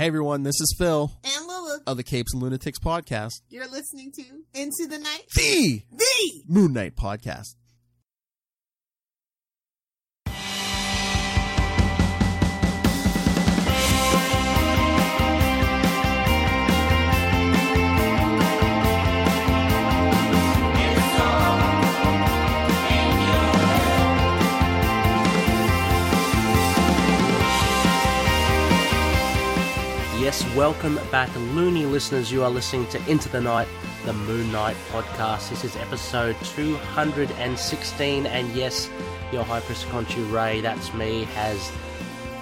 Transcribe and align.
Hey 0.00 0.06
everyone, 0.06 0.44
this 0.44 0.58
is 0.62 0.74
Phil 0.78 1.12
And 1.22 1.46
Lula, 1.46 1.80
of 1.86 1.98
the 1.98 2.02
Capes 2.02 2.32
and 2.32 2.42
Lunatics 2.42 2.78
podcast, 2.78 3.42
you're 3.50 3.68
listening 3.68 4.10
to 4.12 4.22
Into 4.54 4.86
the 4.88 4.98
Night. 4.98 5.24
the 5.34 5.82
The 5.92 6.42
Moon 6.48 6.72
Knight 6.72 6.96
podcast. 6.96 7.56
Yes, 30.30 30.54
welcome 30.54 30.94
back, 31.10 31.28
loony 31.34 31.86
listeners. 31.86 32.30
You 32.30 32.44
are 32.44 32.50
listening 32.50 32.86
to 32.90 33.04
Into 33.10 33.28
the 33.28 33.40
Night, 33.40 33.66
the 34.04 34.12
Moon 34.12 34.52
Knight 34.52 34.76
podcast. 34.92 35.50
This 35.50 35.64
is 35.64 35.74
episode 35.74 36.36
216, 36.44 38.26
and 38.26 38.48
yes, 38.50 38.88
your 39.32 39.42
High 39.42 39.58
Khonshu 39.58 40.32
Ray, 40.32 40.60
that's 40.60 40.94
me, 40.94 41.24
has 41.24 41.72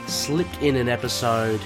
slipped 0.07 0.61
in 0.61 0.77
an 0.77 0.91
episode 0.91 1.63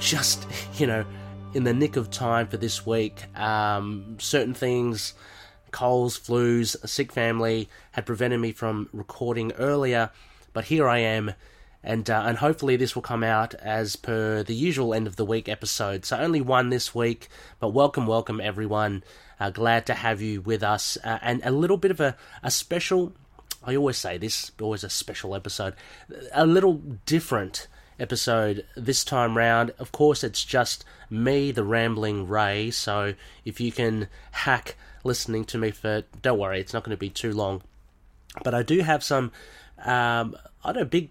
just, 0.00 0.46
you 0.80 0.86
know, 0.86 1.04
in 1.52 1.64
the 1.64 1.74
nick 1.74 1.96
of 1.96 2.10
time 2.10 2.46
for 2.46 2.56
this 2.56 2.86
week. 2.86 3.26
Um, 3.38 4.16
certain 4.18 4.54
things, 4.54 5.12
colds, 5.72 6.18
flus, 6.18 6.74
a 6.82 6.88
sick 6.88 7.12
family, 7.12 7.68
had 7.92 8.06
prevented 8.06 8.40
me 8.40 8.52
from 8.52 8.88
recording 8.94 9.52
earlier, 9.58 10.08
but 10.54 10.64
here 10.64 10.88
I 10.88 11.00
am 11.00 11.34
and 11.84 12.08
uh, 12.10 12.24
and 12.26 12.38
hopefully 12.38 12.76
this 12.76 12.94
will 12.94 13.02
come 13.02 13.22
out 13.22 13.54
as 13.56 13.94
per 13.94 14.42
the 14.42 14.54
usual 14.54 14.94
end 14.94 15.06
of 15.06 15.16
the 15.16 15.24
week 15.24 15.48
episode. 15.48 16.04
So 16.04 16.18
only 16.18 16.40
one 16.40 16.70
this 16.70 16.94
week, 16.94 17.28
but 17.60 17.68
welcome, 17.68 18.06
welcome 18.06 18.40
everyone. 18.40 19.04
Uh, 19.38 19.50
glad 19.50 19.84
to 19.86 19.94
have 19.94 20.22
you 20.22 20.40
with 20.40 20.62
us, 20.62 20.96
uh, 21.04 21.18
and 21.20 21.42
a 21.44 21.50
little 21.50 21.76
bit 21.76 21.90
of 21.90 22.00
a, 22.00 22.16
a 22.42 22.50
special. 22.50 23.12
I 23.62 23.76
always 23.76 23.96
say 23.96 24.18
this, 24.18 24.50
always 24.60 24.84
a 24.84 24.90
special 24.90 25.34
episode, 25.34 25.74
a 26.32 26.46
little 26.46 26.74
different 27.06 27.68
episode 27.98 28.66
this 28.76 29.04
time 29.04 29.36
round. 29.36 29.72
Of 29.78 29.92
course, 29.92 30.24
it's 30.24 30.44
just 30.44 30.84
me, 31.10 31.50
the 31.50 31.64
rambling 31.64 32.28
Ray. 32.28 32.70
So 32.70 33.14
if 33.44 33.60
you 33.60 33.72
can 33.72 34.08
hack 34.32 34.76
listening 35.02 35.44
to 35.46 35.58
me 35.58 35.70
for, 35.70 36.02
don't 36.22 36.38
worry, 36.38 36.60
it's 36.60 36.72
not 36.72 36.84
going 36.84 36.96
to 36.96 37.00
be 37.00 37.10
too 37.10 37.32
long. 37.32 37.62
But 38.42 38.54
I 38.54 38.62
do 38.62 38.80
have 38.80 39.02
some, 39.02 39.32
um, 39.78 40.36
I 40.64 40.72
don't 40.72 40.76
know, 40.76 40.84
big 40.84 41.10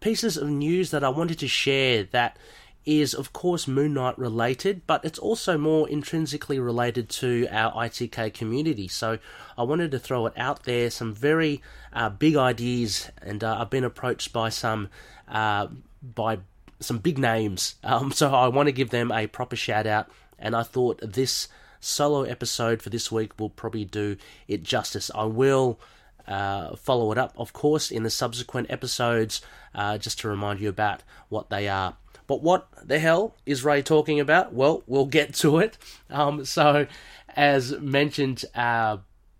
pieces 0.00 0.36
of 0.36 0.48
news 0.48 0.90
that 0.90 1.04
I 1.04 1.08
wanted 1.08 1.38
to 1.40 1.48
share 1.48 2.04
that 2.04 2.38
is, 2.86 3.14
of 3.14 3.32
course, 3.32 3.66
Moon 3.66 3.94
Knight 3.94 4.16
related, 4.16 4.82
but 4.86 5.04
it's 5.04 5.18
also 5.18 5.58
more 5.58 5.88
intrinsically 5.88 6.60
related 6.60 7.08
to 7.08 7.48
our 7.50 7.72
ITK 7.72 8.32
community. 8.32 8.86
So 8.86 9.18
I 9.58 9.64
wanted 9.64 9.90
to 9.90 9.98
throw 9.98 10.26
it 10.26 10.32
out 10.36 10.62
there. 10.62 10.88
Some 10.90 11.12
very 11.12 11.60
uh, 11.92 12.10
big 12.10 12.36
ideas, 12.36 13.10
and 13.20 13.42
uh, 13.42 13.58
I've 13.58 13.70
been 13.70 13.82
approached 13.82 14.32
by 14.32 14.50
some 14.50 14.88
uh, 15.26 15.66
by 16.00 16.38
some 16.78 16.98
big 16.98 17.18
names. 17.18 17.74
Um, 17.84 18.12
so 18.12 18.32
I 18.32 18.48
want 18.48 18.68
to 18.68 18.72
give 18.72 18.90
them 18.90 19.10
a 19.10 19.26
proper 19.26 19.56
shout 19.56 19.86
out, 19.86 20.08
and 20.38 20.54
I 20.54 20.62
thought 20.62 21.00
this 21.02 21.48
solo 21.80 22.22
episode 22.22 22.82
for 22.82 22.90
this 22.90 23.10
week 23.10 23.38
will 23.38 23.50
probably 23.50 23.84
do 23.84 24.16
it 24.46 24.62
justice. 24.62 25.10
I 25.14 25.24
will 25.24 25.80
uh, 26.26 26.76
follow 26.76 27.12
it 27.12 27.18
up, 27.18 27.34
of 27.36 27.52
course, 27.52 27.90
in 27.90 28.02
the 28.02 28.10
subsequent 28.10 28.70
episodes, 28.70 29.40
uh, 29.74 29.98
just 29.98 30.20
to 30.20 30.28
remind 30.28 30.60
you 30.60 30.68
about 30.68 31.02
what 31.28 31.50
they 31.50 31.68
are. 31.68 31.96
But 32.26 32.42
what 32.42 32.66
the 32.82 32.98
hell 32.98 33.36
is 33.46 33.64
Ray 33.64 33.82
talking 33.82 34.18
about? 34.18 34.52
Well, 34.52 34.82
we'll 34.86 35.06
get 35.06 35.34
to 35.36 35.58
it. 35.58 35.78
Um, 36.10 36.44
so, 36.44 36.86
as 37.28 37.72
mentioned, 37.78 38.44
uh, 38.54 38.98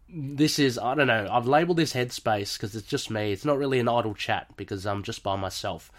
this 0.09 0.59
is, 0.59 0.78
I 0.78 0.95
don't 0.95 1.09
know, 1.09 1.28
I've 1.31 1.48
labeled 1.48 1.78
this 1.78 1.94
headspace 1.94 2.56
because 2.56 2.77
it's 2.77 2.87
just 2.87 3.11
me. 3.11 3.32
It's 3.32 3.44
not 3.44 3.59
really 3.59 3.81
an 3.81 3.88
idle 3.88 4.15
chat 4.15 4.47
because 4.56 4.87
I'm 4.87 5.03
just 5.03 5.22
by 5.22 5.37
myself. 5.37 5.91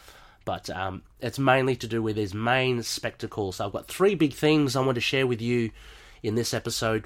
But 0.46 0.70
um, 0.70 1.04
it's 1.20 1.40
mainly 1.40 1.76
to 1.76 1.88
do 1.88 2.02
with 2.02 2.16
his 2.16 2.34
main 2.34 2.82
spectacles. 2.84 3.58
So 3.58 3.66
I've 3.66 3.74
got 3.74 3.90
three 3.90 4.16
big 4.16 4.34
things 4.34 4.76
I 4.76 4.86
want 4.86 4.96
to 4.96 5.02
share 5.02 5.28
with 5.28 5.42
you 5.42 5.72
in 6.24 6.36
this 6.36 6.54
episode. 6.54 7.06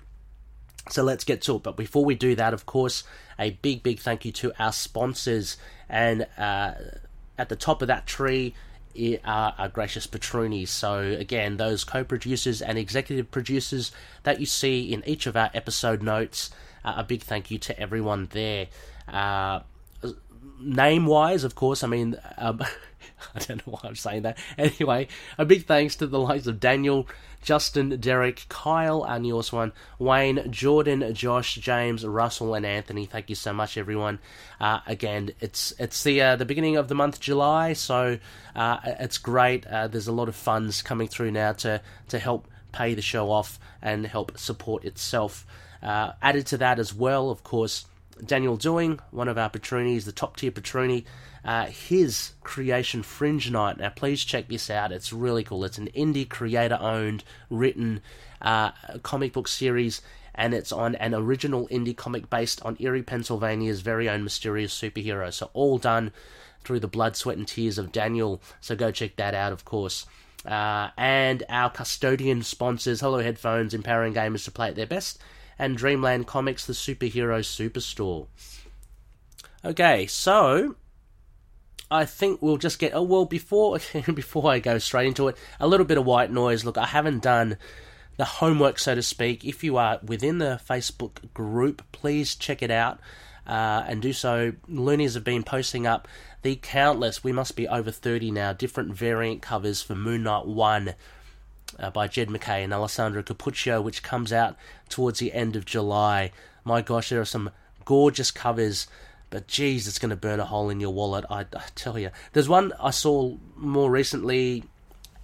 So 0.89 1.03
let's 1.03 1.23
get 1.23 1.41
to 1.43 1.55
it. 1.55 1.63
But 1.63 1.77
before 1.77 2.03
we 2.03 2.15
do 2.15 2.35
that, 2.35 2.53
of 2.53 2.65
course, 2.65 3.03
a 3.37 3.51
big, 3.61 3.83
big 3.83 3.99
thank 3.99 4.25
you 4.25 4.31
to 4.33 4.51
our 4.61 4.73
sponsors. 4.73 5.57
And 5.89 6.27
uh, 6.37 6.73
at 7.37 7.49
the 7.49 7.55
top 7.55 7.81
of 7.81 7.87
that 7.87 8.07
tree 8.07 8.55
are 9.23 9.55
our 9.57 9.69
gracious 9.69 10.07
patroonies. 10.07 10.69
So, 10.69 10.99
again, 10.99 11.57
those 11.57 11.83
co 11.83 12.03
producers 12.03 12.61
and 12.61 12.77
executive 12.77 13.31
producers 13.31 13.91
that 14.23 14.39
you 14.39 14.45
see 14.45 14.91
in 14.91 15.03
each 15.07 15.27
of 15.27 15.37
our 15.37 15.49
episode 15.53 16.01
notes, 16.01 16.49
uh, 16.83 16.95
a 16.97 17.03
big 17.03 17.21
thank 17.21 17.51
you 17.51 17.57
to 17.59 17.79
everyone 17.79 18.27
there. 18.31 18.67
Uh, 19.07 19.61
name 20.59 21.05
wise, 21.05 21.43
of 21.43 21.55
course, 21.55 21.83
I 21.83 21.87
mean, 21.87 22.15
um, 22.37 22.61
I 23.35 23.39
don't 23.39 23.65
know 23.65 23.73
why 23.73 23.81
I'm 23.83 23.95
saying 23.95 24.23
that. 24.23 24.37
Anyway, 24.57 25.07
a 25.37 25.45
big 25.45 25.65
thanks 25.65 25.95
to 25.97 26.07
the 26.07 26.19
likes 26.19 26.47
of 26.47 26.59
Daniel, 26.59 27.07
Justin, 27.41 27.99
Derek, 27.99 28.45
Kyle, 28.49 29.03
our 29.03 29.19
newest 29.19 29.51
one, 29.51 29.73
Wayne, 29.97 30.51
Jordan, 30.51 31.13
Josh, 31.13 31.55
James, 31.55 32.05
Russell, 32.05 32.53
and 32.53 32.65
Anthony. 32.65 33.05
Thank 33.05 33.29
you 33.29 33.35
so 33.35 33.53
much, 33.53 33.77
everyone. 33.77 34.19
Uh, 34.59 34.79
again, 34.85 35.31
it's 35.39 35.73
it's 35.79 36.03
the 36.03 36.21
uh, 36.21 36.35
the 36.35 36.45
beginning 36.45 36.77
of 36.77 36.87
the 36.87 36.95
month, 36.95 37.19
July, 37.19 37.73
so 37.73 38.19
uh, 38.55 38.77
it's 38.85 39.17
great. 39.17 39.65
Uh, 39.65 39.87
there's 39.87 40.07
a 40.07 40.11
lot 40.11 40.29
of 40.29 40.35
funds 40.35 40.81
coming 40.81 41.07
through 41.07 41.31
now 41.31 41.53
to 41.53 41.81
to 42.09 42.19
help 42.19 42.47
pay 42.71 42.93
the 42.93 43.01
show 43.01 43.31
off 43.31 43.59
and 43.81 44.05
help 44.05 44.37
support 44.37 44.85
itself. 44.85 45.45
Uh, 45.81 46.11
added 46.21 46.45
to 46.45 46.57
that 46.57 46.77
as 46.77 46.93
well, 46.93 47.31
of 47.31 47.43
course. 47.43 47.85
Daniel 48.25 48.57
Doing, 48.57 48.99
one 49.11 49.27
of 49.27 49.37
our 49.37 49.49
patroonies, 49.49 50.05
the 50.05 50.11
top 50.11 50.37
tier 50.37 50.51
patroony, 50.51 51.05
uh, 51.43 51.65
his 51.65 52.33
creation 52.43 53.03
Fringe 53.03 53.49
Knight. 53.49 53.77
Now, 53.77 53.89
please 53.89 54.23
check 54.23 54.47
this 54.47 54.69
out. 54.69 54.91
It's 54.91 55.11
really 55.11 55.43
cool. 55.43 55.63
It's 55.63 55.77
an 55.77 55.89
indie 55.95 56.27
creator 56.27 56.77
owned, 56.79 57.23
written 57.49 58.01
uh, 58.41 58.71
comic 59.03 59.33
book 59.33 59.47
series, 59.47 60.01
and 60.35 60.53
it's 60.53 60.71
on 60.71 60.95
an 60.95 61.13
original 61.13 61.67
indie 61.69 61.97
comic 61.97 62.29
based 62.29 62.63
on 62.63 62.77
Erie, 62.79 63.03
Pennsylvania's 63.03 63.81
very 63.81 64.07
own 64.07 64.23
mysterious 64.23 64.79
superhero. 64.79 65.33
So, 65.33 65.49
all 65.53 65.77
done 65.77 66.11
through 66.63 66.79
the 66.79 66.87
blood, 66.87 67.15
sweat, 67.15 67.37
and 67.37 67.47
tears 67.47 67.77
of 67.77 67.91
Daniel. 67.91 68.41
So, 68.59 68.75
go 68.75 68.91
check 68.91 69.15
that 69.15 69.33
out, 69.33 69.51
of 69.51 69.65
course. 69.65 70.05
Uh, 70.45 70.89
and 70.97 71.43
our 71.49 71.69
custodian 71.69 72.43
sponsors, 72.43 73.01
Hello 73.01 73.19
Headphones, 73.19 73.73
empowering 73.73 74.13
gamers 74.13 74.45
to 74.45 74.51
play 74.51 74.69
at 74.69 74.75
their 74.75 74.87
best 74.87 75.19
and 75.61 75.77
Dreamland 75.77 76.25
Comics, 76.25 76.65
the 76.65 76.73
superhero 76.73 77.39
superstore. 77.41 78.25
Okay, 79.63 80.07
so 80.07 80.75
I 81.91 82.03
think 82.05 82.41
we'll 82.41 82.57
just 82.57 82.79
get. 82.79 82.93
Oh 82.95 83.03
well, 83.03 83.25
before 83.25 83.77
before 84.13 84.51
I 84.51 84.57
go 84.57 84.79
straight 84.79 85.05
into 85.05 85.27
it, 85.27 85.37
a 85.59 85.67
little 85.67 85.85
bit 85.85 85.99
of 85.99 86.05
white 86.05 86.31
noise. 86.31 86.65
Look, 86.65 86.79
I 86.79 86.87
haven't 86.87 87.21
done 87.21 87.57
the 88.17 88.25
homework, 88.25 88.79
so 88.79 88.95
to 88.95 89.03
speak. 89.03 89.45
If 89.45 89.63
you 89.63 89.77
are 89.77 89.99
within 90.03 90.39
the 90.39 90.59
Facebook 90.67 91.31
group, 91.35 91.83
please 91.91 92.35
check 92.35 92.63
it 92.63 92.71
out 92.71 92.99
uh, 93.45 93.83
and 93.87 94.01
do 94.01 94.13
so. 94.13 94.53
Loonies 94.67 95.13
have 95.13 95.23
been 95.23 95.43
posting 95.43 95.85
up 95.85 96.07
the 96.41 96.55
countless. 96.55 97.23
We 97.23 97.33
must 97.33 97.55
be 97.55 97.67
over 97.67 97.91
thirty 97.91 98.31
now. 98.31 98.51
Different 98.51 98.95
variant 98.95 99.43
covers 99.43 99.83
for 99.83 99.93
Moon 99.93 100.23
Knight 100.23 100.47
One 100.47 100.95
uh, 101.79 101.89
by 101.89 102.07
Jed 102.07 102.29
MacKay 102.29 102.63
and 102.63 102.73
Alessandro 102.73 103.23
Cappuccio, 103.23 103.81
which 103.81 104.03
comes 104.03 104.31
out 104.31 104.55
towards 104.89 105.19
the 105.19 105.33
end 105.33 105.55
of 105.55 105.65
July. 105.65 106.31
My 106.63 106.81
gosh, 106.81 107.09
there 107.09 107.21
are 107.21 107.25
some 107.25 107.51
gorgeous 107.85 108.31
covers, 108.31 108.87
but 109.29 109.47
geez, 109.47 109.87
it's 109.87 109.99
going 109.99 110.09
to 110.09 110.15
burn 110.15 110.39
a 110.39 110.45
hole 110.45 110.69
in 110.69 110.79
your 110.79 110.93
wallet, 110.93 111.25
I, 111.29 111.41
I, 111.41 111.63
tell 111.75 111.97
you. 111.97 112.09
There's 112.33 112.49
one 112.49 112.73
I 112.79 112.91
saw 112.91 113.35
more 113.55 113.89
recently, 113.89 114.63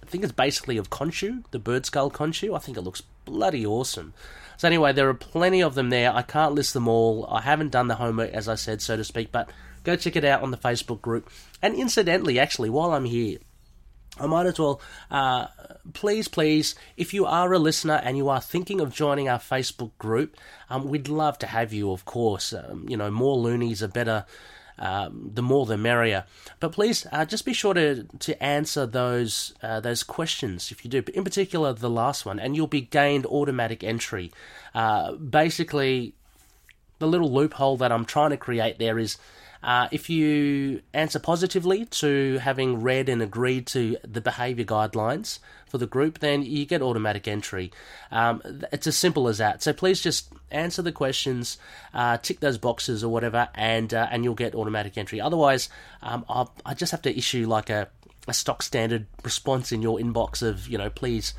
I 0.02 0.06
think 0.06 0.24
it's 0.24 0.32
basically 0.32 0.78
of 0.78 0.90
Khonshu, 0.90 1.44
the 1.50 1.58
bird 1.58 1.84
skull 1.84 2.10
Khonshu. 2.10 2.56
I 2.56 2.58
think 2.58 2.78
it 2.78 2.82
looks 2.82 3.02
bloody 3.24 3.66
awesome. 3.66 4.14
So, 4.56 4.66
anyway, 4.66 4.92
there 4.92 5.08
are 5.08 5.14
plenty 5.14 5.62
of 5.62 5.74
them 5.74 5.90
there. 5.90 6.12
I 6.12 6.22
can't 6.22 6.54
list 6.54 6.74
them 6.74 6.88
all. 6.88 7.26
I 7.30 7.42
haven't 7.42 7.70
done 7.70 7.88
the 7.88 7.96
homework, 7.96 8.32
as 8.32 8.48
I 8.48 8.54
said, 8.54 8.82
so 8.82 8.96
to 8.96 9.04
speak, 9.04 9.30
but 9.30 9.50
go 9.84 9.96
check 9.96 10.16
it 10.16 10.24
out 10.24 10.42
on 10.42 10.50
the 10.50 10.56
Facebook 10.56 11.00
group. 11.00 11.30
And 11.62 11.74
incidentally, 11.74 12.38
actually, 12.38 12.70
while 12.70 12.92
I'm 12.92 13.04
here, 13.04 13.38
I 14.20 14.26
might 14.26 14.46
as 14.46 14.58
well, 14.58 14.80
uh, 15.10 15.46
please, 15.92 16.28
please, 16.28 16.74
if 16.96 17.14
you 17.14 17.26
are 17.26 17.52
a 17.52 17.58
listener 17.58 18.00
and 18.02 18.16
you 18.16 18.28
are 18.28 18.40
thinking 18.40 18.80
of 18.80 18.92
joining 18.92 19.28
our 19.28 19.38
Facebook 19.38 19.92
group, 19.98 20.36
um, 20.70 20.88
we'd 20.88 21.08
love 21.08 21.38
to 21.38 21.46
have 21.46 21.72
you, 21.72 21.92
of 21.92 22.04
course. 22.04 22.52
Um, 22.52 22.86
you 22.88 22.96
know, 22.96 23.10
more 23.10 23.36
loonies 23.36 23.82
are 23.82 23.88
better, 23.88 24.26
um, 24.78 25.30
the 25.34 25.42
more 25.42 25.66
the 25.66 25.76
merrier. 25.76 26.24
But 26.60 26.72
please, 26.72 27.06
uh, 27.12 27.24
just 27.24 27.44
be 27.44 27.52
sure 27.52 27.74
to, 27.74 28.04
to 28.04 28.42
answer 28.42 28.86
those 28.86 29.54
uh, 29.62 29.80
those 29.80 30.02
questions 30.02 30.70
if 30.70 30.84
you 30.84 30.90
do, 30.90 31.02
in 31.14 31.24
particular 31.24 31.72
the 31.72 31.90
last 31.90 32.26
one, 32.26 32.38
and 32.38 32.56
you'll 32.56 32.66
be 32.66 32.82
gained 32.82 33.26
automatic 33.26 33.82
entry. 33.82 34.30
Uh, 34.74 35.12
basically, 35.12 36.14
the 36.98 37.08
little 37.08 37.32
loophole 37.32 37.76
that 37.76 37.92
I'm 37.92 38.04
trying 38.04 38.30
to 38.30 38.36
create 38.36 38.78
there 38.78 38.98
is 38.98 39.16
Uh, 39.62 39.88
if 39.90 40.08
you 40.08 40.82
answer 40.94 41.18
positively 41.18 41.84
to 41.86 42.38
having 42.38 42.80
read 42.82 43.08
and 43.08 43.20
agreed 43.20 43.66
to 43.66 43.96
the 44.06 44.20
behaviour 44.20 44.64
guidelines 44.64 45.38
for 45.66 45.78
the 45.78 45.86
group, 45.86 46.20
then 46.20 46.42
you 46.42 46.64
get 46.64 46.82
automatic 46.82 47.26
entry. 47.26 47.72
Um, 48.10 48.42
it's 48.72 48.86
as 48.86 48.96
simple 48.96 49.28
as 49.28 49.38
that. 49.38 49.62
So 49.62 49.72
please 49.72 50.00
just 50.00 50.32
answer 50.50 50.82
the 50.82 50.92
questions, 50.92 51.58
uh, 51.92 52.18
tick 52.18 52.40
those 52.40 52.58
boxes 52.58 53.02
or 53.02 53.08
whatever, 53.12 53.48
and 53.54 53.92
uh, 53.92 54.08
and 54.10 54.24
you'll 54.24 54.34
get 54.34 54.54
automatic 54.54 54.96
entry. 54.96 55.20
Otherwise, 55.20 55.68
um, 56.02 56.24
I 56.64 56.74
just 56.74 56.92
have 56.92 57.02
to 57.02 57.16
issue 57.16 57.46
like 57.46 57.70
a, 57.70 57.88
a 58.26 58.34
stock 58.34 58.62
standard 58.62 59.06
response 59.24 59.72
in 59.72 59.82
your 59.82 59.98
inbox 59.98 60.42
of 60.42 60.68
you 60.68 60.78
know 60.78 60.90
please 60.90 61.34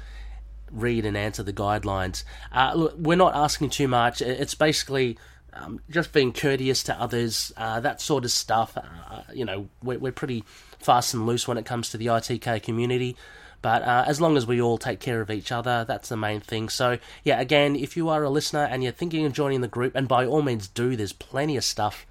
read 0.71 1.05
and 1.05 1.17
answer 1.17 1.43
the 1.43 1.53
guidelines. 1.53 2.23
Uh, 2.51 2.73
look, 2.75 2.95
we're 2.97 3.15
not 3.15 3.35
asking 3.35 3.69
too 3.69 3.87
much. 3.87 4.21
It's 4.21 4.53
basically 4.53 5.17
um, 5.53 5.79
just 5.89 6.13
being 6.13 6.33
courteous 6.33 6.83
to 6.83 6.99
others, 6.99 7.51
uh, 7.57 7.79
that 7.79 8.01
sort 8.01 8.25
of 8.25 8.31
stuff. 8.31 8.77
Uh, 8.77 9.21
you 9.33 9.45
know, 9.45 9.67
we're, 9.83 9.99
we're, 9.99 10.11
pretty 10.11 10.43
fast 10.79 11.13
and 11.13 11.25
loose 11.25 11.47
when 11.47 11.57
it 11.57 11.65
comes 11.65 11.89
to 11.89 11.97
the 11.97 12.07
ITK 12.07 12.61
community. 12.63 13.15
But 13.61 13.83
uh, 13.83 14.05
as 14.07 14.21
long 14.21 14.37
as 14.37 14.47
we 14.47 14.61
all 14.61 14.77
take 14.77 14.99
care 14.99 15.21
of 15.21 15.29
each 15.29 15.51
other, 15.51 15.85
that's 15.85 16.09
the 16.09 16.17
main 16.17 16.39
thing. 16.39 16.69
So, 16.69 16.97
yeah, 17.23 17.39
again, 17.41 17.75
if 17.75 17.97
you 17.97 18.07
are 18.09 18.23
a 18.23 18.29
listener 18.29 18.63
and 18.63 18.83
you're 18.83 18.93
thinking 18.93 19.25
of 19.25 19.33
joining 19.33 19.61
the 19.61 19.67
group, 19.67 19.95
and 19.95 20.07
by 20.07 20.25
all 20.25 20.41
means 20.41 20.67
do, 20.67 20.95
there's 20.95 21.13
plenty 21.13 21.57
of 21.57 21.63
stuff 21.63 22.05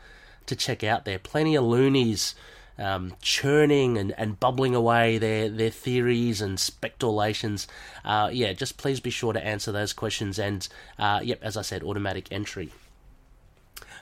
to 0.46 0.54
check 0.54 0.84
out 0.84 1.04
there. 1.04 1.18
Plenty 1.18 1.54
of 1.54 1.64
loonies 1.64 2.34
um, 2.78 3.14
churning 3.20 3.98
and, 3.98 4.12
and 4.16 4.38
bubbling 4.38 4.74
away 4.74 5.18
their, 5.18 5.48
their 5.48 5.70
theories 5.70 6.40
and 6.40 6.60
speculations. 6.60 7.66
Uh, 8.04 8.30
yeah, 8.32 8.52
just 8.52 8.76
please 8.76 9.00
be 9.00 9.10
sure 9.10 9.32
to 9.32 9.44
answer 9.44 9.72
those 9.72 9.92
questions. 9.92 10.38
And, 10.38 10.66
uh, 10.98 11.20
yep, 11.22 11.40
as 11.42 11.56
I 11.56 11.62
said, 11.62 11.82
automatic 11.82 12.28
entry. 12.30 12.70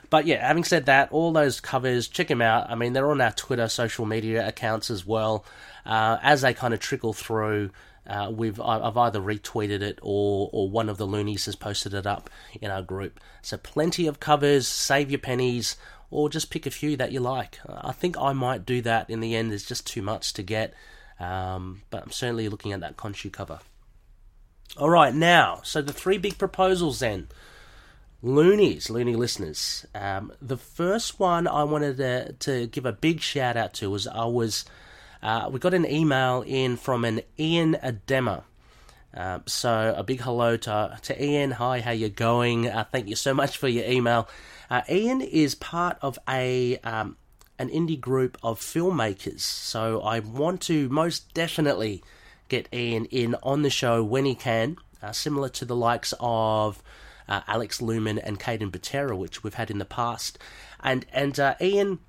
But 0.09 0.25
yeah, 0.25 0.45
having 0.45 0.63
said 0.63 0.85
that, 0.85 1.11
all 1.11 1.31
those 1.31 1.59
covers, 1.59 2.07
check 2.07 2.27
them 2.27 2.41
out. 2.41 2.69
I 2.69 2.75
mean, 2.75 2.93
they're 2.93 3.11
on 3.11 3.21
our 3.21 3.31
Twitter, 3.31 3.67
social 3.67 4.05
media 4.05 4.47
accounts 4.47 4.89
as 4.89 5.05
well. 5.05 5.45
Uh, 5.85 6.17
as 6.21 6.41
they 6.41 6.53
kind 6.53 6.73
of 6.73 6.79
trickle 6.79 7.13
through, 7.13 7.71
uh, 8.05 8.31
we've 8.33 8.59
I've 8.61 8.95
either 8.95 9.19
retweeted 9.19 9.81
it 9.81 9.99
or 10.01 10.49
or 10.53 10.69
one 10.69 10.87
of 10.87 10.97
the 10.97 11.05
loonies 11.05 11.45
has 11.45 11.55
posted 11.55 11.93
it 11.93 12.07
up 12.07 12.29
in 12.61 12.71
our 12.71 12.81
group. 12.81 13.19
So 13.41 13.57
plenty 13.57 14.07
of 14.07 14.19
covers. 14.19 14.67
Save 14.67 15.11
your 15.11 15.19
pennies, 15.19 15.75
or 16.09 16.29
just 16.29 16.49
pick 16.49 16.65
a 16.65 16.71
few 16.71 16.95
that 16.97 17.11
you 17.11 17.19
like. 17.19 17.59
I 17.67 17.91
think 17.91 18.17
I 18.17 18.33
might 18.33 18.65
do 18.65 18.81
that 18.81 19.09
in 19.09 19.19
the 19.19 19.35
end. 19.35 19.51
There's 19.51 19.65
just 19.65 19.85
too 19.85 20.01
much 20.01 20.33
to 20.33 20.43
get, 20.43 20.73
um, 21.19 21.81
but 21.89 22.03
I'm 22.03 22.11
certainly 22.11 22.47
looking 22.47 22.71
at 22.71 22.79
that 22.79 22.97
Khonshu 22.97 23.31
cover. 23.31 23.59
All 24.77 24.89
right, 24.89 25.13
now, 25.13 25.61
so 25.63 25.81
the 25.81 25.93
three 25.93 26.17
big 26.17 26.37
proposals 26.37 26.99
then. 26.99 27.27
Loonies, 28.23 28.89
loony 28.89 29.15
listeners. 29.15 29.85
Um, 29.93 30.33
the 30.41 30.57
first 30.57 31.19
one 31.19 31.47
I 31.47 31.63
wanted 31.65 31.97
to, 31.97 32.33
to 32.33 32.65
give 32.65 32.87
a 32.87 32.91
big 32.91 33.21
shout 33.21 33.55
out 33.55 33.75
to 33.75 33.91
was 33.91 34.07
I 34.07 34.25
was 34.25 34.65
uh, 35.21 35.49
we 35.51 35.59
got 35.59 35.75
an 35.75 35.85
email 35.85 36.43
in 36.45 36.77
from 36.77 37.05
an 37.05 37.21
Ian 37.39 37.75
Adema. 37.75 38.43
Uh, 39.15 39.39
so 39.45 39.93
a 39.95 40.03
big 40.03 40.21
hello 40.21 40.57
to 40.57 40.97
to 41.03 41.23
Ian. 41.23 41.51
Hi, 41.51 41.79
how 41.81 41.91
you 41.91 42.09
going? 42.09 42.67
Uh, 42.67 42.85
thank 42.91 43.07
you 43.07 43.15
so 43.15 43.35
much 43.35 43.55
for 43.55 43.67
your 43.67 43.85
email. 43.85 44.27
Uh, 44.67 44.81
Ian 44.89 45.21
is 45.21 45.53
part 45.53 45.97
of 46.01 46.17
a 46.27 46.79
um, 46.79 47.17
an 47.59 47.69
indie 47.69 47.99
group 47.99 48.37
of 48.41 48.59
filmmakers. 48.59 49.41
So 49.41 50.01
I 50.01 50.19
want 50.19 50.61
to 50.61 50.89
most 50.89 51.35
definitely 51.35 52.03
get 52.49 52.67
Ian 52.73 53.05
in 53.05 53.35
on 53.43 53.61
the 53.61 53.69
show 53.69 54.03
when 54.03 54.25
he 54.25 54.33
can, 54.33 54.77
uh, 55.03 55.11
similar 55.11 55.49
to 55.49 55.65
the 55.65 55.75
likes 55.75 56.15
of 56.19 56.81
uh, 57.27 57.41
Alex 57.47 57.81
Lumen 57.81 58.17
and 58.17 58.39
Caden 58.39 58.71
Butera, 58.71 59.17
which 59.17 59.43
we've 59.43 59.55
had 59.55 59.71
in 59.71 59.77
the 59.77 59.85
past. 59.85 60.37
And 60.83 61.05
and 61.11 61.39
uh, 61.39 61.55
Ian 61.61 61.99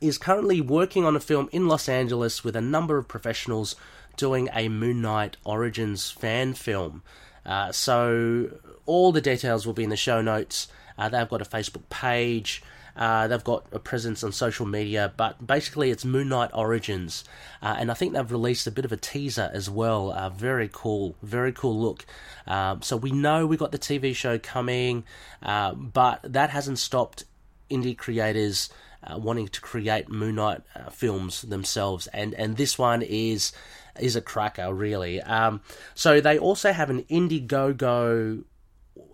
is 0.00 0.18
currently 0.18 0.60
working 0.60 1.04
on 1.04 1.16
a 1.16 1.20
film 1.20 1.48
in 1.52 1.68
Los 1.68 1.88
Angeles 1.88 2.44
with 2.44 2.56
a 2.56 2.60
number 2.60 2.98
of 2.98 3.08
professionals 3.08 3.76
doing 4.16 4.48
a 4.52 4.68
Moon 4.68 5.00
Knight 5.00 5.36
Origins 5.44 6.10
fan 6.10 6.54
film. 6.54 7.02
Uh, 7.44 7.72
so 7.72 8.50
all 8.86 9.12
the 9.12 9.20
details 9.20 9.66
will 9.66 9.74
be 9.74 9.84
in 9.84 9.90
the 9.90 9.96
show 9.96 10.20
notes. 10.20 10.68
Uh, 10.96 11.08
they've 11.08 11.28
got 11.28 11.42
a 11.42 11.44
Facebook 11.44 11.88
page. 11.90 12.62
Uh, 12.96 13.26
they've 13.26 13.44
got 13.44 13.66
a 13.72 13.78
presence 13.78 14.22
on 14.22 14.32
social 14.32 14.66
media, 14.66 15.12
but 15.16 15.44
basically 15.44 15.90
it's 15.90 16.04
Moon 16.04 16.28
Knight 16.28 16.50
Origins, 16.54 17.24
uh, 17.62 17.76
and 17.78 17.90
I 17.90 17.94
think 17.94 18.12
they've 18.12 18.30
released 18.30 18.66
a 18.66 18.70
bit 18.70 18.84
of 18.84 18.92
a 18.92 18.96
teaser 18.96 19.50
as 19.52 19.68
well. 19.68 20.12
Uh, 20.12 20.30
very 20.30 20.68
cool, 20.72 21.16
very 21.22 21.52
cool 21.52 21.78
look. 21.78 22.06
Um, 22.46 22.82
so 22.82 22.96
we 22.96 23.10
know 23.10 23.46
we've 23.46 23.58
got 23.58 23.72
the 23.72 23.78
TV 23.78 24.14
show 24.14 24.38
coming, 24.38 25.04
uh, 25.42 25.74
but 25.74 26.20
that 26.22 26.50
hasn't 26.50 26.78
stopped 26.78 27.24
indie 27.70 27.96
creators. 27.96 28.70
Uh, 29.06 29.18
wanting 29.18 29.46
to 29.46 29.60
create 29.60 30.08
Moon 30.08 30.36
Knight 30.36 30.62
uh, 30.74 30.88
films 30.88 31.42
themselves, 31.42 32.06
and 32.06 32.32
and 32.34 32.56
this 32.56 32.78
one 32.78 33.02
is 33.02 33.52
is 34.00 34.16
a 34.16 34.20
cracker, 34.20 34.72
really. 34.72 35.20
Um, 35.20 35.60
so 35.94 36.20
they 36.20 36.38
also 36.38 36.72
have 36.72 36.90
an 36.90 37.02
Indiegogo 37.04 38.44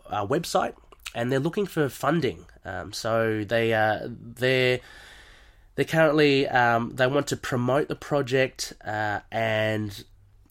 uh, 0.08 0.26
website, 0.26 0.74
and 1.14 1.30
they're 1.30 1.40
looking 1.40 1.66
for 1.66 1.88
funding. 1.88 2.46
Um, 2.64 2.92
so 2.92 3.44
they 3.44 3.72
uh, 3.72 4.08
they 4.08 4.80
they 5.76 5.84
currently 5.84 6.46
um, 6.48 6.92
they 6.94 7.06
want 7.06 7.26
to 7.28 7.36
promote 7.36 7.88
the 7.88 7.96
project 7.96 8.74
uh, 8.84 9.20
and 9.30 10.04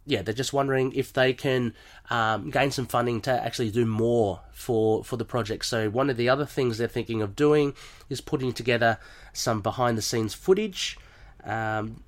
yeah 0.06 0.24
they're 0.24 0.34
just 0.34 0.54
wondering 0.54 0.92
if 0.94 1.14
they 1.14 1.34
can 1.34 1.74
um, 2.10 2.50
gain 2.50 2.72
some 2.72 2.88
funding 2.88 3.22
to 3.22 3.32
actually 3.32 3.70
do 3.70 3.86
more 3.86 4.42
for 4.52 5.04
for 5.04 5.18
the 5.18 5.26
project. 5.26 5.66
So 5.66 5.90
one 5.90 6.10
of 6.10 6.18
the 6.18 6.30
other 6.30 6.46
things 6.46 6.78
they're 6.78 6.88
thinking 6.88 7.22
of 7.22 7.36
doing 7.36 7.74
is 8.10 8.22
putting 8.22 8.54
together 8.54 8.98
some 9.34 9.62
behind 9.62 9.98
the 9.98 10.02
scenes 10.02 10.34
footage. 10.34 10.98
Um, 11.42 12.04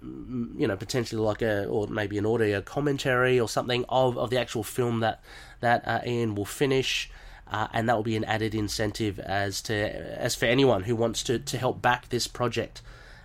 you 0.57 0.67
know, 0.67 0.75
potentially 0.75 1.21
like 1.21 1.41
a 1.41 1.65
or 1.65 1.87
maybe 1.87 2.17
an 2.17 2.25
audio 2.25 2.61
commentary 2.61 3.39
or 3.39 3.47
something 3.47 3.85
of, 3.87 4.17
of 4.17 4.29
the 4.29 4.37
actual 4.37 4.63
film 4.63 4.99
that 4.99 5.21
that 5.61 5.87
uh, 5.87 6.01
Ian 6.05 6.35
will 6.35 6.45
finish 6.45 7.09
uh, 7.51 7.67
and 7.73 7.87
that 7.89 7.95
will 7.95 8.03
be 8.03 8.15
an 8.15 8.23
added 8.23 8.55
incentive 8.55 9.19
as 9.19 9.61
to 9.63 9.75
as 9.75 10.35
for 10.35 10.45
anyone 10.45 10.83
who 10.83 10.95
wants 10.95 11.21
to, 11.23 11.37
to 11.37 11.57
help 11.57 11.81
back 11.81 12.09
this 12.09 12.25
project. 12.25 12.81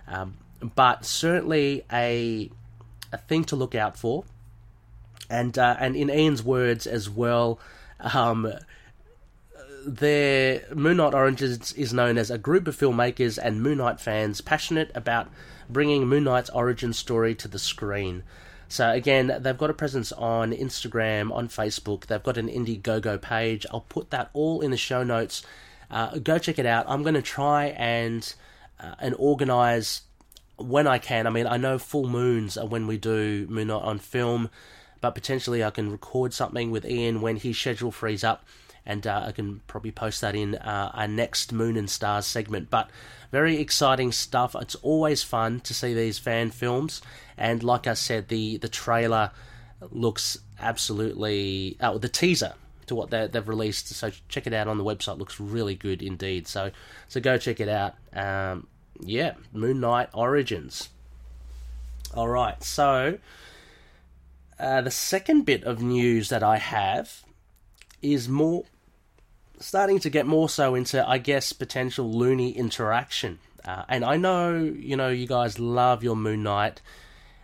Um, 0.07 0.37
but 0.75 1.05
certainly 1.05 1.85
a 1.91 2.51
a 3.11 3.17
thing 3.17 3.45
to 3.45 3.55
look 3.55 3.73
out 3.73 3.97
for, 3.97 4.25
and 5.29 5.57
uh, 5.57 5.77
and 5.79 5.95
in 5.95 6.09
Ian's 6.09 6.43
words 6.43 6.85
as 6.85 7.09
well. 7.09 7.59
Um, 7.99 8.53
their 9.85 10.63
Moon 10.75 10.97
Knight 10.97 11.13
Origins 11.13 11.71
is 11.73 11.93
known 11.93 12.17
as 12.17 12.29
a 12.29 12.37
group 12.37 12.67
of 12.67 12.75
filmmakers 12.75 13.39
and 13.41 13.63
Moon 13.63 13.77
Knight 13.77 14.01
fans 14.01 14.41
passionate 14.41 14.91
about 14.93 15.29
bringing 15.69 16.07
Moon 16.07 16.25
Knight's 16.25 16.49
origin 16.49 16.91
story 16.91 17.33
to 17.35 17.47
the 17.47 17.59
screen. 17.59 18.23
So 18.69 18.89
again, 18.91 19.37
they've 19.39 19.57
got 19.57 19.69
a 19.69 19.73
presence 19.73 20.11
on 20.11 20.51
Instagram, 20.51 21.31
on 21.31 21.47
Facebook. 21.47 22.07
They've 22.07 22.23
got 22.23 22.37
an 22.37 22.49
Indiegogo 22.49 23.21
page. 23.21 23.65
I'll 23.71 23.81
put 23.81 24.09
that 24.11 24.29
all 24.33 24.61
in 24.61 24.71
the 24.71 24.77
show 24.77 25.03
notes. 25.03 25.43
Uh, 25.89 26.17
go 26.17 26.37
check 26.37 26.59
it 26.59 26.65
out. 26.65 26.85
I'm 26.87 27.01
going 27.01 27.15
to 27.15 27.21
try 27.21 27.67
and 27.67 28.33
uh, 28.79 28.95
and 28.99 29.15
organize 29.17 30.01
when 30.57 30.87
I 30.87 30.97
can. 30.97 31.27
I 31.27 31.29
mean, 31.29 31.47
I 31.47 31.57
know 31.57 31.77
full 31.77 32.07
moons 32.07 32.57
are 32.57 32.67
when 32.67 32.87
we 32.87 32.97
do 32.97 33.47
Moon 33.49 33.67
Knight 33.67 33.83
on 33.83 33.99
film, 33.99 34.49
but 35.01 35.11
potentially 35.11 35.63
I 35.63 35.69
can 35.69 35.91
record 35.91 36.33
something 36.33 36.71
with 36.71 36.85
Ian 36.85 37.21
when 37.21 37.37
his 37.37 37.57
schedule 37.57 37.91
frees 37.91 38.23
up 38.23 38.43
and 38.87 39.05
uh, 39.05 39.25
I 39.27 39.31
can 39.33 39.59
probably 39.67 39.91
post 39.91 40.21
that 40.21 40.33
in 40.33 40.55
uh, 40.55 40.91
our 40.93 41.09
next 41.09 41.51
Moon 41.51 41.75
and 41.75 41.89
Stars 41.89 42.25
segment. 42.25 42.69
But 42.69 42.89
very 43.31 43.59
exciting 43.59 44.13
stuff. 44.13 44.55
It's 44.55 44.75
always 44.75 45.23
fun 45.23 45.59
to 45.61 45.73
see 45.73 45.93
these 45.93 46.17
fan 46.17 46.51
films, 46.51 47.01
and 47.37 47.63
like 47.63 47.87
I 47.87 47.93
said, 47.93 48.27
the 48.27 48.57
the 48.57 48.69
trailer 48.69 49.31
looks 49.91 50.37
absolutely. 50.59 51.77
Oh, 51.79 51.97
the 51.97 52.09
teaser 52.09 52.53
to 52.87 52.95
what 52.95 53.09
they, 53.09 53.29
have 53.33 53.47
released. 53.47 53.89
So 53.89 54.11
check 54.29 54.47
it 54.47 54.53
out 54.53 54.67
on 54.67 54.77
the 54.77 54.83
website. 54.83 55.17
Looks 55.17 55.39
really 55.39 55.75
good 55.75 56.01
indeed. 56.01 56.47
So 56.47 56.71
so 57.07 57.19
go 57.19 57.37
check 57.37 57.59
it 57.59 57.69
out. 57.69 57.95
Um, 58.13 58.67
yeah, 58.99 59.33
Moon 59.53 59.79
Knight 59.79 60.09
Origins. 60.13 60.89
All 62.13 62.27
right, 62.27 62.61
so. 62.63 63.19
Uh, 64.59 64.81
the 64.81 64.89
second 64.89 65.43
bit 65.43 65.63
of 65.65 65.83
news 65.83 66.29
that 66.29 66.41
I 66.41 66.57
have 66.57 67.23
is 68.01 68.27
more 68.27 68.63
starting 69.59 69.99
to 69.99 70.09
get 70.09 70.25
more 70.25 70.49
so 70.49 70.75
into, 70.75 71.07
I 71.07 71.17
guess, 71.17 71.53
potential 71.53 72.11
loony 72.11 72.51
interaction. 72.51 73.39
Uh, 73.65 73.83
and 73.89 74.05
I 74.05 74.17
know, 74.17 74.55
you 74.55 74.95
know, 74.95 75.09
you 75.09 75.27
guys 75.27 75.59
love 75.59 76.03
your 76.03 76.15
Moon 76.15 76.43
Knight, 76.43 76.81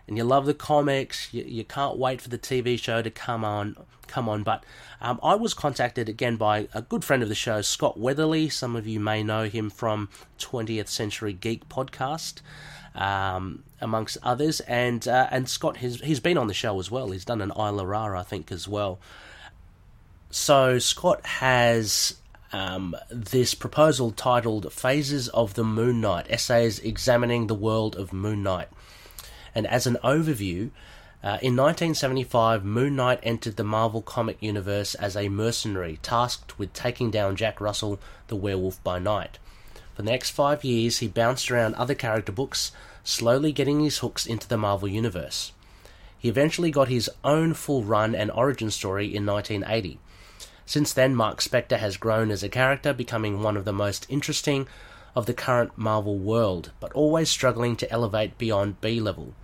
and 0.06 0.16
you 0.16 0.24
love 0.24 0.46
the 0.46 0.54
comics. 0.54 1.32
You, 1.32 1.44
you 1.44 1.64
can't 1.64 1.96
wait 1.98 2.20
for 2.20 2.28
the 2.28 2.38
TV 2.38 2.78
show 2.78 3.02
to 3.02 3.10
come 3.10 3.44
on, 3.44 3.76
come 4.06 4.28
on. 4.28 4.42
But 4.42 4.64
um, 5.00 5.18
I 5.22 5.34
was 5.34 5.54
contacted 5.54 6.08
again 6.08 6.36
by 6.36 6.68
a 6.74 6.82
good 6.82 7.04
friend 7.04 7.22
of 7.22 7.28
the 7.28 7.34
show, 7.34 7.62
Scott 7.62 7.98
Weatherly. 7.98 8.48
Some 8.48 8.76
of 8.76 8.86
you 8.86 9.00
may 9.00 9.22
know 9.22 9.44
him 9.44 9.70
from 9.70 10.08
20th 10.38 10.88
Century 10.88 11.32
Geek 11.32 11.68
podcast. 11.68 12.40
Um, 12.94 13.64
amongst 13.80 14.18
others, 14.22 14.60
and 14.60 15.08
uh, 15.08 15.26
and 15.32 15.48
Scott 15.48 15.78
has 15.78 16.00
he's 16.00 16.20
been 16.20 16.38
on 16.38 16.46
the 16.46 16.54
show 16.54 16.78
as 16.78 16.92
well. 16.92 17.10
He's 17.10 17.24
done 17.24 17.40
an 17.40 17.50
Isla 17.56 17.84
Rara, 17.84 18.20
I 18.20 18.22
think, 18.22 18.52
as 18.52 18.68
well. 18.68 19.00
So 20.30 20.78
Scott 20.78 21.26
has 21.26 22.16
um, 22.54 22.96
this 23.10 23.54
proposal 23.54 24.12
titled 24.12 24.72
Phases 24.72 25.28
of 25.28 25.54
the 25.54 25.64
Moon 25.64 26.00
Knight 26.00 26.26
Essays 26.28 26.78
Examining 26.78 27.48
the 27.48 27.54
World 27.54 27.96
of 27.96 28.12
Moon 28.12 28.42
Knight. 28.42 28.68
And 29.54 29.66
as 29.66 29.86
an 29.86 29.98
overview, 30.02 30.70
uh, 31.22 31.38
in 31.40 31.56
1975, 31.56 32.64
Moon 32.64 32.96
Knight 32.96 33.20
entered 33.22 33.56
the 33.56 33.64
Marvel 33.64 34.02
comic 34.02 34.36
universe 34.40 34.94
as 34.94 35.16
a 35.16 35.30
mercenary 35.30 35.98
tasked 36.02 36.58
with 36.58 36.74
taking 36.74 37.10
down 37.10 37.36
Jack 37.36 37.60
Russell, 37.60 37.98
the 38.26 38.36
werewolf 38.36 38.82
by 38.84 38.98
night. 38.98 39.38
For 39.94 40.02
the 40.02 40.10
next 40.10 40.30
five 40.30 40.64
years, 40.64 40.98
he 40.98 41.08
bounced 41.08 41.50
around 41.50 41.76
other 41.76 41.94
character 41.94 42.32
books, 42.32 42.72
slowly 43.04 43.52
getting 43.52 43.80
his 43.80 43.98
hooks 43.98 44.26
into 44.26 44.48
the 44.48 44.58
Marvel 44.58 44.88
Universe. 44.88 45.52
He 46.18 46.28
eventually 46.28 46.70
got 46.70 46.88
his 46.88 47.10
own 47.22 47.54
full 47.54 47.84
run 47.84 48.14
and 48.14 48.30
origin 48.30 48.70
story 48.70 49.06
in 49.06 49.24
1980. 49.24 49.98
Since 50.66 50.92
then, 50.92 51.14
Mark 51.14 51.40
Spector 51.40 51.78
has 51.78 51.96
grown 51.96 52.30
as 52.30 52.42
a 52.42 52.48
character, 52.48 52.92
becoming 52.92 53.42
one 53.42 53.56
of 53.56 53.64
the 53.64 53.72
most 53.72 54.06
interesting 54.08 54.66
of 55.14 55.26
the 55.26 55.34
current 55.34 55.76
Marvel 55.76 56.18
world, 56.18 56.72
but 56.80 56.92
always 56.92 57.30
struggling 57.30 57.76
to 57.76 57.90
elevate 57.90 58.36
beyond 58.36 58.80
B 58.80 59.00
level. 59.00 59.34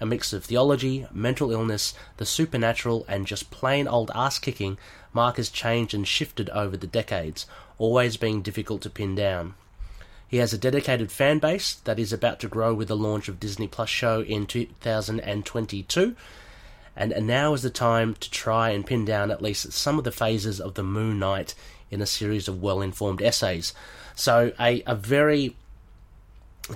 A 0.00 0.06
mix 0.06 0.32
of 0.32 0.44
theology, 0.44 1.06
mental 1.12 1.50
illness, 1.50 1.94
the 2.18 2.26
supernatural, 2.26 3.04
and 3.08 3.26
just 3.26 3.50
plain 3.50 3.88
old 3.88 4.10
ass 4.14 4.38
kicking, 4.38 4.78
Mark 5.12 5.36
has 5.36 5.50
changed 5.50 5.94
and 5.94 6.06
shifted 6.06 6.48
over 6.50 6.76
the 6.76 6.86
decades, 6.86 7.46
always 7.78 8.16
being 8.16 8.42
difficult 8.42 8.82
to 8.82 8.90
pin 8.90 9.14
down. 9.14 9.54
He 10.28 10.36
has 10.36 10.52
a 10.52 10.58
dedicated 10.58 11.10
fan 11.10 11.38
base 11.38 11.74
that 11.84 11.98
is 11.98 12.12
about 12.12 12.38
to 12.40 12.48
grow 12.48 12.74
with 12.74 12.88
the 12.88 12.96
launch 12.96 13.28
of 13.28 13.40
Disney 13.40 13.66
Plus 13.66 13.88
show 13.88 14.20
in 14.20 14.46
2022. 14.46 16.16
And 16.94 17.26
now 17.26 17.54
is 17.54 17.62
the 17.62 17.70
time 17.70 18.14
to 18.14 18.30
try 18.30 18.70
and 18.70 18.86
pin 18.86 19.04
down 19.04 19.30
at 19.30 19.40
least 19.40 19.72
some 19.72 19.98
of 19.98 20.04
the 20.04 20.12
phases 20.12 20.60
of 20.60 20.74
the 20.74 20.82
Moon 20.82 21.18
Knight 21.18 21.54
in 21.90 22.02
a 22.02 22.06
series 22.06 22.46
of 22.46 22.60
well 22.60 22.82
informed 22.82 23.22
essays. 23.22 23.72
So, 24.14 24.52
a, 24.60 24.82
a 24.86 24.94
very 24.94 25.56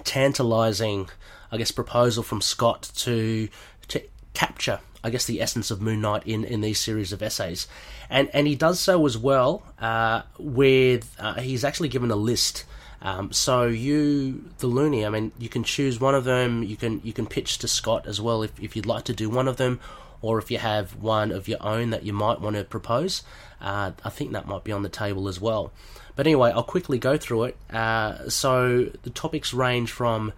tantalizing, 0.04 1.10
I 1.52 1.58
guess, 1.58 1.70
proposal 1.70 2.24
from 2.24 2.40
Scott 2.40 2.90
to 2.96 3.48
to 3.88 4.02
capture, 4.34 4.80
I 5.04 5.10
guess, 5.10 5.26
the 5.26 5.40
essence 5.40 5.70
of 5.70 5.80
Moon 5.80 6.00
Knight 6.00 6.26
in, 6.26 6.44
in 6.44 6.62
these 6.62 6.80
series 6.80 7.12
of 7.12 7.22
essays, 7.22 7.68
and 8.10 8.28
and 8.32 8.48
he 8.48 8.56
does 8.56 8.80
so 8.80 9.06
as 9.06 9.16
well 9.16 9.62
uh, 9.78 10.22
with 10.38 11.14
uh, 11.20 11.34
he's 11.34 11.62
actually 11.62 11.88
given 11.88 12.10
a 12.10 12.16
list 12.16 12.64
um, 13.02 13.32
so 13.32 13.66
you, 13.66 14.44
the 14.58 14.68
Looney, 14.68 15.04
I 15.04 15.10
mean, 15.10 15.32
you 15.36 15.48
can 15.48 15.64
choose 15.64 16.00
one 16.00 16.14
of 16.14 16.24
them. 16.24 16.62
You 16.62 16.76
can 16.76 17.00
you 17.02 17.12
can 17.12 17.26
pitch 17.26 17.58
to 17.58 17.68
Scott 17.68 18.06
as 18.06 18.20
well 18.20 18.42
if, 18.42 18.58
if 18.60 18.76
you'd 18.76 18.86
like 18.86 19.04
to 19.04 19.12
do 19.12 19.28
one 19.28 19.48
of 19.48 19.56
them, 19.56 19.80
or 20.20 20.38
if 20.38 20.52
you 20.52 20.58
have 20.58 20.94
one 20.94 21.32
of 21.32 21.48
your 21.48 21.58
own 21.60 21.90
that 21.90 22.04
you 22.04 22.12
might 22.12 22.40
want 22.40 22.54
to 22.56 22.64
propose. 22.64 23.24
Uh, 23.60 23.90
I 24.04 24.10
think 24.10 24.32
that 24.32 24.46
might 24.46 24.62
be 24.62 24.70
on 24.70 24.82
the 24.82 24.88
table 24.88 25.26
as 25.26 25.40
well. 25.40 25.72
But 26.14 26.26
anyway, 26.26 26.52
I'll 26.52 26.62
quickly 26.62 26.98
go 26.98 27.16
through 27.16 27.44
it. 27.44 27.56
Uh, 27.72 28.28
so 28.28 28.90
the 29.02 29.10
topics 29.10 29.52
range 29.52 29.90
from 29.90 30.32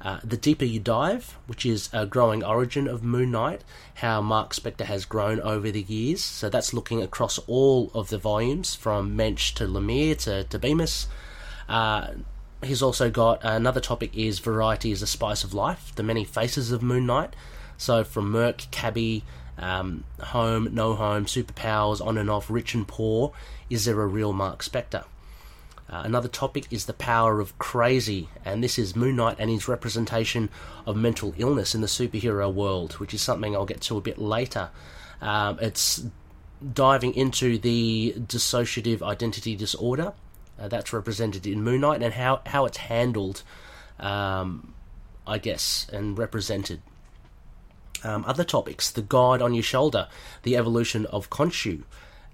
uh, 0.00 0.20
the 0.22 0.36
deeper 0.36 0.64
you 0.64 0.78
dive, 0.78 1.36
which 1.46 1.66
is 1.66 1.90
a 1.92 2.06
growing 2.06 2.44
origin 2.44 2.86
of 2.86 3.02
Moon 3.02 3.32
Knight, 3.32 3.64
how 3.94 4.20
Mark 4.20 4.54
Spector 4.54 4.84
has 4.84 5.04
grown 5.04 5.40
over 5.40 5.70
the 5.70 5.82
years. 5.82 6.22
So 6.22 6.48
that's 6.48 6.72
looking 6.72 7.02
across 7.02 7.38
all 7.46 7.90
of 7.94 8.08
the 8.08 8.18
volumes 8.18 8.76
from 8.76 9.16
Moench 9.16 9.54
to 9.54 9.64
Lemire 9.64 10.16
to, 10.18 10.44
to 10.44 10.58
Bemis. 10.58 11.08
Uh, 11.68 12.12
he's 12.62 12.82
also 12.82 13.10
got 13.10 13.40
another 13.42 13.80
topic 13.80 14.16
is 14.16 14.38
variety 14.38 14.92
is 14.92 15.02
a 15.02 15.06
spice 15.06 15.42
of 15.42 15.52
life, 15.52 15.92
the 15.96 16.02
many 16.04 16.24
faces 16.24 16.70
of 16.70 16.82
Moon 16.82 17.06
Knight. 17.06 17.34
So 17.76 18.04
from 18.04 18.30
Merc, 18.30 18.70
Cabby, 18.70 19.24
um, 19.58 20.04
home, 20.20 20.68
no 20.72 20.94
home, 20.94 21.26
superpowers, 21.26 22.04
on 22.04 22.16
and 22.18 22.30
off, 22.30 22.48
rich 22.48 22.74
and 22.74 22.86
poor, 22.86 23.32
is 23.68 23.84
there 23.84 24.00
a 24.00 24.06
real 24.06 24.32
Mark 24.32 24.62
Spector? 24.62 25.04
Uh, 25.90 26.02
another 26.04 26.28
topic 26.28 26.66
is 26.70 26.84
the 26.84 26.92
power 26.92 27.40
of 27.40 27.58
crazy, 27.58 28.28
and 28.44 28.62
this 28.62 28.78
is 28.78 28.94
Moon 28.94 29.16
Knight 29.16 29.36
and 29.38 29.50
his 29.50 29.68
representation 29.68 30.50
of 30.84 30.96
mental 30.96 31.32
illness 31.38 31.74
in 31.74 31.80
the 31.80 31.86
superhero 31.86 32.52
world, 32.52 32.94
which 32.94 33.14
is 33.14 33.22
something 33.22 33.56
I'll 33.56 33.64
get 33.64 33.80
to 33.82 33.96
a 33.96 34.00
bit 34.00 34.18
later. 34.18 34.68
Um, 35.22 35.58
it's 35.62 36.04
diving 36.74 37.14
into 37.14 37.56
the 37.58 38.14
dissociative 38.18 39.00
identity 39.00 39.56
disorder 39.56 40.12
uh, 40.58 40.68
that's 40.68 40.92
represented 40.92 41.46
in 41.46 41.62
Moon 41.62 41.80
Knight 41.80 42.02
and 42.02 42.12
how, 42.12 42.42
how 42.44 42.66
it's 42.66 42.78
handled, 42.78 43.42
um, 43.98 44.74
I 45.26 45.38
guess, 45.38 45.86
and 45.90 46.18
represented. 46.18 46.82
Um, 48.04 48.24
other 48.26 48.44
topics 48.44 48.92
the 48.92 49.02
god 49.02 49.42
on 49.42 49.54
your 49.54 49.62
shoulder, 49.62 50.08
the 50.42 50.56
evolution 50.56 51.06
of 51.06 51.30
Khonshu. 51.30 51.82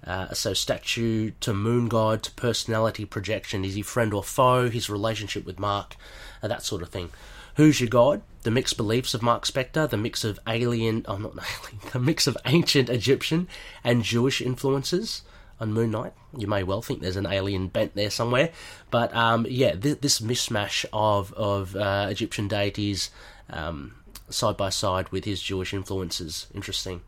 Uh, 0.05 0.33
so, 0.33 0.53
statue 0.53 1.31
to 1.39 1.53
moon 1.53 1.87
god 1.87 2.21
to 2.23 2.31
personality 2.31 3.05
projection. 3.05 3.65
Is 3.65 3.73
he 3.73 3.81
friend 3.81 4.13
or 4.13 4.23
foe? 4.23 4.69
His 4.69 4.89
relationship 4.89 5.45
with 5.45 5.59
Mark, 5.59 5.95
uh, 6.43 6.47
that 6.47 6.63
sort 6.63 6.81
of 6.81 6.89
thing. 6.89 7.09
Who's 7.55 7.79
your 7.79 7.89
god? 7.89 8.21
The 8.43 8.51
mixed 8.51 8.77
beliefs 8.77 9.13
of 9.13 9.23
Mark 9.23 9.45
Spector, 9.45 9.89
the 9.89 9.97
mix 9.97 10.23
of 10.23 10.39
alien, 10.47 11.05
oh, 11.07 11.17
not 11.17 11.33
alien, 11.37 11.81
the 11.91 11.99
mix 11.99 12.27
of 12.27 12.37
ancient 12.45 12.89
Egyptian 12.89 13.47
and 13.83 14.03
Jewish 14.03 14.41
influences 14.41 15.23
on 15.59 15.73
Moon 15.73 15.91
Knight. 15.91 16.13
You 16.37 16.47
may 16.47 16.63
well 16.63 16.81
think 16.81 17.01
there's 17.01 17.15
an 17.15 17.25
alien 17.25 17.69
bent 17.69 17.95
there 17.95 18.09
somewhere, 18.09 18.51
but 18.91 19.15
um, 19.15 19.47
yeah, 19.49 19.73
th- 19.73 20.01
this 20.01 20.19
mishmash 20.19 20.85
of 20.91 21.33
of 21.33 21.75
uh, 21.75 22.07
Egyptian 22.09 22.47
deities 22.47 23.09
um, 23.49 23.95
side 24.29 24.57
by 24.57 24.69
side 24.69 25.09
with 25.09 25.25
his 25.25 25.41
Jewish 25.41 25.73
influences, 25.73 26.47
interesting. 26.53 27.01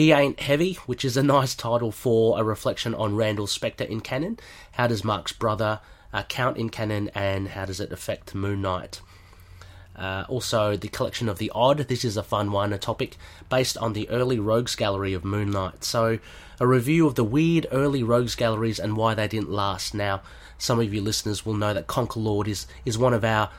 He 0.00 0.12
ain't 0.12 0.40
heavy, 0.40 0.78
which 0.86 1.04
is 1.04 1.18
a 1.18 1.22
nice 1.22 1.54
title 1.54 1.92
for 1.92 2.40
a 2.40 2.42
reflection 2.42 2.94
on 2.94 3.16
Randall 3.16 3.46
Spector 3.46 3.86
in 3.86 4.00
canon. 4.00 4.38
How 4.72 4.86
does 4.86 5.04
Mark's 5.04 5.32
brother 5.32 5.80
uh, 6.10 6.22
count 6.22 6.56
in 6.56 6.70
canon, 6.70 7.10
and 7.14 7.48
how 7.48 7.66
does 7.66 7.80
it 7.80 7.92
affect 7.92 8.34
Moon 8.34 8.62
Knight? 8.62 9.02
Uh, 9.94 10.24
also, 10.26 10.74
the 10.74 10.88
collection 10.88 11.28
of 11.28 11.36
the 11.36 11.52
odd. 11.54 11.80
This 11.80 12.02
is 12.02 12.16
a 12.16 12.22
fun 12.22 12.50
one, 12.50 12.72
a 12.72 12.78
topic 12.78 13.18
based 13.50 13.76
on 13.76 13.92
the 13.92 14.08
early 14.08 14.38
rogues 14.38 14.74
gallery 14.74 15.12
of 15.12 15.22
Moon 15.22 15.50
Knight. 15.50 15.84
So, 15.84 16.18
a 16.58 16.66
review 16.66 17.06
of 17.06 17.14
the 17.14 17.22
weird 17.22 17.66
early 17.70 18.02
rogues 18.02 18.34
galleries 18.34 18.78
and 18.78 18.96
why 18.96 19.12
they 19.12 19.28
didn't 19.28 19.50
last. 19.50 19.92
Now, 19.92 20.22
some 20.56 20.80
of 20.80 20.94
you 20.94 21.02
listeners 21.02 21.44
will 21.44 21.52
know 21.52 21.74
that 21.74 21.88
Conquer 21.88 22.20
Lord 22.20 22.48
is 22.48 22.66
is 22.86 22.96
one 22.96 23.12
of 23.12 23.22
our 23.22 23.50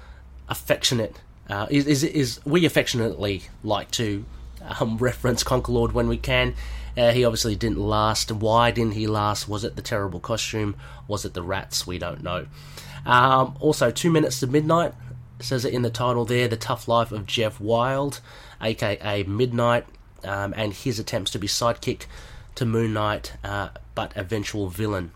affectionate. 0.49 1.21
Uh, 1.47 1.67
is, 1.69 1.85
is 1.85 2.03
is 2.03 2.39
we 2.45 2.65
affectionately 2.65 3.43
like 3.63 3.91
to 3.91 4.25
um, 4.79 4.97
reference 4.99 5.43
Conquer 5.43 5.71
Lord 5.71 5.91
when 5.91 6.07
we 6.07 6.17
can. 6.17 6.55
Uh, 6.97 7.11
he 7.11 7.23
obviously 7.23 7.55
didn't 7.55 7.79
last. 7.79 8.31
Why 8.31 8.71
didn't 8.71 8.93
he 8.93 9.07
last? 9.07 9.47
Was 9.47 9.63
it 9.63 9.75
the 9.75 9.81
terrible 9.81 10.19
costume? 10.19 10.75
Was 11.07 11.23
it 11.23 11.33
the 11.33 11.41
rats? 11.41 11.87
We 11.87 11.97
don't 11.97 12.21
know. 12.21 12.47
Um, 13.05 13.55
also, 13.59 13.91
Two 13.91 14.11
Minutes 14.11 14.39
to 14.41 14.47
Midnight 14.47 14.93
says 15.39 15.65
it 15.65 15.73
in 15.73 15.81
the 15.81 15.89
title 15.89 16.25
there 16.25 16.47
The 16.47 16.57
Tough 16.57 16.87
Life 16.87 17.11
of 17.11 17.25
Jeff 17.25 17.59
Wilde, 17.59 18.19
aka 18.61 19.23
Midnight, 19.23 19.85
um, 20.23 20.53
and 20.55 20.73
his 20.73 20.99
attempts 20.99 21.31
to 21.31 21.39
be 21.39 21.47
sidekick 21.47 22.05
to 22.55 22.65
Moon 22.65 22.93
Knight, 22.93 23.33
uh, 23.43 23.69
but 23.95 24.11
eventual 24.15 24.67
villain. 24.67 25.11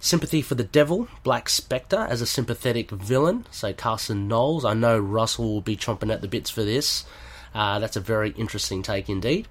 Sympathy 0.00 0.42
for 0.42 0.56
the 0.56 0.64
Devil, 0.64 1.06
Black 1.22 1.48
Spectre 1.48 2.06
as 2.08 2.20
a 2.20 2.26
sympathetic 2.26 2.90
villain, 2.90 3.46
so 3.52 3.72
Carson 3.72 4.26
Knowles. 4.26 4.64
I 4.64 4.74
know 4.74 4.98
Russell 4.98 5.44
will 5.44 5.60
be 5.60 5.76
chomping 5.76 6.12
at 6.12 6.22
the 6.22 6.28
bits 6.28 6.50
for 6.50 6.64
this. 6.64 7.04
Uh, 7.54 7.78
that's 7.78 7.96
a 7.96 8.00
very 8.00 8.30
interesting 8.30 8.82
take 8.82 9.08
indeed. 9.08 9.48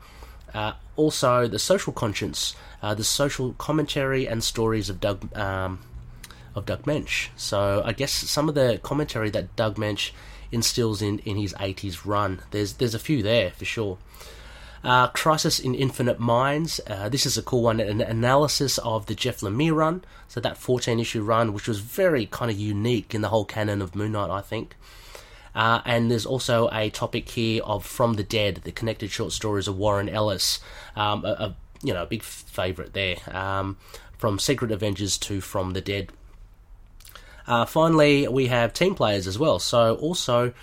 Uh, 0.53 0.73
also, 0.95 1.47
the 1.47 1.59
social 1.59 1.93
conscience, 1.93 2.55
uh, 2.81 2.93
the 2.93 3.03
social 3.03 3.53
commentary 3.53 4.27
and 4.27 4.43
stories 4.43 4.89
of 4.89 4.99
Doug 4.99 5.35
um, 5.37 5.79
of 6.55 6.65
Doug 6.65 6.83
Moench. 6.83 7.29
So 7.37 7.81
I 7.85 7.93
guess 7.93 8.11
some 8.11 8.49
of 8.49 8.55
the 8.55 8.79
commentary 8.83 9.29
that 9.29 9.55
Doug 9.55 9.77
Moench 9.77 10.11
instills 10.51 11.01
in, 11.01 11.19
in 11.19 11.37
his 11.37 11.53
80s 11.53 12.05
run, 12.05 12.41
there's 12.51 12.73
there's 12.73 12.95
a 12.95 12.99
few 12.99 13.23
there 13.23 13.51
for 13.51 13.65
sure. 13.65 13.97
Uh, 14.83 15.07
Crisis 15.09 15.59
in 15.59 15.75
Infinite 15.75 16.19
Minds. 16.19 16.81
Uh, 16.87 17.07
this 17.07 17.27
is 17.27 17.37
a 17.37 17.43
cool 17.43 17.61
one, 17.61 17.79
an 17.79 18.01
analysis 18.01 18.79
of 18.79 19.05
the 19.05 19.13
Jeff 19.13 19.41
Lemire 19.41 19.75
run. 19.75 20.03
So 20.27 20.39
that 20.39 20.57
14 20.57 20.99
issue 20.99 21.21
run, 21.21 21.53
which 21.53 21.67
was 21.67 21.79
very 21.79 22.25
kind 22.25 22.49
of 22.49 22.57
unique 22.57 23.13
in 23.13 23.21
the 23.21 23.29
whole 23.29 23.45
canon 23.45 23.81
of 23.81 23.95
Moon 23.95 24.13
Knight, 24.13 24.31
I 24.31 24.41
think. 24.41 24.75
Uh, 25.53 25.81
and 25.85 26.09
there's 26.09 26.25
also 26.25 26.69
a 26.71 26.89
topic 26.89 27.29
here 27.29 27.61
of 27.63 27.85
From 27.85 28.13
the 28.13 28.23
Dead, 28.23 28.61
the 28.63 28.71
connected 28.71 29.11
short 29.11 29.31
stories 29.33 29.67
of 29.67 29.77
Warren 29.77 30.07
Ellis, 30.07 30.59
um, 30.95 31.25
a, 31.25 31.29
a, 31.29 31.55
you 31.83 31.93
know 31.93 32.03
a 32.03 32.05
big 32.05 32.23
favourite 32.23 32.93
there. 32.93 33.17
Um, 33.27 33.77
from 34.17 34.37
Secret 34.37 34.71
Avengers 34.71 35.17
to 35.17 35.41
From 35.41 35.73
the 35.73 35.81
Dead. 35.81 36.11
Uh, 37.47 37.65
finally, 37.65 38.27
we 38.27 38.47
have 38.47 38.71
team 38.71 38.93
players 38.93 39.25
as 39.25 39.39
well. 39.39 39.57
So 39.57 39.95
also, 39.95 40.53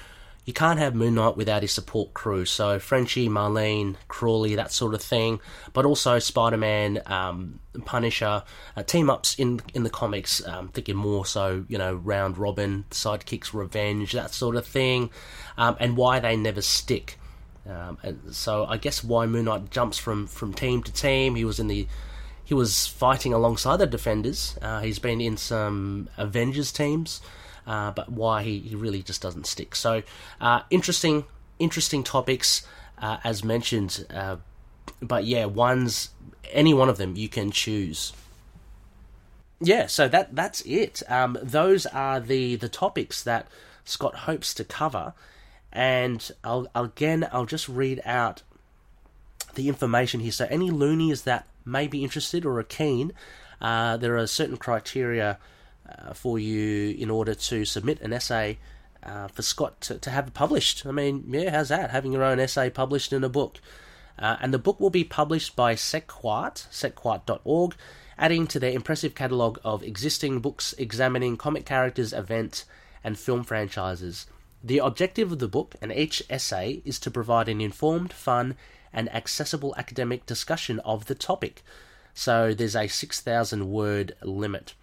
you 0.49 0.55
can't 0.55 0.79
have 0.79 0.95
Moon 0.95 1.15
Knight 1.15 1.37
without 1.37 1.61
his 1.61 1.73
support 1.73 2.15
crew. 2.15 2.47
So 2.47 2.79
Frenchie, 2.79 3.29
Marlene, 3.29 3.97
Crawley, 4.09 4.55
that 4.55 4.73
sort 4.73 4.95
of 4.95 5.03
thing. 5.03 5.41
But 5.75 5.85
also 5.85 6.19
Spider-Man, 6.19 7.03
um, 7.05 7.61
Punisher, 7.85 8.43
uh, 8.75 8.83
team 8.83 9.11
ups 9.11 9.35
in 9.35 9.61
in 9.75 9.83
the 9.83 9.91
comics. 9.91 10.43
Um, 10.47 10.69
thinking 10.69 10.97
more 10.97 11.27
so, 11.27 11.67
you 11.69 11.77
know, 11.77 11.97
Round 11.97 12.39
Robin, 12.39 12.87
Sidekicks, 12.91 13.53
Revenge, 13.53 14.13
that 14.13 14.33
sort 14.33 14.57
of 14.57 14.67
thing, 14.67 15.11
um, 15.59 15.77
and 15.81 15.99
why 15.99 16.19
they 16.19 16.35
never 16.35 16.63
stick. 16.63 17.19
Um, 17.69 17.99
and 18.03 18.35
so 18.35 18.65
I 18.65 18.79
guess 18.79 19.05
why 19.05 19.27
Moon 19.27 19.45
Knight 19.45 19.71
jumps 19.71 19.99
from 19.99 20.27
from 20.27 20.55
team 20.55 20.83
to 20.83 20.91
team. 20.91 21.35
He 21.35 21.45
was 21.45 21.61
in 21.61 21.67
the 21.67 21.87
he 22.43 22.55
was 22.55 22.87
fighting 22.87 23.35
alongside 23.35 23.77
the 23.77 23.87
Defenders. 23.87 24.57
Uh, 24.63 24.81
he's 24.81 24.99
been 24.99 25.21
in 25.21 25.37
some 25.37 26.09
Avengers 26.17 26.73
teams, 26.73 27.21
uh, 27.69 27.93
but 27.93 28.11
why 28.11 28.43
he, 28.43 28.59
he 28.59 28.75
really 28.75 29.03
just 29.03 29.23
doesn't 29.23 29.47
stick. 29.47 29.77
So 29.77 30.03
uh, 30.41 30.63
interesting, 30.71 31.25
interesting 31.61 32.03
topics 32.03 32.67
uh, 33.01 33.19
as 33.23 33.45
mentioned. 33.45 34.07
Uh, 34.13 34.37
but 35.01 35.25
yeah, 35.25 35.45
one's 35.45 36.11
any 36.51 36.75
one 36.75 36.89
of 36.89 36.97
them 36.97 37.15
you 37.15 37.29
can 37.29 37.51
choose. 37.51 38.13
Yeah, 39.61 39.87
so 39.87 40.09
that 40.09 40.35
that's 40.35 40.61
it. 40.63 41.03
Um, 41.09 41.37
those 41.43 41.87
are 41.87 42.21
the 42.21 42.57
the 42.57 42.69
topics 42.69 43.23
that 43.25 43.49
Scott 43.85 44.15
hopes 44.15 44.55
to 44.55 44.65
cover, 44.65 45.15
and 45.73 46.31
I'll 46.45 46.69
again 46.75 47.29
I'll 47.33 47.47
just 47.47 47.69
read 47.69 48.01
out 48.05 48.43
the 49.55 49.69
information 49.69 50.21
here. 50.21 50.33
So 50.33 50.47
any 50.49 50.71
loonies 50.71 51.23
that 51.23 51.47
may 51.65 51.87
be 51.87 52.05
interested 52.05 52.47
or 52.47 52.59
are 52.59 52.65
keen, 52.65 53.13
uh, 53.61 53.97
there 53.97 54.17
are 54.17 54.27
certain 54.27 54.57
criteria 54.57 55.39
uh, 55.89 56.13
for 56.13 56.39
you 56.39 56.95
in 56.97 57.11
order 57.11 57.35
to 57.35 57.65
submit 57.65 58.01
an 58.01 58.13
essay 58.13 58.59
uh, 59.03 59.29
for 59.29 59.43
Scott 59.43 59.81
to, 59.83 59.99
to 59.99 60.11
have 60.11 60.35
published. 60.35 60.85
I 60.87 60.93
mean, 60.93 61.25
yeah, 61.29 61.51
how's 61.51 61.69
that? 61.69 61.91
Having 61.91 62.13
your 62.13 62.25
own 62.25 62.41
essay 62.41 62.71
published 62.71 63.13
in 63.13 63.25
a 63.25 63.29
book. 63.29 63.59
Uh, 64.19 64.37
and 64.41 64.53
the 64.53 64.59
book 64.59 64.81
will 64.81 64.91
be 64.91 65.05
published 65.05 65.55
by 65.55 65.75
Sequart, 65.75 66.67
sequart.org, 66.71 67.75
adding 68.19 68.47
to 68.49 68.59
their 68.59 68.73
impressive 68.73 69.15
catalogue 69.15 69.61
of 69.63 69.83
existing 69.83 70.41
books 70.41 70.75
examining 70.77 71.37
comic 71.37 71.65
characters, 71.65 72.13
events, 72.13 72.65
and 73.05 73.19
film 73.19 73.45
franchises. 73.45 74.27
The 74.63 74.79
objective 74.79 75.31
of 75.31 75.39
the 75.39 75.47
book 75.47 75.77
and 75.81 75.93
each 75.93 76.23
essay 76.29 76.83
is 76.85 76.99
to 77.01 77.13
provide 77.13 77.49
an 77.49 77.61
informed, 77.61 78.13
fun, 78.13 78.57
and 78.93 79.13
accessible 79.15 79.75
academic 79.79 80.27
discussion 80.27 80.81
of 80.81 81.07
the 81.07 81.15
topic. 81.15 81.63
So 82.13 82.53
there's 82.53 82.75
a 82.75 82.89
6,000 82.89 83.71
word 83.71 84.17
limit. 84.23 84.75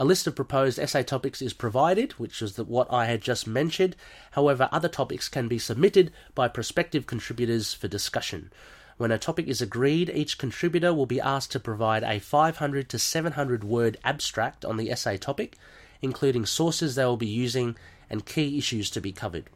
A 0.00 0.04
list 0.10 0.26
of 0.26 0.34
proposed 0.34 0.78
essay 0.78 1.02
topics 1.02 1.42
is 1.42 1.52
provided, 1.52 2.12
which 2.12 2.40
is 2.40 2.54
the, 2.54 2.64
what 2.64 2.90
I 2.90 3.04
had 3.04 3.20
just 3.20 3.46
mentioned. 3.46 3.96
However, 4.30 4.66
other 4.72 4.88
topics 4.88 5.28
can 5.28 5.46
be 5.46 5.58
submitted 5.58 6.10
by 6.34 6.48
prospective 6.48 7.06
contributors 7.06 7.74
for 7.74 7.86
discussion. 7.86 8.50
When 8.96 9.12
a 9.12 9.18
topic 9.18 9.46
is 9.46 9.60
agreed, 9.60 10.08
each 10.08 10.38
contributor 10.38 10.94
will 10.94 11.04
be 11.04 11.20
asked 11.20 11.52
to 11.52 11.60
provide 11.60 12.02
a 12.02 12.18
500 12.18 12.88
to 12.88 12.98
700 12.98 13.62
word 13.62 13.98
abstract 14.02 14.64
on 14.64 14.78
the 14.78 14.90
essay 14.90 15.18
topic, 15.18 15.58
including 16.00 16.46
sources 16.46 16.94
they 16.94 17.04
will 17.04 17.18
be 17.18 17.26
using 17.26 17.76
and 18.08 18.24
key 18.24 18.56
issues 18.56 18.88
to 18.92 19.02
be 19.02 19.12
covered. 19.12 19.50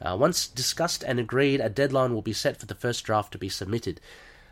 Uh, 0.00 0.16
once 0.18 0.46
discussed 0.46 1.04
and 1.04 1.20
agreed, 1.20 1.60
a 1.60 1.68
deadline 1.68 2.14
will 2.14 2.22
be 2.22 2.32
set 2.32 2.56
for 2.56 2.64
the 2.64 2.74
first 2.74 3.04
draft 3.04 3.30
to 3.32 3.36
be 3.36 3.50
submitted. 3.50 4.00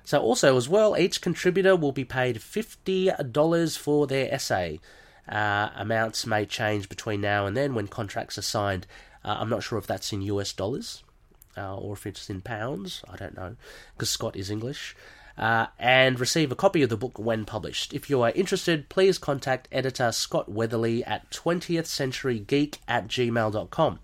So, 0.05 0.21
also 0.21 0.59
as 0.59 0.69
well, 0.69 0.99
each 0.99 1.23
contributor 1.23 1.77
will 1.77 1.93
be 1.93 2.05
paid 2.05 2.41
$50 2.41 3.79
for 3.79 4.07
their 4.07 4.35
essay. 4.35 4.81
Uh, 5.29 5.71
amounts 5.77 6.27
may 6.27 6.45
change 6.45 6.89
between 6.89 7.21
now 7.21 7.47
and 7.47 7.57
then 7.57 7.75
when 7.75 7.87
contracts 7.89 8.39
are 8.39 8.43
signed. 8.43 8.87
Uh, 9.25 9.37
I'm 9.39 9.51
not 9.51 9.63
sure 9.63 9.79
if 9.79 9.87
that's 9.87 10.13
in 10.13 10.23
US 10.23 10.53
dollars 10.53 11.03
uh, 11.57 11.77
or 11.77 11.93
if 11.95 12.07
it's 12.07 12.31
in 12.31 12.41
pounds. 12.41 13.03
I 13.09 13.17
don't 13.17 13.37
know 13.37 13.57
because 13.95 14.11
Scott 14.11 14.37
is 14.37 14.51
English. 14.51 14.97
Uh, 15.39 15.67
and 15.79 16.21
receive 16.21 16.53
a 16.53 16.57
copy 16.57 16.83
of 16.83 16.91
the 16.91 16.99
book 16.99 17.19
when 17.19 17.47
published. 17.47 17.95
If 17.95 18.11
you 18.11 18.21
are 18.21 18.31
interested, 18.33 18.91
please 18.91 19.17
contact 19.17 19.69
editor 19.73 20.13
Scott 20.13 20.51
Weatherly 20.51 21.03
at 21.05 21.31
20th 21.31 21.87
Century 21.87 22.39
Geek 22.39 22.79
at 22.87 23.09
gmail.com 23.09 24.01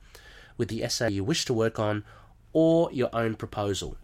with 0.57 0.69
the 0.69 0.83
essay 0.83 1.11
you 1.11 1.25
wish 1.25 1.45
to 1.45 1.53
work 1.53 1.79
on 1.79 2.05
or 2.55 2.91
your 2.91 3.11
own 3.13 3.35
proposal. 3.35 3.99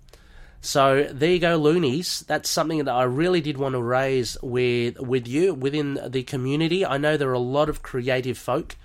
So 0.64 1.08
there 1.10 1.30
you 1.30 1.40
go, 1.40 1.56
loonies. 1.56 2.20
That's 2.20 2.48
something 2.48 2.84
that 2.84 2.94
I 2.94 3.02
really 3.02 3.40
did 3.40 3.58
want 3.58 3.74
to 3.74 3.82
raise 3.82 4.36
with 4.42 4.98
with 5.00 5.26
you 5.26 5.54
within 5.54 5.98
the 6.06 6.22
community. 6.22 6.86
I 6.86 6.98
know 6.98 7.16
there 7.16 7.30
are 7.30 7.32
a 7.32 7.40
lot 7.40 7.68
of 7.68 7.82
creative 7.82 8.38
folk 8.38 8.76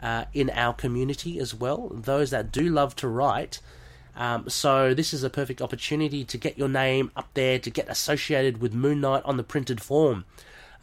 uh, 0.00 0.26
in 0.32 0.48
our 0.50 0.72
community 0.72 1.40
as 1.40 1.52
well. 1.52 1.90
Those 1.92 2.30
that 2.30 2.52
do 2.52 2.68
love 2.68 2.94
to 2.96 3.08
write. 3.08 3.60
Um, 4.14 4.48
so 4.48 4.94
this 4.94 5.12
is 5.12 5.24
a 5.24 5.30
perfect 5.30 5.60
opportunity 5.60 6.24
to 6.24 6.38
get 6.38 6.56
your 6.56 6.68
name 6.68 7.10
up 7.16 7.28
there, 7.34 7.58
to 7.58 7.70
get 7.70 7.88
associated 7.88 8.60
with 8.60 8.72
Moon 8.72 9.00
Knight 9.00 9.24
on 9.24 9.36
the 9.36 9.44
printed 9.44 9.80
form. 9.80 10.24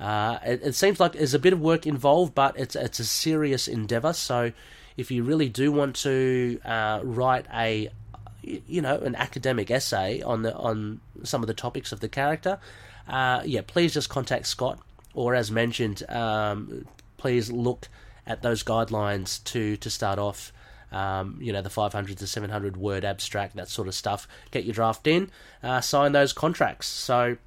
Uh, 0.02 0.40
it, 0.46 0.62
it, 0.64 0.76
seems 0.76 1.00
like 1.00 1.14
there's 1.14 1.34
a 1.34 1.40
bit 1.40 1.54
of 1.54 1.62
work 1.62 1.88
involved, 1.88 2.36
but 2.36 2.60
it's 2.60 2.76
it's 2.76 3.00
a 3.00 3.06
serious 3.06 3.70
endeavor. 3.70 4.12
So 4.12 4.52
if 4.98 5.12
you 5.12 5.24
really 5.24 5.48
do 5.48 5.72
want 5.72 5.96
to 5.98 6.60
uh, 6.66 7.00
write 7.04 7.46
a 7.54 7.90
you 8.68 8.82
know 8.82 8.98
an 8.98 9.16
academic 9.16 9.72
essay 9.72 10.22
on 10.22 10.42
the 10.44 10.56
on 10.56 11.02
some 11.24 11.42
of 11.42 11.48
the 11.48 11.54
topics 11.54 11.92
of 11.92 12.00
the 12.00 12.10
character, 12.10 12.60
uh, 13.08 13.42
yeah, 13.46 13.62
please 13.66 13.94
just 13.94 14.10
contact 14.10 14.48
Scott, 14.48 14.80
or 15.14 15.36
as 15.36 15.52
mentioned, 15.52 16.04
um, 16.10 16.86
please 17.18 17.52
look 17.52 17.88
at 18.28 18.42
those 18.42 18.64
guidelines 18.64 19.44
to 19.46 19.78
to 19.78 19.90
start 19.90 20.20
off. 20.20 20.52
Um, 20.92 21.40
you 21.42 21.52
know 21.52 21.62
the 21.62 21.70
500 21.70 22.18
to 22.20 22.28
700 22.28 22.78
word 22.78 23.04
abstract, 23.04 23.56
that 23.56 23.70
sort 23.70 23.88
of 23.88 23.96
stuff. 23.96 24.28
Get 24.52 24.66
your 24.66 24.74
draft 24.74 25.08
in, 25.08 25.30
uh, 25.64 25.82
sign 25.82 26.14
those 26.14 26.32
contracts. 26.32 26.88
So, 26.88 27.38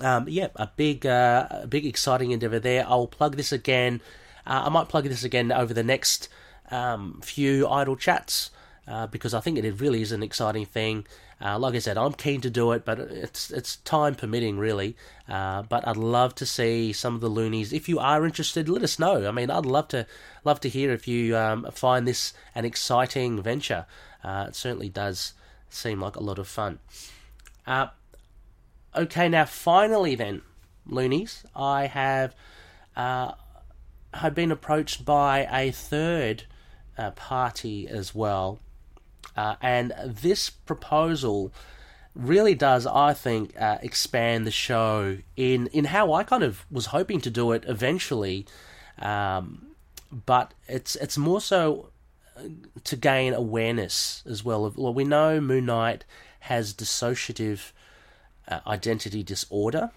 um, 0.00 0.26
yeah, 0.28 0.48
a 0.56 0.68
big, 0.74 1.04
uh, 1.04 1.46
a 1.50 1.66
big 1.66 1.84
exciting 1.84 2.30
endeavor 2.30 2.60
there. 2.60 2.86
I'll 2.88 3.08
plug 3.08 3.36
this 3.36 3.52
again. 3.52 4.00
Uh, 4.46 4.62
I 4.66 4.68
might 4.70 4.88
plug 4.88 5.04
this 5.04 5.24
again 5.24 5.52
over 5.52 5.74
the 5.74 5.82
next 5.82 6.28
um, 6.70 7.20
few 7.22 7.68
idle 7.68 7.96
chats 7.96 8.50
uh, 8.86 9.06
because 9.06 9.34
I 9.34 9.40
think 9.40 9.58
it 9.58 9.80
really 9.80 10.02
is 10.02 10.12
an 10.12 10.22
exciting 10.22 10.66
thing. 10.66 11.06
Uh, 11.40 11.58
like 11.58 11.74
I 11.74 11.78
said, 11.78 11.96
I'm 11.96 12.12
keen 12.12 12.40
to 12.42 12.50
do 12.50 12.72
it, 12.72 12.84
but 12.84 12.98
it's 12.98 13.50
it's 13.50 13.76
time 13.76 14.14
permitting, 14.14 14.58
really. 14.58 14.96
Uh, 15.28 15.62
but 15.62 15.86
I'd 15.86 15.96
love 15.96 16.34
to 16.36 16.46
see 16.46 16.92
some 16.92 17.14
of 17.14 17.20
the 17.20 17.28
loonies. 17.28 17.72
If 17.72 17.88
you 17.88 17.98
are 17.98 18.24
interested, 18.24 18.68
let 18.68 18.82
us 18.82 18.98
know. 18.98 19.26
I 19.26 19.30
mean, 19.30 19.50
I'd 19.50 19.66
love 19.66 19.88
to 19.88 20.06
love 20.44 20.60
to 20.60 20.68
hear 20.68 20.92
if 20.92 21.08
you 21.08 21.36
um, 21.36 21.66
find 21.72 22.06
this 22.06 22.34
an 22.54 22.64
exciting 22.64 23.42
venture. 23.42 23.86
Uh, 24.22 24.46
it 24.48 24.54
certainly 24.54 24.88
does 24.88 25.34
seem 25.68 26.00
like 26.00 26.16
a 26.16 26.22
lot 26.22 26.38
of 26.38 26.46
fun. 26.46 26.78
Uh, 27.66 27.88
okay, 28.94 29.28
now 29.28 29.44
finally, 29.44 30.14
then, 30.14 30.42
loonies, 30.86 31.44
I 31.54 31.86
have 31.86 32.34
uh, 32.96 33.32
have 34.14 34.34
been 34.34 34.52
approached 34.52 35.04
by 35.04 35.48
a 35.50 35.70
third 35.72 36.44
uh, 36.96 37.10
party 37.12 37.88
as 37.88 38.14
well. 38.14 38.60
Uh, 39.36 39.56
and 39.60 39.92
this 40.04 40.50
proposal 40.50 41.52
really 42.14 42.54
does, 42.54 42.86
I 42.86 43.12
think, 43.12 43.60
uh, 43.60 43.78
expand 43.82 44.46
the 44.46 44.50
show 44.50 45.18
in 45.36 45.66
in 45.68 45.86
how 45.86 46.12
I 46.12 46.22
kind 46.22 46.42
of 46.42 46.64
was 46.70 46.86
hoping 46.86 47.20
to 47.22 47.30
do 47.30 47.52
it 47.52 47.64
eventually. 47.66 48.46
Um, 48.98 49.74
but 50.26 50.54
it's 50.68 50.96
it's 50.96 51.18
more 51.18 51.40
so 51.40 51.90
uh, 52.36 52.42
to 52.84 52.96
gain 52.96 53.34
awareness 53.34 54.22
as 54.26 54.44
well. 54.44 54.64
Of, 54.64 54.76
Well, 54.76 54.94
we 54.94 55.04
know 55.04 55.40
Moon 55.40 55.66
Knight 55.66 56.04
has 56.40 56.72
dissociative 56.74 57.72
uh, 58.46 58.60
identity 58.66 59.22
disorder, 59.22 59.90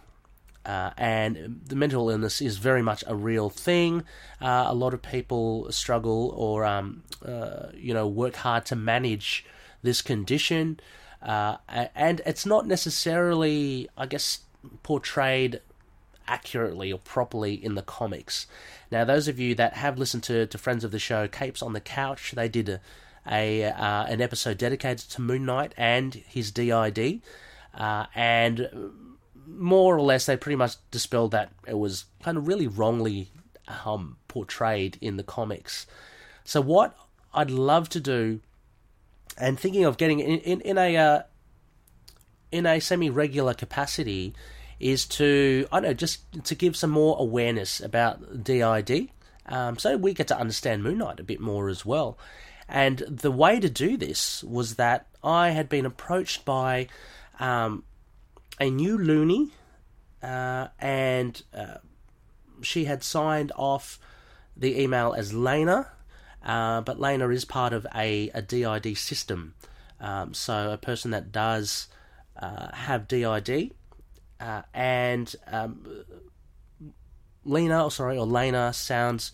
uh, 0.68 0.92
and 0.98 1.62
the 1.66 1.78
mental 1.78 2.10
illness 2.10 2.42
is 2.42 2.58
very 2.58 2.82
much 2.82 3.02
a 3.08 3.16
real 3.16 3.50
thing. 3.50 4.04
Uh, 4.42 4.66
a 4.68 4.76
lot 4.76 4.94
of 4.94 5.02
people 5.02 5.72
struggle 5.72 6.34
or, 6.36 6.66
um, 6.66 7.04
uh, 7.26 7.68
you 7.74 7.94
know, 7.94 8.06
work 8.06 8.36
hard 8.36 8.66
to 8.66 8.76
manage 8.76 9.46
this 9.82 10.02
condition. 10.02 10.78
Uh, 11.22 11.56
and 11.96 12.22
it's 12.26 12.46
not 12.46 12.68
necessarily, 12.68 13.88
I 13.98 14.08
guess, 14.08 14.40
portrayed 14.84 15.62
accurately 16.28 16.92
or 16.92 17.00
properly 17.00 17.54
in 17.54 17.76
the 17.76 17.82
comics. 17.82 18.46
Now, 18.92 19.06
those 19.06 19.30
of 19.30 19.40
you 19.40 19.56
that 19.56 19.76
have 19.76 19.98
listened 19.98 20.24
to, 20.24 20.48
to 20.48 20.58
friends 20.58 20.84
of 20.84 20.92
the 20.92 21.00
show, 21.00 21.30
Capes 21.30 21.62
on 21.62 21.72
the 21.72 21.80
Couch, 21.80 22.34
they 22.36 22.50
did 22.50 22.68
a, 22.68 22.82
a 23.26 23.64
uh, 23.64 24.04
an 24.04 24.20
episode 24.20 24.58
dedicated 24.58 25.10
to 25.12 25.22
Moon 25.22 25.46
Knight 25.46 25.74
and 25.78 26.14
his 26.14 26.52
DID. 26.52 27.22
Uh, 27.74 28.08
and 28.14 28.70
more 29.48 29.96
or 29.96 30.02
less, 30.02 30.26
they 30.26 30.38
pretty 30.38 30.56
much 30.56 30.76
dispelled 30.92 31.32
that 31.32 31.52
it 31.66 31.78
was 31.78 32.06
kind 32.22 32.38
of 32.38 32.48
really 32.48 32.68
wrongly 32.68 33.32
um, 33.86 34.18
portrayed 34.28 34.98
in 35.02 35.18
the 35.18 35.24
comics. 35.24 35.88
So, 36.44 36.62
what 36.62 36.96
I'd 37.34 37.52
love 37.52 37.90
to 37.90 38.00
do, 38.00 38.42
and 39.38 39.60
thinking 39.60 39.86
of 39.86 39.98
getting 39.98 40.20
in 40.20 40.40
in, 40.40 40.62
in 40.62 40.78
a 40.78 40.98
uh, 40.98 41.22
in 42.52 42.66
a 42.66 42.80
semi 42.80 43.10
regular 43.10 43.54
capacity, 43.54 44.34
is 44.80 45.06
to 45.06 45.68
I 45.72 45.80
don't 45.80 45.90
know 45.90 45.94
just 45.94 46.44
to 46.46 46.56
give 46.56 46.76
some 46.76 46.92
more 46.92 47.16
awareness 47.20 47.80
about 47.80 48.44
DID, 48.44 49.10
um, 49.46 49.78
so 49.78 49.98
we 49.98 50.14
get 50.14 50.28
to 50.28 50.38
understand 50.38 50.84
Moon 50.84 50.98
Knight 50.98 51.20
a 51.20 51.24
bit 51.24 51.40
more 51.40 51.70
as 51.70 51.86
well. 51.86 52.18
And 52.70 52.98
the 53.00 53.32
way 53.32 53.62
to 53.62 53.70
do 53.70 53.96
this 53.96 54.44
was 54.44 54.76
that 54.76 55.08
I 55.24 55.52
had 55.52 55.70
been 55.70 55.86
approached 55.86 56.44
by 56.44 56.88
um, 57.40 57.84
a 58.60 58.70
new 58.70 58.98
loony, 58.98 59.52
uh, 60.22 60.68
and 60.80 61.42
uh, 61.54 61.78
she 62.62 62.86
had 62.86 63.04
signed 63.04 63.52
off 63.56 64.00
the 64.56 64.82
email 64.82 65.14
as 65.14 65.34
Lena, 65.34 65.92
uh, 66.44 66.82
but 66.82 67.00
Lena 67.00 67.30
is 67.30 67.46
part 67.46 67.74
of 67.74 67.86
a, 67.96 68.30
a 68.34 68.42
DID 68.42 68.98
system. 68.98 69.54
Um, 70.00 70.34
so 70.34 70.72
a 70.72 70.78
person 70.78 71.12
that 71.12 71.32
does 71.32 71.88
uh, 72.40 72.74
have 72.74 73.08
DID 73.08 73.72
uh, 74.40 74.62
and 74.74 75.36
um, 75.48 75.86
Lena, 77.44 77.86
or 77.86 77.92
sorry, 77.92 78.18
or 78.18 78.26
Lena 78.26 78.74
sounds 78.74 79.32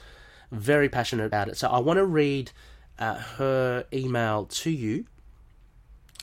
very 0.52 0.90
passionate 0.90 1.26
about 1.26 1.50
it. 1.50 1.58
So 1.58 1.68
I 1.68 1.80
want 1.80 1.98
to 1.98 2.06
read 2.06 2.52
uh, 3.00 3.16
her 3.16 3.86
email 3.92 4.46
to 4.46 4.70
you, 4.70 5.06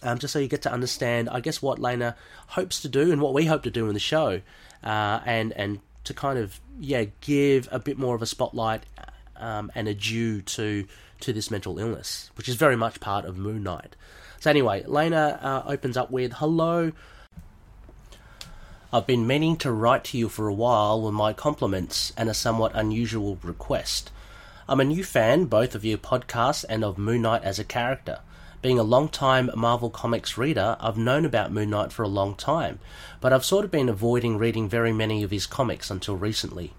um, 0.03 0.19
just 0.19 0.33
so 0.33 0.39
you 0.39 0.49
get 0.49 0.63
to 0.63 0.73
understand, 0.73 1.29
I 1.29 1.41
guess, 1.41 1.61
what 1.61 1.79
Lena 1.79 2.17
hopes 2.49 2.81
to 2.83 2.89
do 2.89 3.13
and 3.13 3.21
what 3.21 3.35
we 3.35 3.47
hope 3.47 3.63
to 3.65 3.71
do 3.71 3.89
in 3.89 3.95
the 3.95 4.01
show, 4.01 4.41
uh, 4.83 5.21
and 5.25 5.53
and 5.53 5.81
to 6.05 6.15
kind 6.15 6.39
of 6.39 6.61
yeah 6.79 7.05
give 7.21 7.69
a 7.71 7.79
bit 7.79 7.99
more 7.99 8.15
of 8.15 8.23
a 8.23 8.27
spotlight 8.27 8.85
um, 9.37 9.71
and 9.75 9.89
a 9.89 9.95
due 9.95 10.43
to 10.43 10.87
to 11.21 11.33
this 11.33 11.51
mental 11.51 11.79
illness, 11.79 12.31
which 12.37 12.49
is 12.49 12.55
very 12.55 12.77
much 12.77 13.01
part 13.01 13.25
of 13.25 13.37
Moon 13.37 13.63
Knight. 13.63 13.97
So 14.41 14.49
anyway, 14.49 14.85
Lena 14.87 15.39
uh, 15.43 15.71
opens 15.71 15.97
up 15.97 16.11
with, 16.11 16.35
"Hello." 16.35 16.93
I've 18.93 19.07
been 19.07 19.25
meaning 19.25 19.57
to 19.59 19.71
write 19.71 20.03
to 20.07 20.19
you 20.19 20.29
for 20.29 20.49
a 20.49 20.53
while 20.53 21.01
with 21.01 21.15
my 21.15 21.33
compliments 21.33 22.13
and 22.17 22.29
a 22.29 22.35
somewhat 22.35 22.73
unusual 22.75 23.39
request. 23.41 24.11
I'm 24.69 24.81
a 24.81 24.85
new 24.85 25.05
fan 25.05 25.45
both 25.45 25.77
of 25.77 25.85
your 25.85 25.99
podcast 25.99 26.65
and 26.69 26.83
of 26.83 26.99
Moon 26.99 27.23
Knight 27.23 27.45
as 27.45 27.61
a 27.61 27.65
character. 27.65 28.19
Being 28.63 28.79
a 28.79 28.83
long-time 28.83 29.51
Marvel 29.57 29.89
Comics 29.89 30.37
reader, 30.37 30.77
I've 30.81 30.99
known 30.99 31.25
about 31.25 31.51
Moon 31.51 31.71
Knight 31.71 31.93
for 31.93 32.03
a 32.03 32.09
long 32.09 32.35
time, 32.35 32.79
but 33.19 33.33
I've 33.33 33.45
sort 33.45 33.65
of 33.65 33.71
been 33.71 33.89
avoiding 33.89 34.37
reading 34.37 34.69
very 34.69 34.93
many 34.93 35.23
of 35.23 35.31
his 35.31 35.47
comics 35.47 35.91
until 35.91 36.17
recently. 36.17 36.75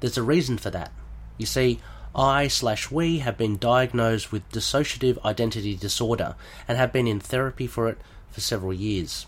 There's 0.00 0.16
a 0.16 0.22
reason 0.22 0.56
for 0.56 0.70
that. 0.70 0.92
You 1.36 1.44
see, 1.44 1.80
I 2.14 2.48
slash 2.48 2.90
we 2.90 3.18
have 3.18 3.36
been 3.36 3.58
diagnosed 3.58 4.32
with 4.32 4.50
dissociative 4.50 5.22
identity 5.22 5.76
disorder 5.76 6.36
and 6.66 6.78
have 6.78 6.90
been 6.90 7.06
in 7.06 7.20
therapy 7.20 7.66
for 7.66 7.86
it 7.88 7.98
for 8.30 8.40
several 8.40 8.72
years. 8.72 9.26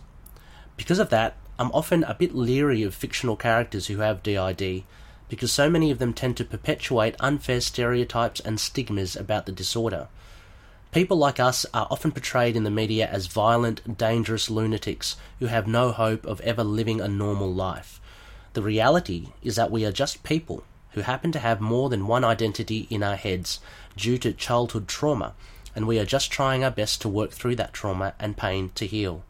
Because 0.79 0.99
of 0.99 1.11
that, 1.11 1.37
I'm 1.59 1.71
often 1.73 2.05
a 2.05 2.15
bit 2.15 2.35
leery 2.35 2.83
of 2.83 2.95
fictional 2.95 3.37
characters 3.37 3.89
who 3.89 3.99
have 3.99 4.23
DID, 4.23 4.85
because 5.29 5.53
so 5.53 5.69
many 5.69 5.91
of 5.91 5.99
them 5.99 6.15
tend 6.15 6.39
to 6.39 6.45
perpetuate 6.47 7.17
unfair 7.21 7.61
stereotypes 7.61 8.41
and 8.41 8.59
stigmas 8.59 9.15
about 9.15 9.45
the 9.45 9.53
disorder. 9.53 10.09
People 10.93 11.17
like 11.17 11.41
us 11.41 11.65
are 11.73 11.87
often 11.91 12.13
portrayed 12.13 12.55
in 12.55 12.65
the 12.65 12.71
media 12.71 13.09
as 13.09 13.27
violent, 13.27 13.97
dangerous 13.97 14.51
lunatics 14.51 15.17
who 15.39 15.47
have 15.47 15.67
no 15.67 15.91
hope 15.91 16.27
of 16.27 16.43
ever 16.43 16.63
living 16.63 17.01
a 17.01 17.09
normal 17.09 17.51
life. 17.51 17.99
The 18.53 18.61
reality 18.61 19.29
is 19.43 19.57
that 19.57 19.71
we 19.71 19.87
are 19.87 19.91
just 19.91 20.23
people 20.23 20.65
who 20.91 21.01
happen 21.01 21.33
to 21.33 21.39
have 21.39 21.63
more 21.63 21.89
than 21.89 22.07
one 22.07 22.25
identity 22.25 22.87
in 22.91 23.03
our 23.03 23.17
heads 23.17 23.59
due 23.97 24.19
to 24.19 24.35
childhood 24.35 24.87
trauma, 24.87 25.33
and 25.75 25.87
we 25.87 25.99
are 25.99 26.05
just 26.05 26.31
trying 26.31 26.63
our 26.63 26.71
best 26.71 27.01
to 27.01 27.09
work 27.09 27.31
through 27.31 27.57
that 27.57 27.73
trauma 27.73 28.13
and 28.19 28.37
pain 28.37 28.71
to 28.75 28.87
heal. 28.87 29.25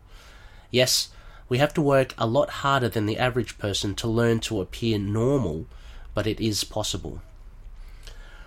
Yes, 0.72 1.10
we 1.48 1.58
have 1.58 1.72
to 1.74 1.80
work 1.80 2.12
a 2.18 2.26
lot 2.26 2.50
harder 2.50 2.88
than 2.88 3.06
the 3.06 3.18
average 3.18 3.56
person 3.58 3.94
to 3.94 4.08
learn 4.08 4.40
to 4.40 4.60
appear 4.60 4.98
normal, 4.98 5.66
but 6.12 6.26
it 6.26 6.40
is 6.40 6.64
possible. 6.64 7.22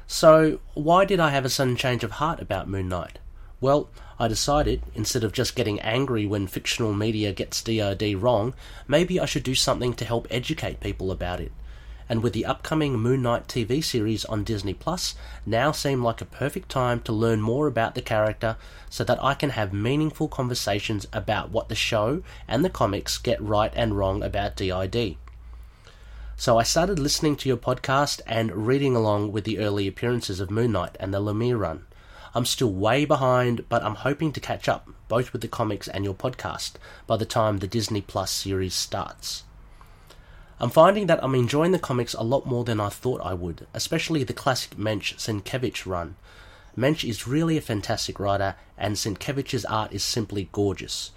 So, 0.07 0.59
why 0.75 1.03
did 1.05 1.19
I 1.19 1.31
have 1.31 1.45
a 1.45 1.49
sudden 1.49 1.75
change 1.75 2.03
of 2.03 2.11
heart 2.11 2.39
about 2.39 2.69
Moon 2.69 2.87
Knight? 2.87 3.17
Well, 3.59 3.89
I 4.19 4.27
decided, 4.27 4.83
instead 4.93 5.23
of 5.23 5.31
just 5.31 5.55
getting 5.55 5.79
angry 5.79 6.27
when 6.27 6.45
fictional 6.45 6.93
media 6.93 7.33
gets 7.33 7.63
DID 7.63 8.21
wrong, 8.21 8.53
maybe 8.87 9.19
I 9.19 9.25
should 9.25 9.43
do 9.43 9.55
something 9.55 9.93
to 9.95 10.05
help 10.05 10.27
educate 10.29 10.79
people 10.79 11.11
about 11.11 11.39
it. 11.39 11.51
And 12.07 12.21
with 12.21 12.33
the 12.33 12.45
upcoming 12.45 12.99
Moon 12.99 13.23
Knight 13.23 13.47
TV 13.47 13.83
series 13.83 14.25
on 14.25 14.43
Disney 14.43 14.75
Plus, 14.75 15.15
now 15.43 15.71
seemed 15.71 16.03
like 16.03 16.21
a 16.21 16.25
perfect 16.25 16.69
time 16.69 16.99
to 17.01 17.11
learn 17.11 17.41
more 17.41 17.65
about 17.65 17.95
the 17.95 18.01
character 18.01 18.57
so 18.91 19.03
that 19.03 19.23
I 19.23 19.33
can 19.33 19.49
have 19.49 19.73
meaningful 19.73 20.27
conversations 20.27 21.07
about 21.11 21.49
what 21.49 21.67
the 21.67 21.75
show 21.75 22.21
and 22.47 22.63
the 22.63 22.69
comics 22.69 23.17
get 23.17 23.41
right 23.41 23.71
and 23.75 23.97
wrong 23.97 24.21
about 24.21 24.55
DID. 24.55 25.17
So 26.37 26.57
I 26.57 26.63
started 26.63 26.99
listening 26.99 27.37
to 27.37 27.49
your 27.49 27.57
podcast 27.57 28.19
and 28.27 28.67
reading 28.67 28.93
along 28.93 29.31
with 29.31 29.45
the 29.45 29.57
early 29.59 29.87
appearances 29.87 30.41
of 30.41 30.51
Moon 30.51 30.73
Knight 30.73 30.97
and 30.99 31.13
the 31.13 31.21
Lemire 31.21 31.57
run. 31.57 31.85
I'm 32.35 32.45
still 32.45 32.73
way 32.73 33.05
behind, 33.05 33.67
but 33.69 33.81
I'm 33.81 33.95
hoping 33.95 34.33
to 34.33 34.41
catch 34.41 34.67
up, 34.67 34.89
both 35.07 35.31
with 35.31 35.41
the 35.41 35.47
comics 35.47 35.87
and 35.87 36.03
your 36.03 36.13
podcast, 36.13 36.73
by 37.07 37.15
the 37.15 37.25
time 37.25 37.59
the 37.59 37.67
Disney 37.67 38.01
Plus 38.01 38.31
series 38.31 38.73
starts. 38.73 39.43
I'm 40.59 40.69
finding 40.69 41.07
that 41.07 41.23
I'm 41.23 41.35
enjoying 41.35 41.71
the 41.71 41.79
comics 41.79 42.13
a 42.13 42.21
lot 42.21 42.45
more 42.45 42.65
than 42.65 42.81
I 42.81 42.89
thought 42.89 43.21
I 43.21 43.33
would, 43.33 43.65
especially 43.73 44.25
the 44.25 44.33
classic 44.33 44.71
Moench 44.77 45.15
Sienkiewicz 45.15 45.85
run. 45.85 46.17
Moench 46.77 47.07
is 47.07 47.25
really 47.25 47.55
a 47.55 47.61
fantastic 47.61 48.19
writer, 48.19 48.55
and 48.77 48.97
Sienkiewicz's 48.97 49.63
art 49.65 49.93
is 49.93 50.03
simply 50.03 50.49
gorgeous. 50.51 51.11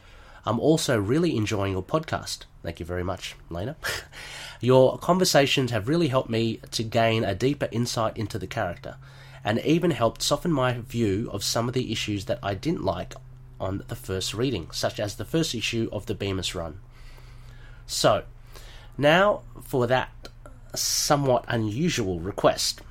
I'm 0.47 0.61
also 0.61 0.99
really 0.99 1.37
enjoying 1.37 1.73
your 1.73 1.83
podcast. 1.83 2.45
Thank 2.63 2.79
you 2.79 2.87
very 2.87 3.05
much, 3.05 3.35
Lena. 3.51 3.77
your 4.61 4.99
conversations 4.99 5.71
have 5.71 5.89
really 5.89 6.09
helped 6.09 6.31
me 6.31 6.61
to 6.73 6.83
gain 6.83 7.25
a 7.25 7.35
deeper 7.35 7.69
insight 7.71 8.17
into 8.17 8.39
the 8.39 8.47
character, 8.47 8.97
and 9.45 9.61
even 9.61 9.91
helped 9.91 10.23
soften 10.23 10.53
my 10.53 10.79
view 10.79 11.29
of 11.33 11.45
some 11.45 11.69
of 11.69 11.75
the 11.75 11.93
issues 11.93 12.25
that 12.27 12.39
I 12.43 12.55
didn't 12.55 12.85
like 12.85 13.15
on 13.61 13.85
the 13.89 13.97
first 13.97 14.35
reading, 14.35 14.69
such 14.73 15.01
as 15.01 15.17
the 15.17 15.25
first 15.25 15.55
issue 15.55 15.89
of 15.93 16.07
the 16.07 16.15
Bemis 16.15 16.55
run. 16.55 16.81
So, 17.87 18.25
now 18.97 19.43
for 19.63 19.87
that 19.87 20.11
somewhat 20.75 21.45
unusual 21.49 22.21
request. 22.21 22.83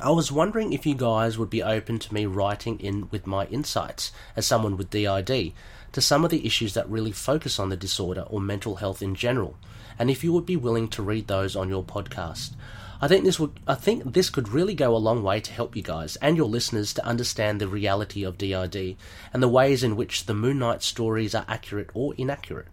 I 0.00 0.10
was 0.10 0.32
wondering 0.32 0.72
if 0.72 0.84
you 0.84 0.94
guys 0.94 1.38
would 1.38 1.50
be 1.50 1.62
open 1.62 1.98
to 2.00 2.12
me 2.12 2.26
writing 2.26 2.80
in 2.80 3.08
with 3.10 3.26
my 3.26 3.46
insights 3.46 4.10
as 4.34 4.46
someone 4.46 4.76
with 4.76 4.90
DID 4.90 5.52
to 5.92 6.00
some 6.00 6.24
of 6.24 6.30
the 6.30 6.44
issues 6.44 6.74
that 6.74 6.88
really 6.88 7.12
focus 7.12 7.58
on 7.58 7.68
the 7.68 7.76
disorder 7.76 8.22
or 8.22 8.40
mental 8.40 8.76
health 8.76 9.00
in 9.02 9.14
general, 9.14 9.56
and 9.98 10.10
if 10.10 10.22
you 10.22 10.32
would 10.32 10.46
be 10.46 10.56
willing 10.56 10.88
to 10.88 11.02
read 11.02 11.28
those 11.28 11.56
on 11.56 11.68
your 11.68 11.82
podcast. 11.82 12.52
I 13.00 13.08
think 13.08 13.24
this 13.24 13.40
would 13.40 13.58
I 13.66 13.74
think 13.74 14.12
this 14.12 14.30
could 14.30 14.48
really 14.48 14.74
go 14.74 14.94
a 14.94 14.96
long 14.96 15.24
way 15.24 15.40
to 15.40 15.52
help 15.52 15.74
you 15.74 15.82
guys 15.82 16.14
and 16.16 16.36
your 16.36 16.46
listeners 16.46 16.94
to 16.94 17.04
understand 17.04 17.60
the 17.60 17.66
reality 17.66 18.22
of 18.22 18.38
DID 18.38 18.96
and 19.32 19.42
the 19.42 19.48
ways 19.48 19.82
in 19.82 19.96
which 19.96 20.26
the 20.26 20.34
Moon 20.34 20.60
Knight 20.60 20.82
stories 20.84 21.34
are 21.34 21.44
accurate 21.48 21.90
or 21.94 22.14
inaccurate. 22.16 22.68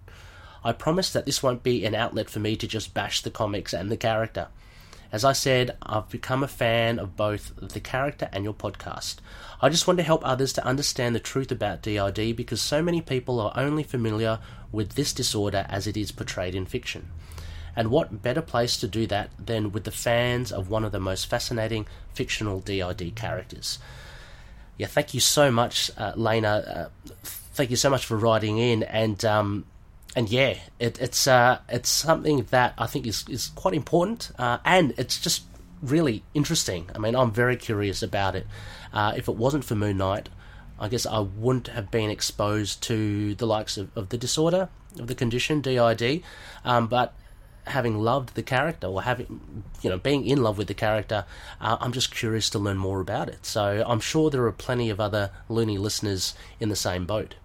I 0.63 0.73
promise 0.73 1.11
that 1.13 1.25
this 1.25 1.41
won't 1.41 1.63
be 1.63 1.83
an 1.83 1.95
outlet 1.95 2.29
for 2.29 2.39
me 2.39 2.55
to 2.57 2.67
just 2.67 2.93
bash 2.93 3.21
the 3.21 3.31
comics 3.31 3.73
and 3.73 3.89
the 3.89 3.97
character. 3.97 4.49
As 5.11 5.25
I 5.25 5.33
said, 5.33 5.75
I've 5.81 6.09
become 6.09 6.43
a 6.43 6.47
fan 6.47 6.99
of 6.99 7.15
both 7.15 7.53
the 7.59 7.79
character 7.79 8.29
and 8.31 8.43
your 8.43 8.53
podcast. 8.53 9.15
I 9.61 9.69
just 9.69 9.87
want 9.87 9.97
to 9.97 10.03
help 10.03 10.21
others 10.23 10.53
to 10.53 10.65
understand 10.65 11.15
the 11.15 11.19
truth 11.19 11.51
about 11.51 11.81
DID 11.81 12.35
because 12.35 12.61
so 12.61 12.83
many 12.83 13.01
people 13.01 13.39
are 13.39 13.53
only 13.55 13.83
familiar 13.83 14.39
with 14.71 14.93
this 14.93 15.11
disorder 15.11 15.65
as 15.67 15.87
it 15.87 15.97
is 15.97 16.11
portrayed 16.11 16.53
in 16.53 16.65
fiction. 16.65 17.09
And 17.75 17.89
what 17.89 18.21
better 18.21 18.41
place 18.41 18.77
to 18.77 18.87
do 18.87 19.07
that 19.07 19.31
than 19.43 19.71
with 19.71 19.83
the 19.83 19.91
fans 19.91 20.51
of 20.51 20.69
one 20.69 20.83
of 20.83 20.91
the 20.91 20.99
most 20.99 21.25
fascinating 21.27 21.87
fictional 22.13 22.59
DID 22.59 23.15
characters? 23.15 23.79
Yeah, 24.77 24.87
thank 24.87 25.13
you 25.13 25.19
so 25.19 25.49
much, 25.49 25.91
uh, 25.97 26.13
Lena. 26.15 26.89
Uh, 27.03 27.09
thank 27.23 27.69
you 27.69 27.75
so 27.75 27.89
much 27.89 28.05
for 28.05 28.15
writing 28.15 28.57
in, 28.57 28.83
and 28.83 29.23
um, 29.25 29.65
and 30.15 30.29
yeah, 30.29 30.57
it, 30.79 30.99
it's 30.99 31.27
uh, 31.27 31.59
it's 31.69 31.89
something 31.89 32.45
that 32.49 32.73
I 32.77 32.87
think 32.87 33.05
is 33.05 33.25
is 33.29 33.47
quite 33.55 33.73
important, 33.73 34.31
uh, 34.39 34.57
and 34.65 34.93
it's 34.97 35.19
just 35.19 35.43
really 35.81 36.23
interesting. 36.33 36.89
I 36.95 36.99
mean, 36.99 37.15
I'm 37.15 37.31
very 37.31 37.55
curious 37.55 38.01
about 38.01 38.35
it. 38.35 38.47
Uh, 38.91 39.13
if 39.15 39.27
it 39.27 39.35
wasn't 39.35 39.63
for 39.63 39.75
Moon 39.75 39.97
Knight, 39.97 40.29
I 40.79 40.87
guess 40.87 41.05
I 41.05 41.19
wouldn't 41.19 41.67
have 41.67 41.91
been 41.91 42.09
exposed 42.09 42.81
to 42.83 43.35
the 43.35 43.45
likes 43.45 43.77
of, 43.77 43.95
of 43.95 44.09
the 44.09 44.17
disorder 44.17 44.69
of 44.97 45.07
the 45.07 45.15
condition 45.15 45.61
DID. 45.61 46.23
Um, 46.65 46.87
but 46.87 47.13
having 47.65 47.99
loved 47.99 48.33
the 48.33 48.41
character 48.41 48.87
or 48.87 49.03
having 49.03 49.63
you 49.81 49.89
know 49.89 49.97
being 49.97 50.25
in 50.25 50.41
love 50.41 50.57
with 50.57 50.67
the 50.67 50.73
character, 50.73 51.25
uh, 51.61 51.77
I'm 51.79 51.91
just 51.91 52.13
curious 52.13 52.49
to 52.51 52.59
learn 52.59 52.77
more 52.77 52.99
about 52.99 53.29
it. 53.29 53.45
So 53.45 53.83
I'm 53.85 53.99
sure 53.99 54.29
there 54.29 54.45
are 54.45 54.51
plenty 54.51 54.89
of 54.89 54.99
other 54.99 55.31
loony 55.47 55.77
listeners 55.77 56.33
in 56.59 56.69
the 56.69 56.75
same 56.75 57.05
boat. 57.05 57.35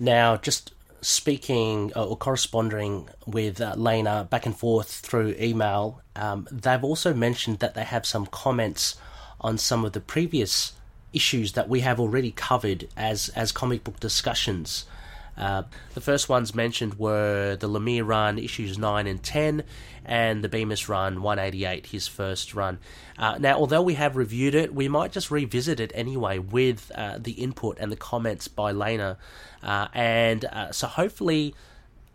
Now, 0.00 0.36
just 0.36 0.72
speaking 1.00 1.92
uh, 1.94 2.04
or 2.04 2.16
corresponding 2.16 3.08
with 3.26 3.60
uh, 3.60 3.74
Lena 3.76 4.26
back 4.28 4.46
and 4.46 4.56
forth 4.56 4.90
through 4.90 5.34
email, 5.40 6.00
um, 6.16 6.48
they've 6.50 6.84
also 6.84 7.14
mentioned 7.14 7.60
that 7.60 7.74
they 7.74 7.84
have 7.84 8.04
some 8.04 8.26
comments 8.26 8.96
on 9.40 9.58
some 9.58 9.84
of 9.84 9.92
the 9.92 10.00
previous 10.00 10.72
issues 11.12 11.52
that 11.52 11.68
we 11.68 11.80
have 11.80 11.98
already 11.98 12.30
covered 12.30 12.88
as 12.96 13.28
as 13.30 13.52
comic 13.52 13.84
book 13.84 13.98
discussions. 14.00 14.84
Uh, 15.38 15.62
the 15.94 16.00
first 16.00 16.28
ones 16.28 16.54
mentioned 16.54 16.98
were 16.98 17.56
the 17.56 17.68
Lemire 17.68 18.06
run, 18.06 18.38
issues 18.38 18.76
9 18.76 19.06
and 19.06 19.22
10, 19.22 19.62
and 20.04 20.42
the 20.42 20.48
Bemis 20.48 20.88
run, 20.88 21.22
188, 21.22 21.86
his 21.86 22.08
first 22.08 22.54
run. 22.54 22.78
Uh, 23.16 23.38
now, 23.38 23.56
although 23.56 23.82
we 23.82 23.94
have 23.94 24.16
reviewed 24.16 24.54
it, 24.54 24.74
we 24.74 24.88
might 24.88 25.12
just 25.12 25.30
revisit 25.30 25.78
it 25.78 25.92
anyway 25.94 26.38
with 26.38 26.90
uh, 26.94 27.18
the 27.18 27.32
input 27.32 27.78
and 27.78 27.92
the 27.92 27.96
comments 27.96 28.48
by 28.48 28.72
Lena. 28.72 29.16
Uh, 29.62 29.86
and 29.94 30.44
uh, 30.46 30.72
so 30.72 30.88
hopefully, 30.88 31.54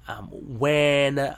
um, 0.07 0.27
when 0.31 1.35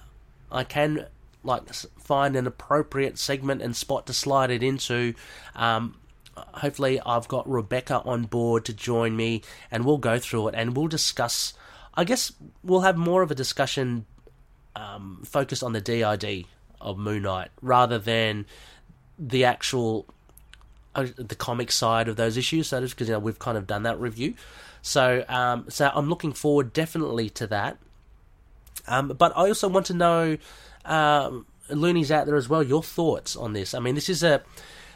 I 0.52 0.64
can 0.64 1.06
like 1.44 1.72
find 1.74 2.36
an 2.36 2.48
appropriate 2.48 3.20
segment 3.20 3.62
and 3.62 3.76
spot 3.76 4.08
to 4.08 4.14
slide 4.14 4.50
it 4.50 4.64
into, 4.64 5.14
um, 5.56 5.96
hopefully 6.36 7.00
I've 7.06 7.28
got 7.28 7.48
Rebecca 7.48 8.02
on 8.04 8.24
board 8.24 8.66
to 8.66 8.74
join 8.74 9.16
me 9.16 9.44
and 9.70 9.86
we'll 9.86 9.98
go 9.98 10.18
through 10.18 10.50
it 10.50 10.56
and 10.56 10.76
we'll 10.76 10.88
discuss 10.88 11.54
I 11.98 12.04
guess 12.04 12.32
we'll 12.64 12.82
have 12.82 12.98
more 12.98 13.22
of 13.22 13.32
a 13.32 13.36
discussion 13.36 14.06
um, 14.76 15.22
focused 15.26 15.64
on 15.64 15.74
the 15.74 15.82
DID 15.82 16.46
of 16.82 16.98
Moon 16.98 17.24
Knight 17.24 17.50
rather 17.62 17.98
than 17.98 18.46
the 19.18 19.46
actual 19.46 20.06
uh, 20.94 21.08
the 21.18 21.36
comic 21.36 21.72
side 21.72 22.08
of 22.08 22.16
those 22.16 22.38
issues. 22.38 22.68
So 22.68 22.82
just 22.82 22.96
because 22.96 23.08
you 23.08 23.14
know 23.14 23.20
we've 23.20 23.40
kind 23.40 23.58
of 23.58 23.68
done 23.68 23.84
that 23.84 24.00
review, 24.00 24.34
so 24.82 25.24
um, 25.28 25.66
so 25.70 25.92
I'm 25.94 26.10
looking 26.10 26.34
forward 26.34 26.74
definitely 26.74 27.30
to 27.32 27.48
that. 27.48 27.78
Um, 28.88 29.10
but 29.10 29.32
I 29.36 29.48
also 29.48 29.68
want 29.68 29.88
to 29.88 29.94
know, 29.94 30.38
um, 30.86 31.46
loonies 31.70 32.12
out 32.12 32.28
there 32.28 32.36
as 32.36 32.48
well, 32.48 32.62
your 32.62 32.84
thoughts 32.84 33.36
on 33.36 33.54
this. 33.54 33.74
I 33.74 33.80
mean, 33.80 33.96
this 33.96 34.10
is 34.10 34.24
a 34.24 34.44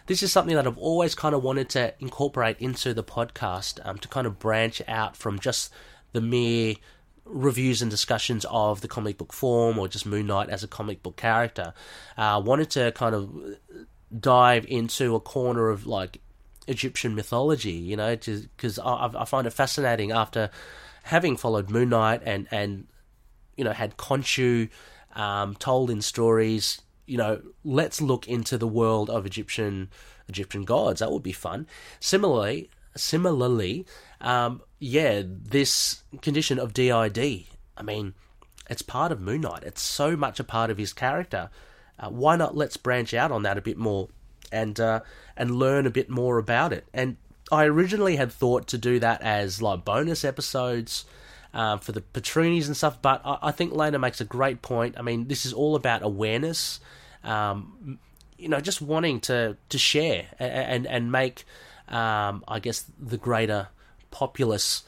this 0.06 0.24
is 0.24 0.32
something 0.32 0.56
that 0.56 0.66
I've 0.66 0.78
always 0.78 1.14
kind 1.14 1.36
of 1.36 1.44
wanted 1.44 1.70
to 1.70 1.94
incorporate 2.00 2.58
into 2.60 2.94
the 2.94 3.04
podcast 3.04 3.80
um, 3.86 3.98
to 4.00 4.08
kind 4.08 4.26
of 4.26 4.40
branch 4.40 4.82
out 4.88 5.16
from 5.16 5.40
just 5.40 5.72
the 6.14 6.22
mere 6.22 6.76
reviews 7.26 7.82
and 7.82 7.92
discussions 7.92 8.46
of 8.50 8.82
the 8.82 8.88
comic 8.88 9.18
book 9.18 9.32
form 9.32 9.78
or 9.78 9.88
just 9.88 10.06
Moon 10.06 10.28
Knight 10.28 10.50
as 10.50 10.64
a 10.64 10.68
comic 10.68 11.04
book 11.04 11.16
character. 11.16 11.74
Uh, 12.18 12.42
wanted 12.44 12.70
to 12.72 12.92
kind 12.94 13.16
of 13.16 13.30
dive 14.18 14.66
into 14.68 15.16
a 15.16 15.20
corner 15.20 15.70
of 15.70 15.86
like 15.86 16.20
Egyptian 16.68 17.16
mythology, 17.16 17.72
you 17.72 17.96
know, 17.96 18.16
because 18.16 18.80
I, 18.80 19.10
I 19.18 19.26
find 19.26 19.48
it 19.48 19.52
fascinating 19.52 20.12
after 20.12 20.50
having 21.04 21.38
followed 21.38 21.70
Moon 21.70 21.90
Knight 21.90 22.22
and 22.26 22.48
and 22.52 22.88
you 23.58 23.64
know 23.64 23.72
had 23.72 23.98
Khonshu 23.98 24.70
um, 25.16 25.56
told 25.56 25.90
in 25.90 26.02
stories. 26.02 26.82
You 27.06 27.18
know, 27.18 27.42
let's 27.64 28.02
look 28.02 28.28
into 28.28 28.58
the 28.58 28.68
world 28.68 29.10
of 29.10 29.26
Egyptian 29.26 29.90
Egyptian 30.28 30.64
gods. 30.64 31.00
That 31.00 31.12
would 31.12 31.24
be 31.24 31.32
fun. 31.32 31.68
Similarly, 32.00 32.70
similarly, 32.96 33.86
um, 34.22 34.62
yeah, 34.80 35.24
this 35.26 36.04
condition 36.22 36.60
of 36.60 36.74
DID. 36.74 37.46
I 37.78 37.84
mean, 37.84 38.14
it's 38.70 38.82
part 38.82 39.12
of 39.12 39.22
Moon 39.22 39.42
Knight. 39.42 39.64
It's 39.64 39.82
so 39.82 40.16
much 40.16 40.40
a 40.40 40.44
part 40.44 40.70
of 40.70 40.78
his 40.78 40.94
character. 40.94 41.50
Uh, 42.00 42.10
why 42.10 42.36
not 42.36 42.56
let's 42.56 42.78
branch 42.78 43.14
out 43.14 43.32
on 43.32 43.44
that 43.44 43.58
a 43.58 43.62
bit 43.62 43.78
more 43.78 44.08
and 44.52 44.80
uh, 44.80 45.02
and 45.36 45.56
learn 45.56 45.86
a 45.86 45.92
bit 45.92 46.10
more 46.10 46.38
about 46.38 46.72
it? 46.72 46.86
And 46.94 47.18
I 47.52 47.66
originally 47.66 48.16
had 48.16 48.32
thought 48.32 48.68
to 48.68 48.78
do 48.78 49.00
that 49.00 49.22
as 49.22 49.62
like 49.62 49.84
bonus 49.84 50.24
episodes 50.24 51.06
uh, 51.54 51.78
for 51.78 51.92
the 51.92 52.02
Patroonies 52.02 52.68
and 52.68 52.78
stuff, 52.78 53.02
but 53.02 53.22
I, 53.26 53.38
I, 53.44 53.52
think 53.52 53.74
Lena 53.74 53.98
makes 53.98 54.22
a 54.22 54.26
great 54.26 54.62
point. 54.62 54.96
I 54.98 55.02
mean, 55.02 55.28
this 55.28 55.46
is 55.46 55.54
all 55.54 55.76
about 55.76 56.04
awareness. 56.04 56.80
Um, 57.24 58.00
you 58.38 58.48
know, 58.50 58.62
just 58.62 58.82
wanting 58.82 59.20
to 59.22 59.58
to 59.70 59.78
share 59.78 60.28
and 60.38 60.52
and, 60.52 60.88
and 60.88 61.12
make, 61.12 61.46
um, 61.88 62.44
I 62.48 62.60
guess, 62.60 62.86
the 63.00 63.18
greater 63.18 63.70
populace 64.12 64.84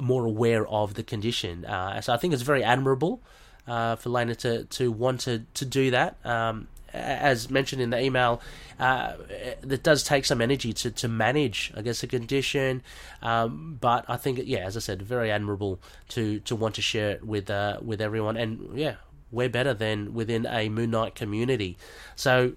more 0.00 0.24
aware 0.24 0.66
of 0.66 0.94
the 0.94 1.02
condition. 1.02 1.64
Uh, 1.64 2.00
so 2.00 2.12
I 2.12 2.16
think 2.16 2.34
it's 2.34 2.42
very 2.42 2.62
admirable 2.62 3.20
uh, 3.66 3.96
for 3.96 4.10
Lena 4.10 4.34
to, 4.36 4.64
to 4.64 4.92
want 4.92 5.20
to, 5.22 5.44
to 5.54 5.64
do 5.64 5.90
that. 5.90 6.16
Um, 6.24 6.68
as 6.92 7.50
mentioned 7.50 7.82
in 7.82 7.90
the 7.90 8.00
email, 8.00 8.40
uh, 8.78 9.14
it 9.28 9.82
does 9.82 10.02
take 10.02 10.24
some 10.24 10.40
energy 10.40 10.72
to, 10.72 10.90
to 10.90 11.08
manage, 11.08 11.72
I 11.76 11.82
guess, 11.82 12.02
a 12.02 12.06
condition. 12.06 12.82
Um, 13.22 13.76
but 13.80 14.04
I 14.08 14.16
think, 14.16 14.40
yeah, 14.44 14.60
as 14.60 14.76
I 14.76 14.80
said, 14.80 15.02
very 15.02 15.30
admirable 15.30 15.78
to, 16.10 16.40
to 16.40 16.56
want 16.56 16.74
to 16.76 16.82
share 16.82 17.10
it 17.10 17.26
with 17.26 17.50
uh, 17.50 17.78
with 17.84 18.00
everyone. 18.00 18.36
And 18.36 18.78
yeah, 18.78 18.96
we're 19.30 19.48
better 19.48 19.74
than 19.74 20.14
within 20.14 20.46
a 20.46 20.68
Moon 20.68 20.90
Knight 20.90 21.14
community. 21.14 21.76
So 22.14 22.52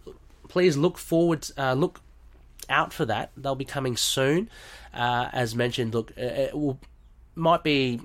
please 0.47 0.77
look 0.77 0.97
forward, 0.97 1.47
uh, 1.57 1.73
look 1.73 2.01
out 2.69 2.93
for 2.93 3.05
that. 3.05 3.31
They'll 3.35 3.55
be 3.55 3.65
coming 3.65 3.97
soon. 3.97 4.49
Uh, 4.93 5.29
as 5.33 5.55
mentioned, 5.55 5.93
look, 5.93 6.11
it 6.17 6.53
will, 6.53 6.79
might 7.35 7.63
be. 7.63 8.01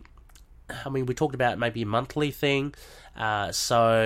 I 0.84 0.88
mean, 0.88 1.06
we 1.06 1.14
talked 1.14 1.34
about 1.34 1.58
maybe 1.58 1.82
a 1.82 1.86
monthly 1.86 2.30
thing, 2.30 2.74
uh, 3.16 3.52
so 3.52 4.02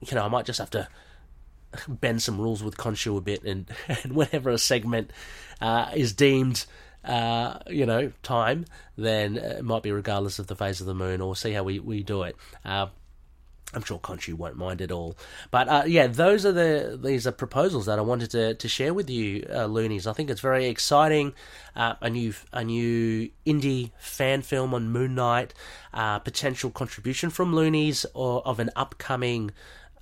you 0.00 0.14
know 0.14 0.22
I 0.22 0.28
might 0.28 0.46
just 0.46 0.58
have 0.58 0.70
to 0.70 0.88
bend 1.88 2.22
some 2.22 2.40
rules 2.40 2.62
with 2.62 2.76
Khonshu 2.76 3.16
a 3.16 3.20
bit, 3.20 3.44
and, 3.44 3.66
and 3.88 4.12
whenever 4.12 4.50
a 4.50 4.58
segment 4.58 5.10
uh, 5.60 5.90
is 5.94 6.12
deemed, 6.12 6.64
uh, 7.04 7.58
you 7.68 7.86
know, 7.86 8.12
time, 8.22 8.64
then 8.96 9.36
it 9.36 9.64
might 9.64 9.82
be 9.82 9.92
regardless 9.92 10.38
of 10.38 10.46
the 10.46 10.56
phase 10.56 10.80
of 10.80 10.86
the 10.86 10.94
moon, 10.94 11.20
or 11.20 11.36
see 11.36 11.52
how 11.52 11.62
we, 11.62 11.78
we 11.78 12.02
do 12.02 12.22
it. 12.22 12.36
Uh, 12.64 12.86
I'm 13.74 13.82
sure 13.82 13.98
Khonshu 13.98 14.34
won't 14.34 14.56
mind 14.56 14.80
at 14.80 14.92
all. 14.92 15.16
But 15.50 15.68
uh, 15.68 15.82
yeah, 15.86 16.06
those 16.06 16.46
are 16.46 16.52
the 16.52 16.98
these 17.00 17.26
are 17.26 17.32
proposals 17.32 17.86
that 17.86 17.98
I 17.98 18.02
wanted 18.02 18.30
to, 18.30 18.54
to 18.54 18.68
share 18.68 18.94
with 18.94 19.10
you, 19.10 19.46
uh, 19.52 19.66
loonies. 19.66 20.06
I 20.06 20.12
think 20.12 20.30
it's 20.30 20.40
very 20.40 20.66
exciting. 20.66 21.34
Uh, 21.74 21.94
a 22.00 22.08
new 22.08 22.32
a 22.52 22.64
new 22.64 23.30
indie 23.44 23.90
fan 23.98 24.42
film 24.42 24.74
on 24.74 24.90
Moon 24.90 25.14
Knight, 25.14 25.54
uh, 25.92 26.20
potential 26.20 26.70
contribution 26.70 27.30
from 27.30 27.54
loonies 27.54 28.06
or 28.14 28.46
of 28.46 28.60
an 28.60 28.70
upcoming 28.76 29.50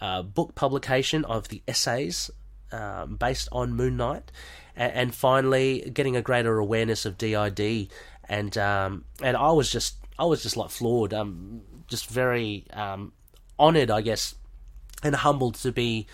uh, 0.01 0.23
book 0.23 0.55
publication 0.55 1.25
of 1.25 1.49
the 1.49 1.63
essays 1.67 2.31
um, 2.73 3.17
based 3.17 3.49
on 3.53 3.73
Moon 3.73 3.97
Knight, 3.97 4.31
and, 4.77 4.93
and, 4.93 5.15
finally 5.15 5.91
getting 5.93 6.17
a 6.17 6.23
greater 6.23 6.59
awareness 6.59 7.07
of 7.07 7.17
DID. 7.19 7.89
And 8.29 8.57
um, 8.59 9.05
and 9.23 9.37
I 9.37 9.51
was 9.53 9.71
just 9.71 9.97
I 10.19 10.25
was 10.25 10.43
just 10.43 10.57
like 10.57 10.71
floored. 10.71 11.15
Um, 11.15 11.63
just 11.89 12.09
very 12.09 12.65
um, 12.73 13.13
honoured, 13.59 13.91
I 13.91 14.01
guess, 14.01 14.35
and 15.03 15.15
humbled 15.15 15.55
to 15.57 15.73
be 15.73 16.07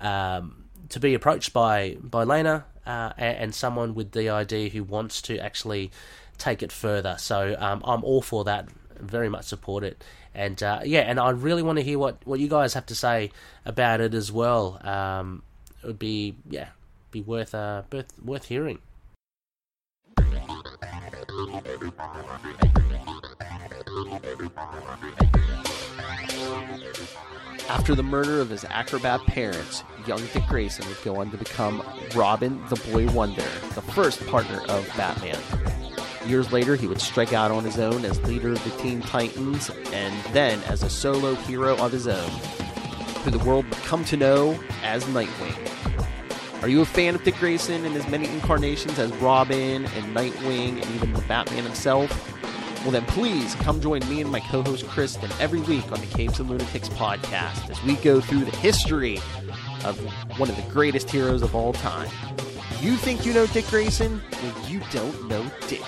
um, 0.00 0.64
to 0.90 1.00
be 1.00 1.14
approached 1.14 1.52
by 1.52 1.96
by 2.00 2.24
Lena 2.24 2.64
uh, 2.86 3.12
and, 3.16 3.36
and, 3.38 3.54
someone 3.54 3.94
with 3.94 4.10
DID 4.10 4.72
who 4.72 4.84
wants 4.84 5.22
to 5.22 5.38
actually 5.38 5.90
take 6.36 6.62
it 6.62 6.70
further. 6.72 7.16
So 7.18 7.56
um, 7.58 7.82
I'm 7.84 8.04
all 8.04 8.22
for 8.22 8.44
that. 8.44 8.68
Very 9.00 9.28
much 9.28 9.46
support 9.46 9.84
it. 9.84 10.04
And 10.34 10.62
uh, 10.62 10.80
yeah, 10.84 11.00
and 11.00 11.18
I 11.20 11.30
really 11.30 11.62
want 11.62 11.78
to 11.78 11.84
hear 11.84 11.98
what, 11.98 12.18
what 12.26 12.40
you 12.40 12.48
guys 12.48 12.74
have 12.74 12.86
to 12.86 12.94
say 12.94 13.30
about 13.64 14.00
it 14.00 14.14
as 14.14 14.32
well. 14.32 14.80
Um, 14.86 15.42
it 15.82 15.86
would 15.86 15.98
be 15.98 16.34
yeah, 16.48 16.68
be 17.10 17.22
worth 17.22 17.54
uh, 17.54 17.82
worth 17.92 18.12
worth 18.22 18.46
hearing. 18.46 18.80
After 27.68 27.94
the 27.94 28.02
murder 28.02 28.40
of 28.40 28.50
his 28.50 28.64
acrobat 28.66 29.24
parents, 29.26 29.84
young 30.06 30.20
Dick 30.32 30.46
Grayson 30.48 30.86
would 30.86 31.02
go 31.02 31.16
on 31.16 31.30
to 31.30 31.38
become 31.38 31.82
Robin 32.14 32.62
the 32.68 32.76
Boy 32.92 33.08
Wonder, 33.12 33.42
the 33.74 33.80
first 33.80 34.24
partner 34.26 34.60
of 34.68 34.86
Batman. 34.96 35.38
Years 36.26 36.52
later, 36.52 36.76
he 36.76 36.86
would 36.86 37.00
strike 37.00 37.32
out 37.32 37.50
on 37.50 37.64
his 37.64 37.78
own 37.78 38.04
as 38.04 38.22
leader 38.24 38.52
of 38.52 38.62
the 38.64 38.82
Teen 38.82 39.00
Titans, 39.00 39.70
and 39.92 40.14
then 40.34 40.62
as 40.64 40.82
a 40.82 40.90
solo 40.90 41.34
hero 41.34 41.76
of 41.78 41.90
his 41.90 42.06
own, 42.06 42.30
who 43.24 43.30
the 43.30 43.38
world 43.38 43.64
would 43.64 43.78
come 43.78 44.04
to 44.06 44.16
know 44.16 44.58
as 44.82 45.04
Nightwing. 45.04 45.56
Are 46.62 46.68
you 46.68 46.82
a 46.82 46.86
fan 46.86 47.14
of 47.14 47.24
Dick 47.24 47.36
Grayson 47.36 47.84
and 47.84 47.94
his 47.94 48.06
many 48.08 48.28
incarnations 48.28 48.98
as 48.98 49.10
Robin 49.16 49.84
and 49.84 50.16
Nightwing 50.16 50.82
and 50.82 50.94
even 50.94 51.14
the 51.14 51.22
Batman 51.22 51.64
himself? 51.64 52.33
Well, 52.84 52.92
then 52.92 53.06
please 53.06 53.54
come 53.54 53.80
join 53.80 54.06
me 54.10 54.20
and 54.20 54.30
my 54.30 54.40
co 54.40 54.62
host 54.62 54.86
Kristen 54.86 55.30
every 55.40 55.62
week 55.62 55.90
on 55.90 56.00
the 56.00 56.06
Capes 56.06 56.38
and 56.38 56.50
Lunatics 56.50 56.90
podcast 56.90 57.70
as 57.70 57.82
we 57.82 57.94
go 57.96 58.20
through 58.20 58.44
the 58.44 58.56
history 58.58 59.16
of 59.86 59.98
one 60.38 60.50
of 60.50 60.56
the 60.56 60.70
greatest 60.70 61.10
heroes 61.10 61.40
of 61.40 61.54
all 61.54 61.72
time. 61.72 62.10
You 62.82 62.96
think 62.96 63.24
you 63.24 63.32
know 63.32 63.46
Dick 63.46 63.66
Grayson? 63.68 64.20
Well, 64.30 64.70
you 64.70 64.82
don't 64.92 65.28
know 65.28 65.50
Dick. 65.66 65.80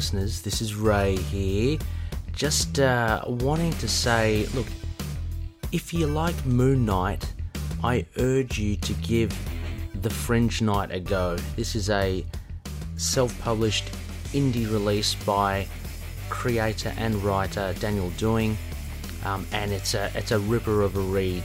Listeners. 0.00 0.40
This 0.40 0.62
is 0.62 0.74
Ray 0.74 1.16
here. 1.16 1.76
Just 2.32 2.80
uh, 2.80 3.22
wanting 3.26 3.72
to 3.74 3.86
say 3.86 4.46
look, 4.54 4.66
if 5.72 5.92
you 5.92 6.06
like 6.06 6.46
Moon 6.46 6.86
Knight, 6.86 7.30
I 7.84 8.06
urge 8.16 8.58
you 8.58 8.76
to 8.76 8.94
give 8.94 9.30
The 10.00 10.08
Fringe 10.08 10.62
Knight 10.62 10.90
a 10.90 11.00
go. 11.00 11.36
This 11.54 11.74
is 11.74 11.90
a 11.90 12.24
self 12.96 13.38
published 13.42 13.92
indie 14.32 14.72
release 14.72 15.16
by 15.16 15.66
creator 16.30 16.94
and 16.96 17.16
writer 17.16 17.74
Daniel 17.78 18.08
Doing, 18.16 18.56
um, 19.26 19.46
and 19.52 19.70
it's 19.70 19.92
a, 19.92 20.10
it's 20.14 20.30
a 20.30 20.38
ripper 20.38 20.80
of 20.80 20.96
a 20.96 21.00
read. 21.00 21.42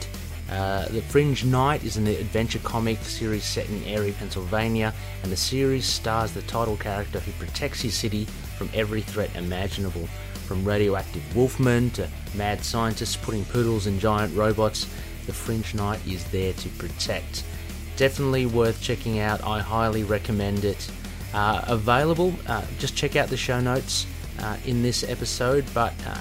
Uh, 0.50 0.88
the 0.90 1.02
Fringe 1.02 1.44
Knight 1.44 1.84
is 1.84 1.98
an 1.98 2.08
adventure 2.08 2.60
comic 2.60 3.00
series 3.00 3.44
set 3.44 3.68
in 3.68 3.84
Erie, 3.84 4.14
Pennsylvania, 4.14 4.94
and 5.24 5.32
the 5.32 5.36
series 5.36 5.86
stars 5.86 6.32
the 6.32 6.44
title 6.44 6.78
character 6.78 7.20
who 7.20 7.34
protects 7.34 7.82
his 7.82 7.96
city 7.96 8.26
from 8.58 8.70
every 8.74 9.02
threat 9.02 9.36
imaginable. 9.36 10.08
From 10.48 10.64
radioactive 10.64 11.24
wolfmen 11.34 11.92
to 11.94 12.08
mad 12.36 12.64
scientists 12.64 13.16
putting 13.16 13.46
poodles 13.46 13.88
in 13.88 14.00
giant 14.00 14.36
robots, 14.36 14.88
the 15.26 15.34
Fringe 15.34 15.74
Knight 15.74 16.00
is 16.08 16.24
there 16.26 16.54
to 16.54 16.70
protect. 16.70 17.44
definitely 17.98 18.46
worth 18.46 18.82
checking 18.82 19.20
out. 19.20 19.44
I 19.44 19.60
highly 19.60 20.04
recommend 20.04 20.66
it. 20.66 20.92
Uh, 21.34 21.64
available, 21.68 22.34
uh, 22.48 22.64
just 22.78 22.96
check 22.96 23.16
out 23.16 23.30
the 23.30 23.38
show 23.38 23.60
notes 23.60 24.06
uh, 24.40 24.58
in 24.66 24.84
this 24.84 25.04
episode. 25.04 25.66
But 25.74 25.94
uh, 26.06 26.14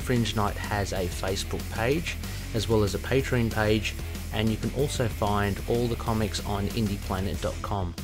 Fringe 0.00 0.34
Knight 0.36 0.56
has 0.56 0.92
a 0.92 1.06
Facebook 1.06 1.62
page 1.72 2.16
as 2.54 2.68
well 2.68 2.82
as 2.82 2.94
a 2.94 2.98
Patreon 2.98 3.52
page, 3.52 3.94
and 4.32 4.48
you 4.48 4.56
can 4.56 4.70
also 4.76 5.08
find 5.08 5.58
all 5.68 5.86
the 5.86 5.96
comics 5.96 6.44
on 6.46 6.68
indieplanet.com. 6.68 7.94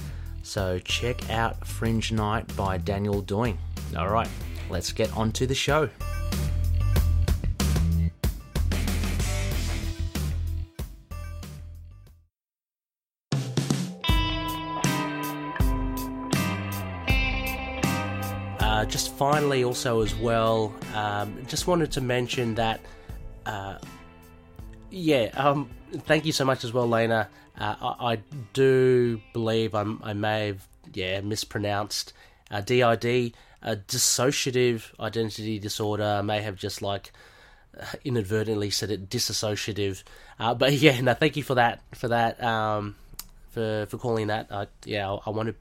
So 0.42 0.79
check 0.79 1.29
out 1.31 1.66
Fringe 1.66 2.11
Knight 2.12 2.57
by 2.57 2.79
Daniel 2.79 3.20
Doing. 3.20 3.59
All 3.96 4.09
right, 4.09 4.29
let's 4.70 4.92
get 4.92 5.14
on 5.16 5.33
to 5.33 5.46
the 5.46 5.55
show. 5.55 5.88
Uh, 18.61 18.85
just 18.85 19.12
finally, 19.14 19.64
also 19.64 20.03
as 20.03 20.14
well, 20.14 20.72
um, 20.94 21.37
just 21.48 21.66
wanted 21.66 21.90
to 21.90 22.01
mention 22.01 22.55
that, 22.55 22.81
uh, 23.46 23.77
yeah, 24.90 25.31
um, 25.35 25.68
thank 26.03 26.24
you 26.24 26.31
so 26.31 26.44
much 26.44 26.62
as 26.62 26.72
well, 26.72 26.88
Lena. 26.88 27.29
Uh, 27.59 27.74
I, 27.81 28.12
I 28.12 28.18
do 28.53 29.20
believe 29.33 29.74
I'm, 29.74 30.01
I 30.05 30.12
may 30.12 30.46
have, 30.48 30.68
yeah, 30.94 31.20
mispronounced 31.22 32.12
uh, 32.53 32.61
DID, 32.61 33.35
uh, 33.62 33.76
dissociative 33.86 34.98
identity 35.00 35.58
disorder. 35.58 36.04
I 36.04 36.22
may 36.22 36.42
have 36.42 36.56
just 36.56 36.82
like 36.82 37.12
inadvertently 38.04 38.70
said 38.70 38.90
it 38.90 39.08
disassociative, 39.08 40.02
uh, 40.38 40.54
but 40.54 40.72
yeah, 40.72 41.00
no, 41.00 41.14
thank 41.14 41.36
you 41.36 41.42
for 41.42 41.54
that, 41.54 41.82
for 41.94 42.08
that, 42.08 42.42
um, 42.42 42.96
for 43.50 43.86
for 43.86 43.98
calling 43.98 44.28
that. 44.28 44.46
Uh, 44.50 44.66
yeah, 44.84 45.10
I, 45.10 45.18
I 45.26 45.30
want 45.30 45.48
to 45.48 45.54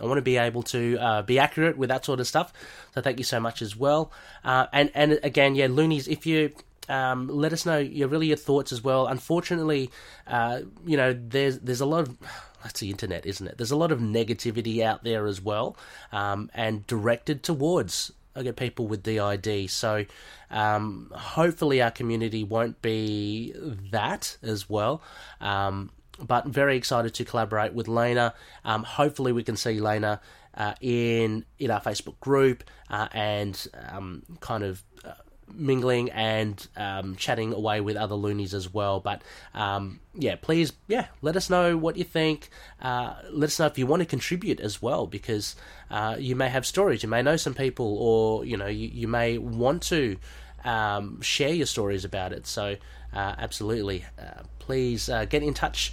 I 0.00 0.06
want 0.06 0.18
to 0.18 0.22
be 0.22 0.36
able 0.36 0.62
to 0.64 0.98
uh, 0.98 1.22
be 1.22 1.38
accurate 1.38 1.76
with 1.76 1.88
that 1.88 2.04
sort 2.04 2.20
of 2.20 2.26
stuff. 2.26 2.52
So 2.94 3.00
thank 3.00 3.18
you 3.18 3.24
so 3.24 3.40
much 3.40 3.62
as 3.62 3.76
well. 3.76 4.12
Uh, 4.44 4.66
and 4.72 4.90
and 4.94 5.18
again, 5.22 5.54
yeah, 5.54 5.68
loonies, 5.70 6.08
if 6.08 6.26
you 6.26 6.52
um, 6.88 7.28
let 7.28 7.52
us 7.52 7.64
know 7.64 7.78
your 7.78 8.08
really 8.08 8.26
your 8.26 8.36
thoughts 8.36 8.72
as 8.72 8.82
well. 8.82 9.06
Unfortunately, 9.06 9.90
uh, 10.26 10.60
you 10.86 10.96
know, 10.96 11.12
there's 11.12 11.58
there's 11.60 11.80
a 11.80 11.86
lot 11.86 12.08
of 12.08 12.16
that's 12.64 12.80
the 12.80 12.90
internet, 12.90 13.26
isn't 13.26 13.46
it? 13.46 13.58
There's 13.58 13.70
a 13.70 13.76
lot 13.76 13.92
of 13.92 14.00
negativity 14.00 14.82
out 14.82 15.04
there 15.04 15.26
as 15.26 15.40
well, 15.40 15.76
um, 16.12 16.50
and 16.54 16.86
directed 16.86 17.42
towards 17.42 18.10
okay, 18.36 18.52
people 18.52 18.86
with 18.86 19.02
DID. 19.02 19.70
So 19.70 20.06
um, 20.50 21.12
hopefully 21.14 21.82
our 21.82 21.90
community 21.90 22.42
won't 22.42 22.80
be 22.80 23.54
that 23.90 24.38
as 24.42 24.68
well. 24.68 25.02
Um, 25.40 25.90
but 26.18 26.46
very 26.46 26.76
excited 26.76 27.12
to 27.14 27.24
collaborate 27.24 27.74
with 27.74 27.86
Lena. 27.86 28.34
Um, 28.64 28.84
hopefully, 28.84 29.32
we 29.32 29.42
can 29.42 29.56
see 29.56 29.80
Lena 29.80 30.20
uh, 30.54 30.74
in 30.80 31.44
in 31.58 31.70
our 31.70 31.80
Facebook 31.80 32.18
group 32.20 32.64
uh, 32.88 33.08
and 33.12 33.66
um, 33.90 34.22
kind 34.40 34.64
of 34.64 34.82
uh, 35.04 35.12
mingling 35.56 36.10
and 36.10 36.66
um, 36.76 37.16
chatting 37.16 37.52
away 37.52 37.80
with 37.80 37.96
other 37.96 38.14
loonies 38.14 38.54
as 38.54 38.72
well. 38.72 39.00
But 39.00 39.22
um, 39.54 40.00
yeah, 40.14 40.36
please, 40.36 40.72
yeah, 40.88 41.06
let 41.22 41.36
us 41.36 41.50
know 41.50 41.76
what 41.76 41.96
you 41.96 42.04
think. 42.04 42.48
Uh, 42.80 43.14
let 43.30 43.46
us 43.46 43.58
know 43.58 43.66
if 43.66 43.78
you 43.78 43.86
want 43.86 44.00
to 44.00 44.06
contribute 44.06 44.60
as 44.60 44.80
well, 44.80 45.06
because 45.06 45.56
uh, 45.90 46.16
you 46.18 46.36
may 46.36 46.48
have 46.48 46.66
stories, 46.66 47.02
you 47.02 47.08
may 47.08 47.22
know 47.22 47.36
some 47.36 47.54
people, 47.54 47.96
or 47.98 48.44
you 48.44 48.56
know, 48.56 48.66
you, 48.66 48.88
you 48.88 49.08
may 49.08 49.38
want 49.38 49.82
to 49.84 50.16
um, 50.64 51.20
share 51.20 51.52
your 51.52 51.66
stories 51.66 52.04
about 52.04 52.32
it. 52.32 52.46
So, 52.46 52.76
uh, 53.12 53.34
absolutely, 53.38 54.04
uh, 54.18 54.42
please 54.58 55.08
uh, 55.08 55.24
get 55.24 55.42
in 55.42 55.54
touch 55.54 55.92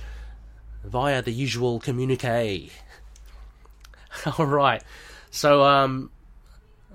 via 0.84 1.22
the 1.22 1.32
usual 1.32 1.80
communique. 1.80 2.72
All 4.38 4.46
right, 4.46 4.84
so 5.30 5.64
um, 5.64 6.12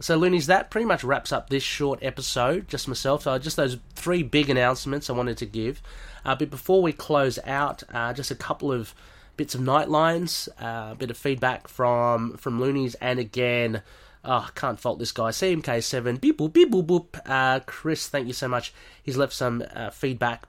so 0.01 0.17
loonies, 0.17 0.47
that 0.47 0.71
pretty 0.71 0.85
much 0.85 1.05
wraps 1.05 1.33
up 1.33 1.49
this 1.49 1.63
short 1.63 1.99
episode. 2.03 2.69
Just 2.69 2.89
myself, 2.89 3.23
so 3.23 3.39
just 3.39 3.57
those 3.57 3.79
three 3.95 4.23
big 4.23 4.51
announcements 4.51 5.09
I 5.09 5.15
wanted 5.15 5.39
to 5.39 5.47
give. 5.47 5.83
Uh, 6.25 6.35
but 6.35 6.51
before 6.51 6.83
we 6.83 6.93
close 6.93 7.39
out, 7.45 7.83
uh, 7.93 8.13
just 8.13 8.31
a 8.31 8.35
couple 8.35 8.73
of 8.73 8.95
bits 9.37 9.55
of 9.55 9.61
nightlines, 9.61 10.49
uh, 10.61 10.93
a 10.93 10.95
bit 10.97 11.11
of 11.11 11.17
feedback 11.17 11.69
from 11.69 12.37
from 12.37 12.61
loonies, 12.61 12.95
and 12.97 13.19
again. 13.19 13.83
Oh, 14.29 14.51
can't 14.57 14.81
fault 14.81 14.99
this 14.99 15.13
guy. 15.13 15.31
CMK7, 15.31 16.21
beep 16.21 16.39
boop, 16.39 16.53
beep 16.53 16.73
boop, 16.73 16.85
boop. 16.85 17.21
Uh, 17.25 17.61
Chris, 17.65 18.09
thank 18.09 18.27
you 18.27 18.33
so 18.33 18.49
much. 18.49 18.75
He's 19.01 19.17
left 19.17 19.33
some 19.33 19.63
uh, 19.73 19.91
feedback 19.91 20.49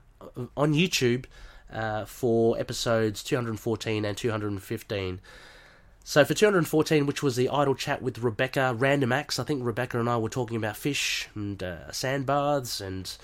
on 0.56 0.74
YouTube 0.74 1.26
uh, 1.72 2.04
for 2.04 2.58
episodes 2.58 3.22
214 3.22 4.04
and 4.04 4.16
215. 4.16 5.20
So 6.08 6.24
for 6.24 6.32
214, 6.32 7.04
which 7.04 7.22
was 7.22 7.36
the 7.36 7.50
idle 7.50 7.74
chat 7.74 8.00
with 8.00 8.20
Rebecca 8.20 8.72
Random 8.74 9.12
Acts, 9.12 9.38
I 9.38 9.44
think 9.44 9.62
Rebecca 9.62 10.00
and 10.00 10.08
I 10.08 10.16
were 10.16 10.30
talking 10.30 10.56
about 10.56 10.78
fish 10.78 11.28
and 11.34 11.62
uh, 11.62 11.90
sandbaths 11.90 12.80
and 12.80 13.14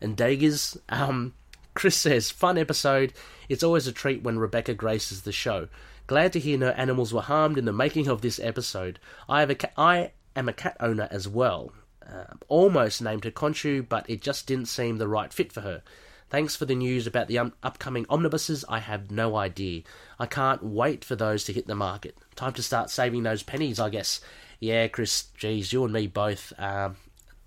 and 0.00 0.16
daggers. 0.16 0.78
Um, 0.88 1.34
Chris 1.74 1.96
says, 1.96 2.30
fun 2.30 2.56
episode. 2.56 3.12
It's 3.48 3.64
always 3.64 3.88
a 3.88 3.92
treat 3.92 4.22
when 4.22 4.38
Rebecca 4.38 4.72
graces 4.74 5.22
the 5.22 5.32
show. 5.32 5.66
Glad 6.06 6.32
to 6.32 6.38
hear 6.38 6.56
no 6.56 6.68
animals 6.68 7.12
were 7.12 7.22
harmed 7.22 7.58
in 7.58 7.64
the 7.64 7.72
making 7.72 8.06
of 8.06 8.20
this 8.20 8.38
episode. 8.38 9.00
I 9.28 9.40
have 9.40 9.50
a 9.50 9.56
ca- 9.56 9.72
I 9.76 10.12
am 10.36 10.48
a 10.48 10.52
cat 10.52 10.76
owner 10.78 11.08
as 11.10 11.26
well. 11.26 11.72
Uh, 12.08 12.34
almost 12.46 13.02
named 13.02 13.24
her 13.24 13.32
Khonshu, 13.32 13.88
but 13.88 14.08
it 14.08 14.22
just 14.22 14.46
didn't 14.46 14.66
seem 14.66 14.98
the 14.98 15.08
right 15.08 15.32
fit 15.32 15.52
for 15.52 15.62
her. 15.62 15.82
Thanks 16.30 16.54
for 16.54 16.66
the 16.66 16.74
news 16.74 17.06
about 17.06 17.28
the 17.28 17.38
um, 17.38 17.54
upcoming 17.62 18.04
omnibuses. 18.10 18.64
I 18.68 18.80
have 18.80 19.10
no 19.10 19.36
idea. 19.36 19.82
I 20.18 20.26
can't 20.26 20.62
wait 20.62 21.04
for 21.04 21.16
those 21.16 21.44
to 21.44 21.52
hit 21.52 21.66
the 21.66 21.74
market. 21.74 22.16
Time 22.36 22.52
to 22.54 22.62
start 22.62 22.90
saving 22.90 23.22
those 23.22 23.42
pennies, 23.42 23.80
I 23.80 23.88
guess. 23.88 24.20
Yeah, 24.60 24.88
Chris, 24.88 25.28
geez, 25.36 25.72
you 25.72 25.84
and 25.84 25.92
me 25.92 26.06
both. 26.06 26.52
Um, 26.58 26.96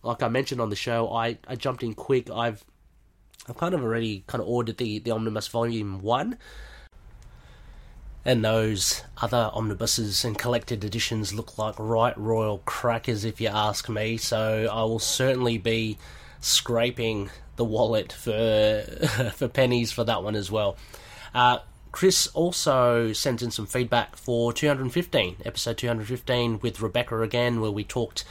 like 0.02 0.24
I 0.24 0.30
mentioned 0.30 0.62
on 0.62 0.70
the 0.70 0.76
show, 0.76 1.14
I, 1.14 1.38
I 1.48 1.56
jumped 1.56 1.84
in 1.84 1.94
quick. 1.94 2.32
I've 2.32 2.64
I've 3.48 3.58
kind 3.58 3.74
of 3.74 3.82
already 3.84 4.24
kind 4.28 4.42
of 4.42 4.48
ordered 4.48 4.78
the, 4.78 5.00
the 5.00 5.12
Omnibus 5.12 5.48
Volume 5.48 6.02
1. 6.02 6.38
And 8.24 8.46
those 8.46 9.02
other 9.18 9.50
omnibuses 9.52 10.24
and 10.24 10.38
collected 10.38 10.84
editions 10.84 11.34
look 11.34 11.58
like 11.58 11.74
right 11.80 12.16
royal 12.18 12.60
crackers, 12.60 13.26
if 13.26 13.42
you 13.42 13.48
ask 13.48 13.90
me. 13.90 14.18
So 14.18 14.70
I 14.72 14.84
will 14.84 15.00
certainly 15.00 15.58
be 15.58 15.98
scraping 16.40 17.32
the 17.62 17.66
wallet 17.66 18.12
for 18.12 18.82
for 19.36 19.48
pennies 19.48 19.92
for 19.92 20.04
that 20.04 20.24
one 20.24 20.36
as 20.36 20.50
well. 20.50 20.76
Uh, 21.32 21.60
Chris 21.92 22.26
also 22.34 23.14
sent 23.14 23.44
in 23.44 23.52
some 23.52 23.68
feedback 23.68 24.16
for 24.16 24.52
215, 24.52 25.36
episode 25.46 25.78
215 25.78 26.60
with 26.62 26.82
Rebecca 26.82 27.22
again, 27.22 27.62
where 27.62 27.70
we 27.70 27.84
talked. 27.84 28.26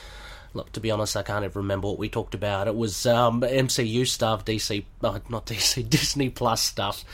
Look, 0.53 0.73
to 0.73 0.81
be 0.81 0.91
honest, 0.91 1.17
I 1.17 1.23
can't 1.23 1.45
even 1.45 1.63
remember 1.63 1.87
what 1.87 1.99
we 1.99 2.09
talked 2.09 2.35
about. 2.35 2.67
It 2.67 2.75
was 2.75 3.07
um, 3.07 3.43
MCU 3.43 4.05
stuff, 4.05 4.45
DC, 4.45 4.85
uh, 5.01 5.21
not 5.29 5.47
DC, 5.51 5.89
Disney 5.89 6.29
Plus 6.29 6.61
stuff. 6.61 7.05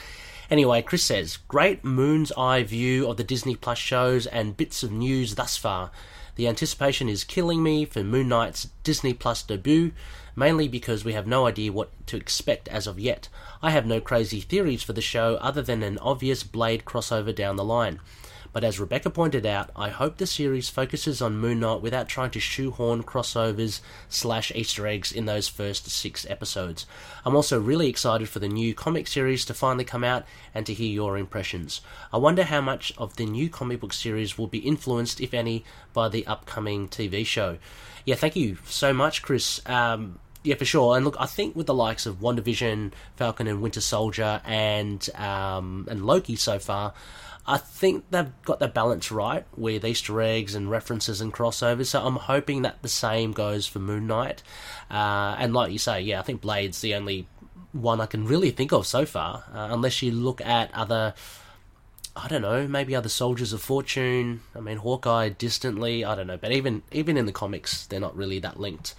Anyway, 0.49 0.81
Chris 0.81 1.03
says, 1.03 1.37
great 1.47 1.83
moon's 1.83 2.31
eye 2.31 2.63
view 2.63 3.07
of 3.07 3.17
the 3.17 3.23
Disney 3.23 3.55
Plus 3.55 3.77
shows 3.77 4.25
and 4.25 4.57
bits 4.57 4.81
of 4.81 4.91
news 4.91 5.35
thus 5.35 5.55
far. 5.55 5.91
The 6.35 6.47
anticipation 6.47 7.09
is 7.09 7.23
killing 7.23 7.61
me 7.61 7.85
for 7.85 8.03
Moon 8.03 8.29
Knight's 8.29 8.69
Disney 8.83 9.13
Plus 9.13 9.43
debut, 9.43 9.91
mainly 10.37 10.67
because 10.69 11.03
we 11.03 11.13
have 11.13 11.27
no 11.27 11.47
idea 11.47 11.73
what 11.73 11.89
to 12.07 12.15
expect 12.15 12.69
as 12.69 12.87
of 12.87 12.99
yet. 12.99 13.27
I 13.61 13.71
have 13.71 13.87
no 13.87 13.99
crazy 13.99 14.39
theories 14.39 14.83
for 14.83 14.93
the 14.93 15.01
show 15.01 15.35
other 15.41 15.63
than 15.63 15.81
an 15.83 15.97
obvious 15.97 16.43
Blade 16.43 16.85
crossover 16.85 17.35
down 17.35 17.55
the 17.55 17.65
line. 17.65 17.99
But 18.53 18.63
as 18.63 18.79
Rebecca 18.79 19.09
pointed 19.09 19.45
out, 19.45 19.69
I 19.75 19.89
hope 19.89 20.17
the 20.17 20.25
series 20.25 20.69
focuses 20.69 21.21
on 21.21 21.37
Moon 21.37 21.59
Knight 21.59 21.81
without 21.81 22.07
trying 22.07 22.31
to 22.31 22.39
shoehorn 22.39 23.03
crossovers 23.03 23.81
slash 24.09 24.51
Easter 24.55 24.87
eggs 24.87 25.11
in 25.11 25.25
those 25.25 25.47
first 25.47 25.89
six 25.89 26.25
episodes. 26.29 26.85
I'm 27.25 27.35
also 27.35 27.59
really 27.59 27.87
excited 27.87 28.29
for 28.29 28.39
the 28.39 28.47
new 28.47 28.73
comic 28.73 29.07
series 29.07 29.45
to 29.45 29.53
finally 29.53 29.83
come 29.83 30.03
out 30.03 30.25
and 30.55 30.65
to 30.65 30.73
hear 30.73 30.89
your 30.89 31.17
impressions. 31.17 31.81
I 32.11 32.17
wonder 32.17 32.43
how 32.43 32.61
much 32.61 32.93
of 32.97 33.15
the 33.17 33.25
new 33.25 33.49
comic 33.49 33.79
book 33.79 33.93
series 33.93 34.37
will 34.37 34.47
be 34.47 34.59
influenced, 34.59 35.21
if 35.21 35.33
any, 35.33 35.63
by 35.93 36.09
the 36.09 36.25
upcoming 36.25 36.87
TV 36.87 37.25
show. 37.25 37.57
Yeah, 38.05 38.15
thank 38.15 38.35
you 38.35 38.57
so 38.65 38.93
much, 38.93 39.21
Chris. 39.21 39.61
Um, 39.65 40.19
yeah, 40.47 40.55
for 40.55 40.63
sure. 40.63 40.95
And 40.95 41.03
look, 41.03 41.17
I 41.19 41.25
think 41.25 41.57
with 41.57 41.67
the 41.67 41.73
likes 41.73 42.05
of 42.05 42.21
WandaVision, 42.21 42.93
Falcon 43.17 43.47
and 43.47 43.61
Winter 43.61 43.81
Soldier, 43.81 44.41
and 44.45 45.07
um, 45.15 45.85
and 45.91 46.05
Loki 46.05 46.37
so 46.37 46.57
far, 46.57 46.93
I 47.45 47.57
think 47.57 48.05
they've 48.11 48.31
got 48.45 48.59
the 48.59 48.69
balance 48.69 49.11
right 49.11 49.45
with 49.57 49.83
Easter 49.83 50.21
eggs 50.21 50.55
and 50.55 50.71
references 50.71 51.19
and 51.19 51.33
crossovers. 51.33 51.87
So 51.87 52.01
I'm 52.01 52.15
hoping 52.15 52.61
that 52.61 52.81
the 52.81 52.87
same 52.87 53.33
goes 53.33 53.67
for 53.67 53.79
Moon 53.79 54.07
Knight. 54.07 54.41
Uh, 54.89 55.35
and 55.37 55.53
like 55.53 55.73
you 55.73 55.79
say, 55.79 55.99
yeah, 55.99 56.21
I 56.21 56.23
think 56.23 56.39
Blade's 56.39 56.79
the 56.79 56.95
only 56.95 57.27
one 57.73 57.99
I 57.99 58.05
can 58.05 58.25
really 58.25 58.51
think 58.51 58.71
of 58.71 58.87
so 58.87 59.05
far, 59.05 59.43
uh, 59.53 59.67
unless 59.69 60.01
you 60.01 60.11
look 60.11 60.39
at 60.41 60.73
other. 60.73 61.13
I 62.15 62.27
don't 62.29 62.41
know, 62.41 62.67
maybe 62.67 62.95
other 62.95 63.09
soldiers 63.09 63.53
of 63.53 63.61
fortune. 63.61 64.41
I 64.55 64.59
mean, 64.59 64.77
Hawkeye 64.77 65.29
distantly. 65.29 66.03
I 66.03 66.15
don't 66.15 66.25
know, 66.25 66.37
but 66.37 66.53
even 66.53 66.83
even 66.93 67.17
in 67.17 67.25
the 67.25 67.33
comics, 67.33 67.85
they're 67.85 67.99
not 67.99 68.15
really 68.15 68.39
that 68.39 68.59
linked 68.59 68.95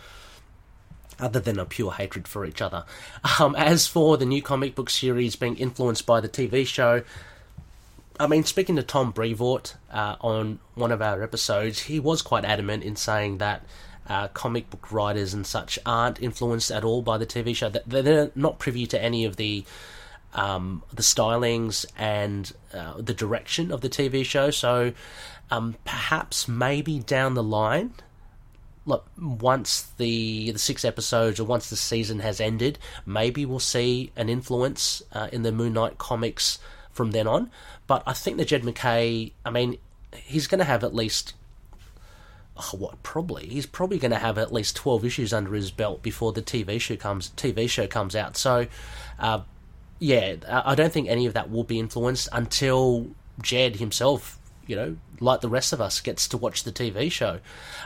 other 1.19 1.41
than 1.41 1.59
a 1.59 1.65
pure 1.65 1.93
hatred 1.93 2.29
for 2.29 2.45
each 2.45 2.61
other. 2.61 2.85
Um, 3.39 3.55
as 3.57 3.87
for 3.87 4.17
the 4.17 4.27
new 4.27 4.43
comic 4.43 4.75
book 4.75 4.91
series 4.91 5.37
being 5.37 5.57
influenced 5.57 6.07
by 6.07 6.21
the 6.21 6.29
TV 6.29 6.67
show, 6.67 7.03
I 8.21 8.27
mean, 8.27 8.45
speaking 8.45 8.77
to 8.77 8.83
Tom 8.83 9.13
Brevoort 9.13 9.77
uh, 9.93 10.17
on 10.21 10.59
one 10.75 10.91
of 10.91 11.01
our 11.01 11.23
episodes, 11.23 11.81
he 11.81 12.01
was 12.01 12.21
quite 12.23 12.45
adamant 12.45 12.83
in 12.83 12.97
saying 12.97 13.39
that 13.39 13.65
uh, 14.09 14.29
comic 14.29 14.71
book 14.71 14.91
writers 14.91 15.35
and 15.35 15.47
such 15.47 15.79
aren't 15.87 16.21
influenced 16.21 16.71
at 16.71 16.83
all 16.83 17.03
by 17.03 17.19
the 17.19 17.27
TV 17.27 17.55
show. 17.55 17.69
That 17.69 17.89
they're 17.89 18.31
not 18.35 18.59
privy 18.59 18.87
to 18.87 19.01
any 19.01 19.25
of 19.25 19.37
the 19.37 19.65
um, 20.35 20.83
the 20.93 21.03
stylings 21.03 21.87
and 21.97 22.53
uh, 22.75 23.01
the 23.01 23.15
direction 23.15 23.71
of 23.71 23.81
the 23.81 23.89
TV 23.89 24.25
show. 24.25 24.51
So 24.51 24.93
um, 25.51 25.77
perhaps 25.85 26.49
maybe 26.49 26.99
down 27.01 27.35
the 27.35 27.43
line, 27.43 27.95
look, 28.89 29.07
once 29.21 29.83
the 29.99 30.51
the 30.51 30.59
six 30.59 30.85
episodes 30.85 31.39
or 31.39 31.45
once 31.45 31.71
the 31.71 31.77
season 31.77 32.21
has 32.21 32.41
ended, 32.41 32.79
maybe 33.07 33.45
we'll 33.45 33.61
see 33.61 34.11
an 34.17 34.29
influence 34.29 35.03
uh, 35.13 35.29
in 35.31 35.43
the 35.43 35.53
Moon 35.53 35.75
Knight 35.75 35.99
comics 35.99 36.59
from 36.91 37.13
then 37.13 37.27
on. 37.29 37.51
But 37.87 38.03
I 38.07 38.15
think 38.15 38.39
the 38.39 38.45
Jed 38.45 38.65
MacKay, 38.65 39.33
I 39.45 39.51
mean, 39.51 39.79
he's 40.15 40.47
going 40.47 40.59
to 40.59 40.65
have 40.65 40.83
at 40.83 40.95
least 40.95 41.35
oh, 42.57 42.77
what 42.77 43.03
probably 43.03 43.47
he's 43.47 43.67
probably 43.67 43.99
going 43.99 44.11
to 44.11 44.19
have 44.19 44.39
at 44.39 44.53
least 44.53 44.75
12 44.77 45.05
issues 45.05 45.33
under 45.33 45.55
his 45.55 45.71
belt 45.71 46.03
before 46.03 46.33
the 46.33 46.43
TV 46.43 46.81
show 46.81 46.97
comes 46.97 47.31
TV 47.37 47.69
show 47.69 47.87
comes 47.87 48.17
out 48.17 48.37
so 48.37 48.67
uh, 49.19 49.41
yeah 49.99 50.37
I 50.49 50.75
don't 50.75 50.93
think 50.93 51.09
any 51.09 51.27
of 51.27 51.35
that 51.35 51.51
will 51.51 51.65
be 51.65 51.79
influenced 51.79 52.29
until 52.33 53.09
Jed 53.43 53.77
himself 53.77 54.38
you 54.69 54.77
know 54.77 54.97
like 55.19 55.41
the 55.41 55.49
rest 55.49 55.73
of 55.73 55.81
us 55.81 56.01
gets 56.01 56.29
to 56.29 56.37
watch 56.37 56.63
the 56.63 56.71
TV 56.71 57.11
show 57.11 57.41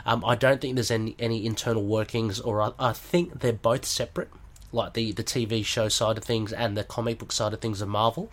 um, 0.05 0.23
I 0.23 0.35
don't 0.35 0.61
think 0.61 0.75
there's 0.75 0.91
any 0.91 1.15
any 1.17 1.45
internal 1.45 1.83
workings 1.83 2.39
or 2.39 2.61
I, 2.61 2.71
I 2.77 2.93
think 2.93 3.39
they're 3.39 3.53
both 3.53 3.85
separate 3.85 4.29
like 4.71 4.93
the 4.93 5.11
the 5.11 5.23
TV 5.23 5.65
show 5.65 5.89
side 5.89 6.17
of 6.17 6.23
things 6.23 6.53
and 6.53 6.77
the 6.77 6.83
comic 6.83 7.17
book 7.17 7.31
side 7.31 7.53
of 7.53 7.61
things 7.61 7.81
of 7.81 7.87
Marvel 7.87 8.29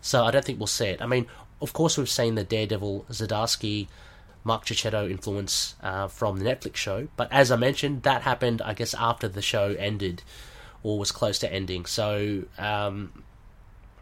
so 0.00 0.24
I 0.24 0.30
don't 0.30 0.44
think 0.44 0.60
we'll 0.60 0.68
see 0.68 0.86
it 0.86 1.02
I 1.02 1.06
mean 1.06 1.26
of 1.60 1.72
course 1.72 1.98
we've 1.98 2.08
seen 2.08 2.36
the 2.36 2.44
Daredevil 2.44 3.06
Zdarsky 3.10 3.88
Mark 4.44 4.66
Checchetto 4.66 5.10
influence 5.10 5.74
uh, 5.82 6.06
from 6.06 6.38
the 6.38 6.44
Netflix 6.44 6.76
show. 6.76 7.08
But 7.16 7.32
as 7.32 7.50
I 7.50 7.56
mentioned, 7.56 8.02
that 8.02 8.22
happened, 8.22 8.60
I 8.60 8.74
guess, 8.74 8.92
after 8.92 9.26
the 9.26 9.40
show 9.40 9.74
ended 9.78 10.22
or 10.82 10.98
was 10.98 11.10
close 11.10 11.38
to 11.38 11.50
ending. 11.52 11.86
So, 11.86 12.44
um, 12.58 13.24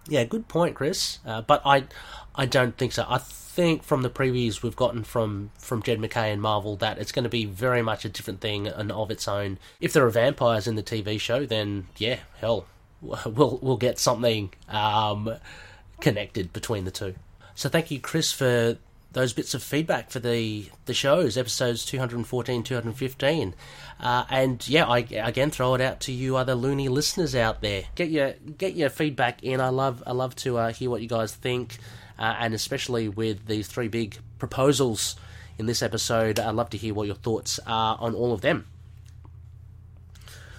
yeah, 0.09 0.25
good 0.25 0.49
point, 0.49 0.75
Chris. 0.75 1.19
Uh, 1.27 1.43
but 1.43 1.63
I, 1.65 1.85
I 2.35 2.47
don't 2.47 2.77
think 2.77 2.93
so. 2.93 3.05
I 3.09 3.19
think 3.19 3.83
from 3.83 4.01
the 4.01 4.11
previews 4.11 4.63
we've 4.63 4.77
gotten 4.77 5.05
from 5.05 5.51
from 5.59 5.83
Jed 5.83 6.01
MacKay 6.01 6.33
and 6.33 6.41
Marvel 6.41 6.77
that 6.77 6.99
it's 6.99 7.13
going 7.13 7.25
to 7.25 7.29
be 7.29 7.45
very 7.45 7.83
much 7.83 8.05
a 8.05 8.09
different 8.09 8.41
thing 8.41 8.67
and 8.67 8.91
of 8.91 9.11
its 9.11 9.29
own. 9.29 9.59
If 9.81 9.93
there 9.93 10.07
are 10.07 10.11
vampires 10.11 10.67
in 10.67 10.75
the 10.75 10.83
TV 10.83 11.21
show, 11.21 11.45
then 11.45 11.87
yeah, 11.99 12.21
hell, 12.39 12.67
we'll 13.01 13.59
we'll 13.63 13.77
get 13.77 13.99
something 13.99 14.53
um, 14.69 15.37
connected 16.01 16.53
between 16.53 16.85
the 16.85 16.91
two. 16.91 17.15
So 17.55 17.69
thank 17.69 17.91
you, 17.91 18.01
Chris, 18.01 18.33
for 18.33 18.79
those 19.13 19.33
bits 19.33 19.55
of 19.55 19.63
feedback 19.63 20.11
for 20.11 20.21
the 20.21 20.69
the 20.87 20.95
shows, 20.95 21.37
episodes 21.37 21.85
214, 21.85 22.63
215. 22.63 23.55
Uh, 24.01 24.25
and 24.31 24.67
yeah, 24.69 24.87
I 24.87 24.99
again 24.99 25.51
throw 25.51 25.75
it 25.75 25.81
out 25.81 26.01
to 26.01 26.13
you 26.13 26.37
other 26.37 26.55
loony 26.55 26.89
listeners 26.89 27.35
out 27.35 27.61
there. 27.61 27.85
Get 27.95 28.11
your 28.11 28.33
get 28.33 28.75
your 28.75 28.91
feedback 28.91 29.43
in. 29.43 29.61
I 29.61 29.69
love 29.69 30.03
I 30.07 30.13
love 30.13 30.35
to 30.37 30.59
uh, 30.59 30.73
hear 30.73 30.91
what 30.91 31.03
you 31.03 31.09
guys 31.09 31.35
think, 31.35 31.79
uh, 32.19 32.37
and 32.39 32.55
especially 32.55 33.09
with 33.09 33.47
these 33.47 33.69
three 33.69 33.89
big 33.89 34.19
proposals 34.39 35.17
in 35.59 35.67
this 35.67 35.83
episode, 35.83 36.41
I'd 36.41 36.55
love 36.55 36.71
to 36.71 36.79
hear 36.79 36.95
what 36.95 37.07
your 37.07 37.17
thoughts 37.17 37.61
are 37.67 37.97
on 38.01 38.15
all 38.15 38.33
of 38.33 38.41
them. 38.41 38.67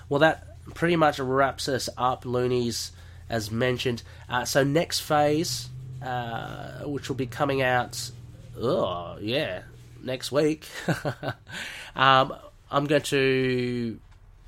Well, 0.08 0.20
that 0.20 0.64
pretty 0.76 0.95
much 0.95 1.20
wraps 1.20 1.68
us 1.68 1.89
up, 1.97 2.26
loonies, 2.26 2.91
as 3.30 3.49
mentioned. 3.49 4.04
Uh, 4.30 4.45
so 4.45 4.64
next 4.64 4.99
phase, 4.99 5.70
uh, 6.04 6.84
which 6.84 7.10
will 7.10 7.16
be 7.16 7.26
coming 7.26 7.62
out 7.62 8.12
oh 8.60 9.18
yeah, 9.22 9.64
next 10.01 10.32
week, 10.32 10.68
um, 11.95 12.34
I'm 12.72 12.86
going 12.86 13.01
to, 13.04 13.99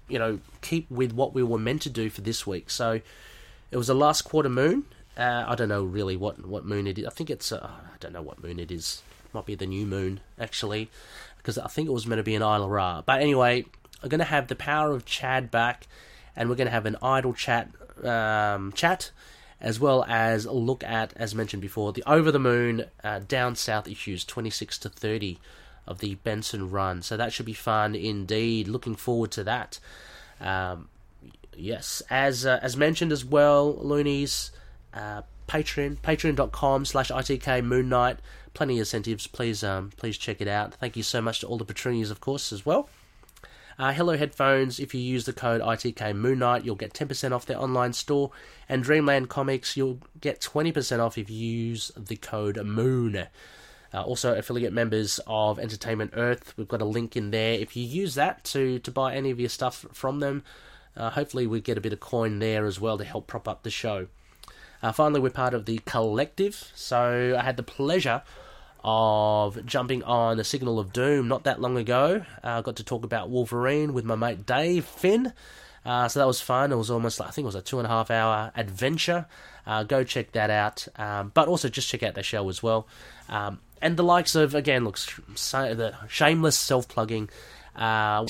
you 0.08 0.20
know, 0.20 0.39
keep 0.62 0.89
with 0.89 1.14
what 1.14 1.34
we 1.34 1.43
were 1.43 1.60
meant 1.60 1.84
to 1.84 1.89
do 1.89 2.10
for 2.10 2.22
this 2.22 2.45
week. 2.45 2.70
So 2.70 3.01
it 3.72 3.78
was 3.78 3.88
the 3.88 3.95
last 3.95 4.24
quarter 4.24 4.49
moon. 4.49 4.86
Uh, 5.18 5.45
I 5.47 5.56
don't 5.56 5.70
know 5.70 5.84
really 5.84 6.18
what 6.18 6.45
what 6.45 6.66
moon 6.66 6.88
it 6.88 6.99
is. 6.99 7.06
I 7.06 7.10
think 7.10 7.30
it's 7.30 7.51
uh, 7.51 7.66
I 7.66 7.97
don't 7.99 8.14
know 8.14 8.22
what 8.22 8.43
moon 8.43 8.60
it 8.60 8.72
is. 8.72 9.01
Might 9.34 9.45
be 9.45 9.56
the 9.56 9.66
new 9.66 9.86
moon 9.86 10.22
actually, 10.39 10.89
because 11.38 11.58
I 11.58 11.68
think 11.68 11.88
it 11.88 11.91
was 11.91 12.06
meant 12.08 12.20
to 12.20 12.24
be 12.24 12.36
an 12.36 12.41
Isla 12.41 12.68
Ra. 12.68 13.01
But 13.01 13.22
anyway, 13.22 13.66
I'm 14.03 14.10
going 14.10 14.20
to 14.20 14.26
have 14.26 14.47
the 14.47 14.56
power 14.56 14.91
of 14.91 15.06
Chad 15.06 15.51
back, 15.51 15.88
and 16.36 16.49
we're 16.49 16.56
going 16.56 16.68
to 16.68 16.72
have 16.72 16.86
an 16.86 16.97
idle 17.01 17.34
chat 17.34 17.70
um, 18.03 18.72
chat 18.74 19.12
as 19.66 19.80
well 19.80 20.05
as 20.07 20.45
look 20.45 20.84
at, 20.84 21.11
as 21.16 21.34
mentioned 21.34 21.59
before, 21.59 21.91
the 21.91 22.03
Over 22.05 22.32
the 22.32 22.39
Moon 22.39 22.86
uh, 23.03 23.20
Down 23.28 23.55
South 23.55 23.88
issues 23.88 24.24
26 24.24 24.78
to 24.78 24.89
30 24.89 25.39
of 25.88 25.97
the 25.97 26.13
Benson 26.16 26.70
run. 26.70 27.01
So 27.01 27.18
that 27.18 27.34
should 27.34 27.47
be 27.47 27.53
fun 27.53 27.95
indeed. 27.95 28.68
Looking 28.68 28.93
forward 28.93 29.32
to 29.32 29.43
that. 29.45 29.80
Um, 30.39 30.89
yes, 31.57 32.03
as 32.11 32.45
uh, 32.45 32.59
as 32.61 32.78
mentioned 32.78 33.11
as 33.11 33.26
well, 33.26 33.74
Loonies, 33.82 34.51
uh, 34.93 35.24
Patreon, 35.47 35.97
patreon.com 35.97 36.86
slash 36.86 37.09
ITK 37.09 37.63
Moon 37.63 37.89
Knight. 37.89 38.20
Plenty 38.53 38.76
of 38.76 38.82
incentives. 38.82 39.26
Please, 39.26 39.63
um, 39.63 39.91
please 39.97 40.16
check 40.16 40.41
it 40.41 40.47
out. 40.47 40.76
Thank 40.76 40.95
you 40.95 41.01
so 41.01 41.24
much 41.24 41.39
to 41.39 41.47
all 41.47 41.57
the 41.57 41.66
patronies, 41.66 42.11
of 42.11 42.22
course, 42.22 42.53
as 42.53 42.68
well. 42.68 42.88
Uh, 43.78 43.91
Hello 43.91 44.15
Headphones, 44.15 44.80
if 44.80 44.95
you 44.95 45.01
use 45.01 45.26
the 45.26 45.34
code 45.34 45.59
ITK 45.59 46.15
Moon 46.15 46.39
Knight, 46.39 46.63
you'll 46.63 46.76
get 46.76 46.93
10% 46.93 47.34
off 47.34 47.45
their 47.45 47.59
online 47.59 47.91
store. 47.91 48.32
And 48.69 48.82
Dreamland 48.82 49.28
Comics, 49.28 49.76
you'll 49.76 49.99
get 50.21 50.39
20% 50.39 50.99
off 50.99 51.17
if 51.17 51.30
you 51.30 51.36
use 51.36 51.91
the 51.97 52.15
code 52.15 52.55
MOON. 52.63 53.28
Uh, 53.93 54.01
also, 54.01 54.34
affiliate 54.34 54.71
members 54.71 55.19
of 55.28 55.59
Entertainment 55.59 56.11
Earth, 56.15 56.53
we've 56.55 56.69
got 56.69 56.82
a 56.82 56.86
link 56.86 57.17
in 57.17 57.32
there. 57.32 57.53
If 57.55 57.76
you 57.76 57.84
use 57.84 58.15
that 58.15 58.45
to, 58.45 58.80
to 58.80 58.91
buy 58.91 59.13
any 59.13 59.30
of 59.30 59.41
your 59.41 59.49
stuff 59.49 59.86
from 59.91 60.21
them, 60.21 60.43
uh, 60.95 61.09
hopefully 61.09 61.45
we 61.45 61.59
get 61.59 61.78
a 61.78 61.82
bit 61.82 61.91
of 61.91 61.99
coin 61.99 62.39
there 62.39 62.65
as 62.65 62.80
well 62.80 62.97
to 62.97 63.03
help 63.03 63.28
prop 63.28 63.45
up 63.45 63.63
the 63.63 63.69
show. 63.69 64.07
Uh, 64.82 64.93
finally, 64.93 65.19
we're 65.19 65.32
part 65.32 65.53
of 65.53 65.65
the 65.65 65.80
collective, 65.80 66.71
so 66.76 67.36
I 67.38 67.43
had 67.43 67.57
the 67.57 67.63
pleasure 67.63 68.21
of 68.88 69.65
jumping 69.65 70.03
on 70.03 70.38
the 70.38 70.43
Signal 70.43 70.79
of 70.79 70.93
Doom 70.93 71.27
not 71.27 71.43
that 71.45 71.59
long 71.59 71.75
ago. 71.75 72.23
I 72.43 72.57
uh, 72.57 72.61
got 72.61 72.75
to 72.75 72.83
talk 72.83 73.03
about 73.03 73.31
Wolverine 73.31 73.95
with 73.95 74.05
my 74.05 74.15
mate 74.15 74.45
Dave 74.45 74.86
Finn. 74.86 75.33
Uh, 75.83 76.07
so 76.07 76.19
that 76.19 76.27
was 76.27 76.39
fun. 76.39 76.71
It 76.71 76.75
was 76.75 76.91
almost, 76.91 77.19
like, 77.19 77.29
I 77.29 77.31
think 77.31 77.45
it 77.45 77.47
was 77.47 77.55
a 77.55 77.63
two 77.63 77.79
and 77.79 77.88
a 77.88 77.89
half 77.89 78.11
hour 78.11 78.51
adventure. 78.55 79.25
Uh, 79.65 79.83
go 79.83 80.03
check 80.03 80.33
that 80.33 80.51
out. 80.51 80.88
Um, 80.97 81.31
but 81.33 81.47
also 81.47 81.67
just 81.67 81.89
check 81.89 82.03
out 82.03 82.13
the 82.13 82.21
show 82.21 82.47
as 82.47 82.61
well. 82.61 82.88
Um, 83.27 83.59
and 83.81 83.97
the 83.97 84.03
likes 84.03 84.36
of, 84.36 84.53
again, 84.53 84.86
looks 84.86 85.19
the 85.33 85.95
shameless 86.07 86.55
self 86.55 86.88
plugging. 86.88 87.29
Uh, 87.75 88.25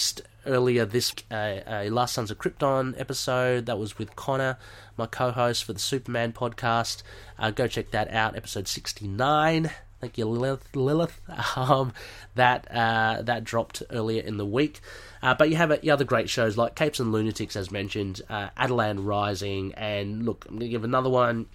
earlier 0.45 0.85
this 0.85 1.13
uh, 1.31 1.85
Last 1.89 2.13
Sons 2.13 2.31
of 2.31 2.37
Krypton 2.37 2.99
episode 2.99 3.65
that 3.65 3.77
was 3.77 3.97
with 3.97 4.15
Connor, 4.15 4.57
my 4.95 5.05
co-host 5.05 5.65
for 5.65 5.73
the 5.73 5.79
Superman 5.79 6.31
podcast. 6.31 7.03
Uh, 7.37 7.51
go 7.51 7.67
check 7.67 7.91
that 7.91 8.09
out, 8.11 8.37
episode 8.37 8.67
sixty 8.67 9.07
nine. 9.07 9.69
Thank 10.05 10.19
you, 10.19 10.25
Lilith. 10.27 10.75
Lilith. 10.75 11.19
Um, 11.55 11.93
that 12.35 12.69
uh, 12.69 13.23
that 13.23 13.43
dropped 13.43 13.81
earlier 13.89 14.21
in 14.21 14.37
the 14.37 14.45
week. 14.45 14.81
Uh, 15.23 15.33
but 15.33 15.49
you 15.49 15.55
have 15.55 15.71
uh, 15.71 15.77
other 15.89 16.03
great 16.03 16.29
shows 16.29 16.57
like 16.57 16.75
Capes 16.75 16.99
and 16.99 17.11
Lunatics, 17.11 17.55
as 17.55 17.71
mentioned, 17.71 18.21
uh, 18.29 18.49
Rising, 18.59 19.73
and 19.73 20.25
look, 20.25 20.45
I'm 20.45 20.55
going 20.55 20.59
to 20.59 20.69
give 20.69 20.83
another 20.83 21.09
one. 21.09 21.47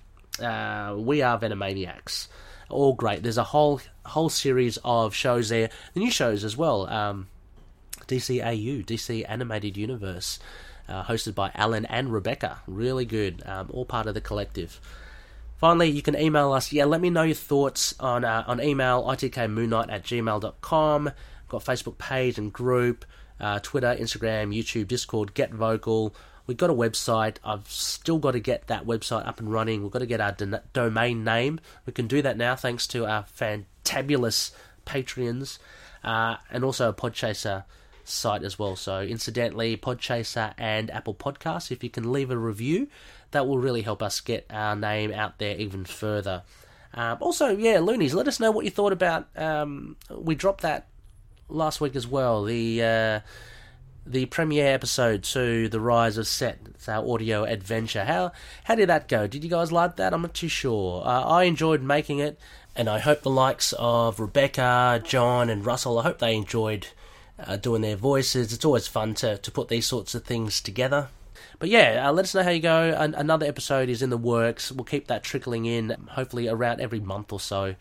Uh, 0.43 0.97
we 0.99 1.23
are 1.23 1.39
Venomaniacs. 1.39 2.27
All 2.71 2.95
great. 2.95 3.23
There's 3.23 3.39
a 3.39 3.45
whole 3.45 3.81
whole 4.05 4.31
series 4.31 4.79
of 4.85 5.15
shows 5.15 5.51
there. 5.51 5.71
The 5.95 6.01
new 6.01 6.11
shows 6.11 6.43
as 6.43 6.57
well. 6.57 6.89
Um, 6.89 7.29
DCAU, 8.09 8.85
DC 8.85 9.25
Animated 9.29 9.77
Universe, 9.77 10.41
uh, 10.89 11.05
hosted 11.05 11.37
by 11.37 11.53
Alan 11.55 11.85
and 11.87 12.13
Rebecca. 12.13 12.63
Really 12.67 13.05
good. 13.05 13.45
Um, 13.47 13.71
all 13.73 13.85
part 13.85 14.09
of 14.09 14.15
the 14.15 14.21
collective. 14.21 14.81
Finally, 15.61 15.91
you 15.91 16.01
can 16.01 16.19
email 16.19 16.53
us. 16.53 16.73
Yeah, 16.73 16.87
let 16.87 17.03
me 17.03 17.11
know 17.11 17.23
your 17.23 17.35
thoughts 17.35 17.95
on 18.01 18.25
uh, 18.25 18.45
on 18.47 18.63
email, 18.63 19.05
itkmoonnight 19.05 19.93
at 19.93 20.05
gmail.com. 20.05 21.11
Got 21.49 21.65
Facebook 21.65 21.99
page 21.99 22.39
and 22.39 22.51
group, 22.51 23.05
uh, 23.39 23.59
Twitter, 23.59 23.95
Instagram, 23.95 24.57
YouTube, 24.57 24.89
Discord, 24.89 25.35
Get 25.35 25.53
Vocal. 25.53 26.15
We've 26.47 26.57
got 26.57 26.71
a 26.71 26.75
website. 26.75 27.37
I've 27.45 27.71
still 27.71 28.19
got 28.19 28.31
to 28.31 28.41
get 28.41 28.69
that 28.69 28.87
website 28.87 29.27
up 29.27 29.39
and 29.39 29.53
running. 29.53 29.83
We've 29.83 29.93
got 29.93 29.99
to 29.99 30.07
get 30.07 30.23
our 30.23 30.33
do- 30.33 30.61
domain 30.73 31.25
name. 31.25 31.61
We 31.85 31.93
can 31.93 32.07
do 32.07 32.23
that 32.23 32.39
now 32.39 32.57
thanks 32.57 32.87
to 32.89 33.05
our 33.05 33.25
fantabulous 33.25 34.53
Patreons 34.87 35.59
uh, 36.03 36.37
and 36.51 36.65
also 36.65 36.89
a 36.89 36.95
Podchaser 36.95 37.65
site 38.05 38.43
as 38.43 38.59
well. 38.59 38.77
So, 38.77 39.03
incidentally, 39.03 39.77
Podchaser 39.77 40.55
and 40.57 40.91
Apple 40.91 41.15
Podcasts, 41.15 41.71
if 41.71 41.85
you 41.85 41.91
can 41.91 42.11
leave 42.11 42.31
a 42.31 42.39
review, 42.39 42.89
that 43.31 43.47
will 43.47 43.59
really 43.59 43.83
help 43.83 44.03
us 44.03 44.21
get 44.21 44.47
our 44.51 44.77
name 44.77 45.13
out 45.13 45.39
there 45.39 45.57
even 45.57 45.85
further. 45.85 46.43
Um, 46.93 47.19
also, 47.21 47.57
yeah, 47.57 47.79
Loonies, 47.79 48.15
let 48.15 48.27
us 48.29 48.41
know 48.41 48.51
what 48.51 48.65
you 48.65 48.71
thought 48.71 48.93
about. 48.93 49.29
Um, 49.37 49.97
we 50.11 50.35
dropped 50.35 50.63
that 50.63 50.89
last 51.49 51.81
week 51.81 51.95
as 51.95 52.07
well. 52.07 52.45
The 52.45 52.83
uh, 52.83 53.21
the 54.07 54.27
premiere 54.27 54.75
episode 54.75 55.23
to 55.23 55.69
The 55.69 55.81
Rise 55.81 56.19
of 56.19 56.27
Set. 56.27 56.59
It's 56.71 56.89
our 56.89 57.07
audio 57.09 57.45
adventure. 57.45 58.05
How 58.05 58.33
how 58.65 58.75
did 58.75 58.89
that 58.89 59.09
go? 59.09 59.27
Did 59.27 59.45
you 59.45 59.51
guys 59.51 59.71
like 59.71 59.97
that? 59.97 60.13
I'm 60.13 60.23
not 60.23 60.35
too 60.35 60.49
sure. 60.49 61.07
Uh, 61.07 61.23
I 61.23 61.45
enjoyed 61.45 61.83
making 61.83 62.19
it, 62.19 62.39
and 62.75 62.89
I 62.89 62.99
hope 62.99 63.23
the 63.23 63.31
likes 63.31 63.73
of 63.79 64.19
Rebecca, 64.19 65.01
John, 65.05 65.49
and 65.49 65.65
Russell. 65.65 65.99
I 65.99 66.03
hope 66.03 66.19
they 66.19 66.35
enjoyed 66.35 66.89
uh, 67.39 67.57
doing 67.57 67.83
their 67.83 67.97
voices. 67.97 68.53
It's 68.53 68.65
always 68.65 68.89
fun 68.89 69.15
to 69.15 69.39
to 69.39 69.51
put 69.51 69.69
these 69.69 69.87
sorts 69.87 70.15
of 70.15 70.25
things 70.25 70.61
together. 70.61 71.09
But 71.59 71.69
yeah, 71.69 72.09
uh, 72.09 72.13
let 72.13 72.25
us 72.25 72.35
know 72.35 72.43
how 72.43 72.51
you 72.51 72.61
go. 72.61 72.95
An- 72.97 73.15
another 73.15 73.47
episode 73.47 73.89
is 73.89 74.03
in 74.03 74.11
the 74.11 74.17
works. 74.17 74.71
We'll 74.73 74.85
keep 74.85 75.07
that 75.09 75.23
trickling 75.23 75.67
in, 75.67 75.91
hopefully 76.11 76.49
around 76.49 76.81
every 76.81 77.01
month 77.01 77.33
or 77.33 77.41
so. 77.41 77.75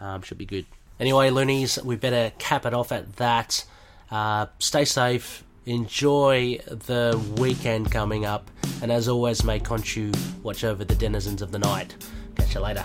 Um, 0.00 0.22
should 0.22 0.38
be 0.38 0.46
good. 0.46 0.66
Anyway, 1.00 1.30
loonies, 1.30 1.82
we 1.82 1.96
better 1.96 2.32
cap 2.38 2.66
it 2.66 2.74
off 2.74 2.92
at 2.92 3.16
that. 3.16 3.64
Uh, 4.10 4.46
stay 4.58 4.84
safe. 4.84 5.42
Enjoy 5.66 6.58
the 6.66 7.20
weekend 7.38 7.90
coming 7.90 8.24
up. 8.24 8.50
And 8.82 8.92
as 8.92 9.08
always, 9.08 9.44
may 9.44 9.58
Khonshu 9.58 10.14
watch 10.42 10.62
over 10.62 10.84
the 10.84 10.94
denizens 10.94 11.42
of 11.42 11.52
the 11.52 11.58
night. 11.58 11.96
Catch 12.36 12.54
you 12.54 12.60
later. 12.60 12.84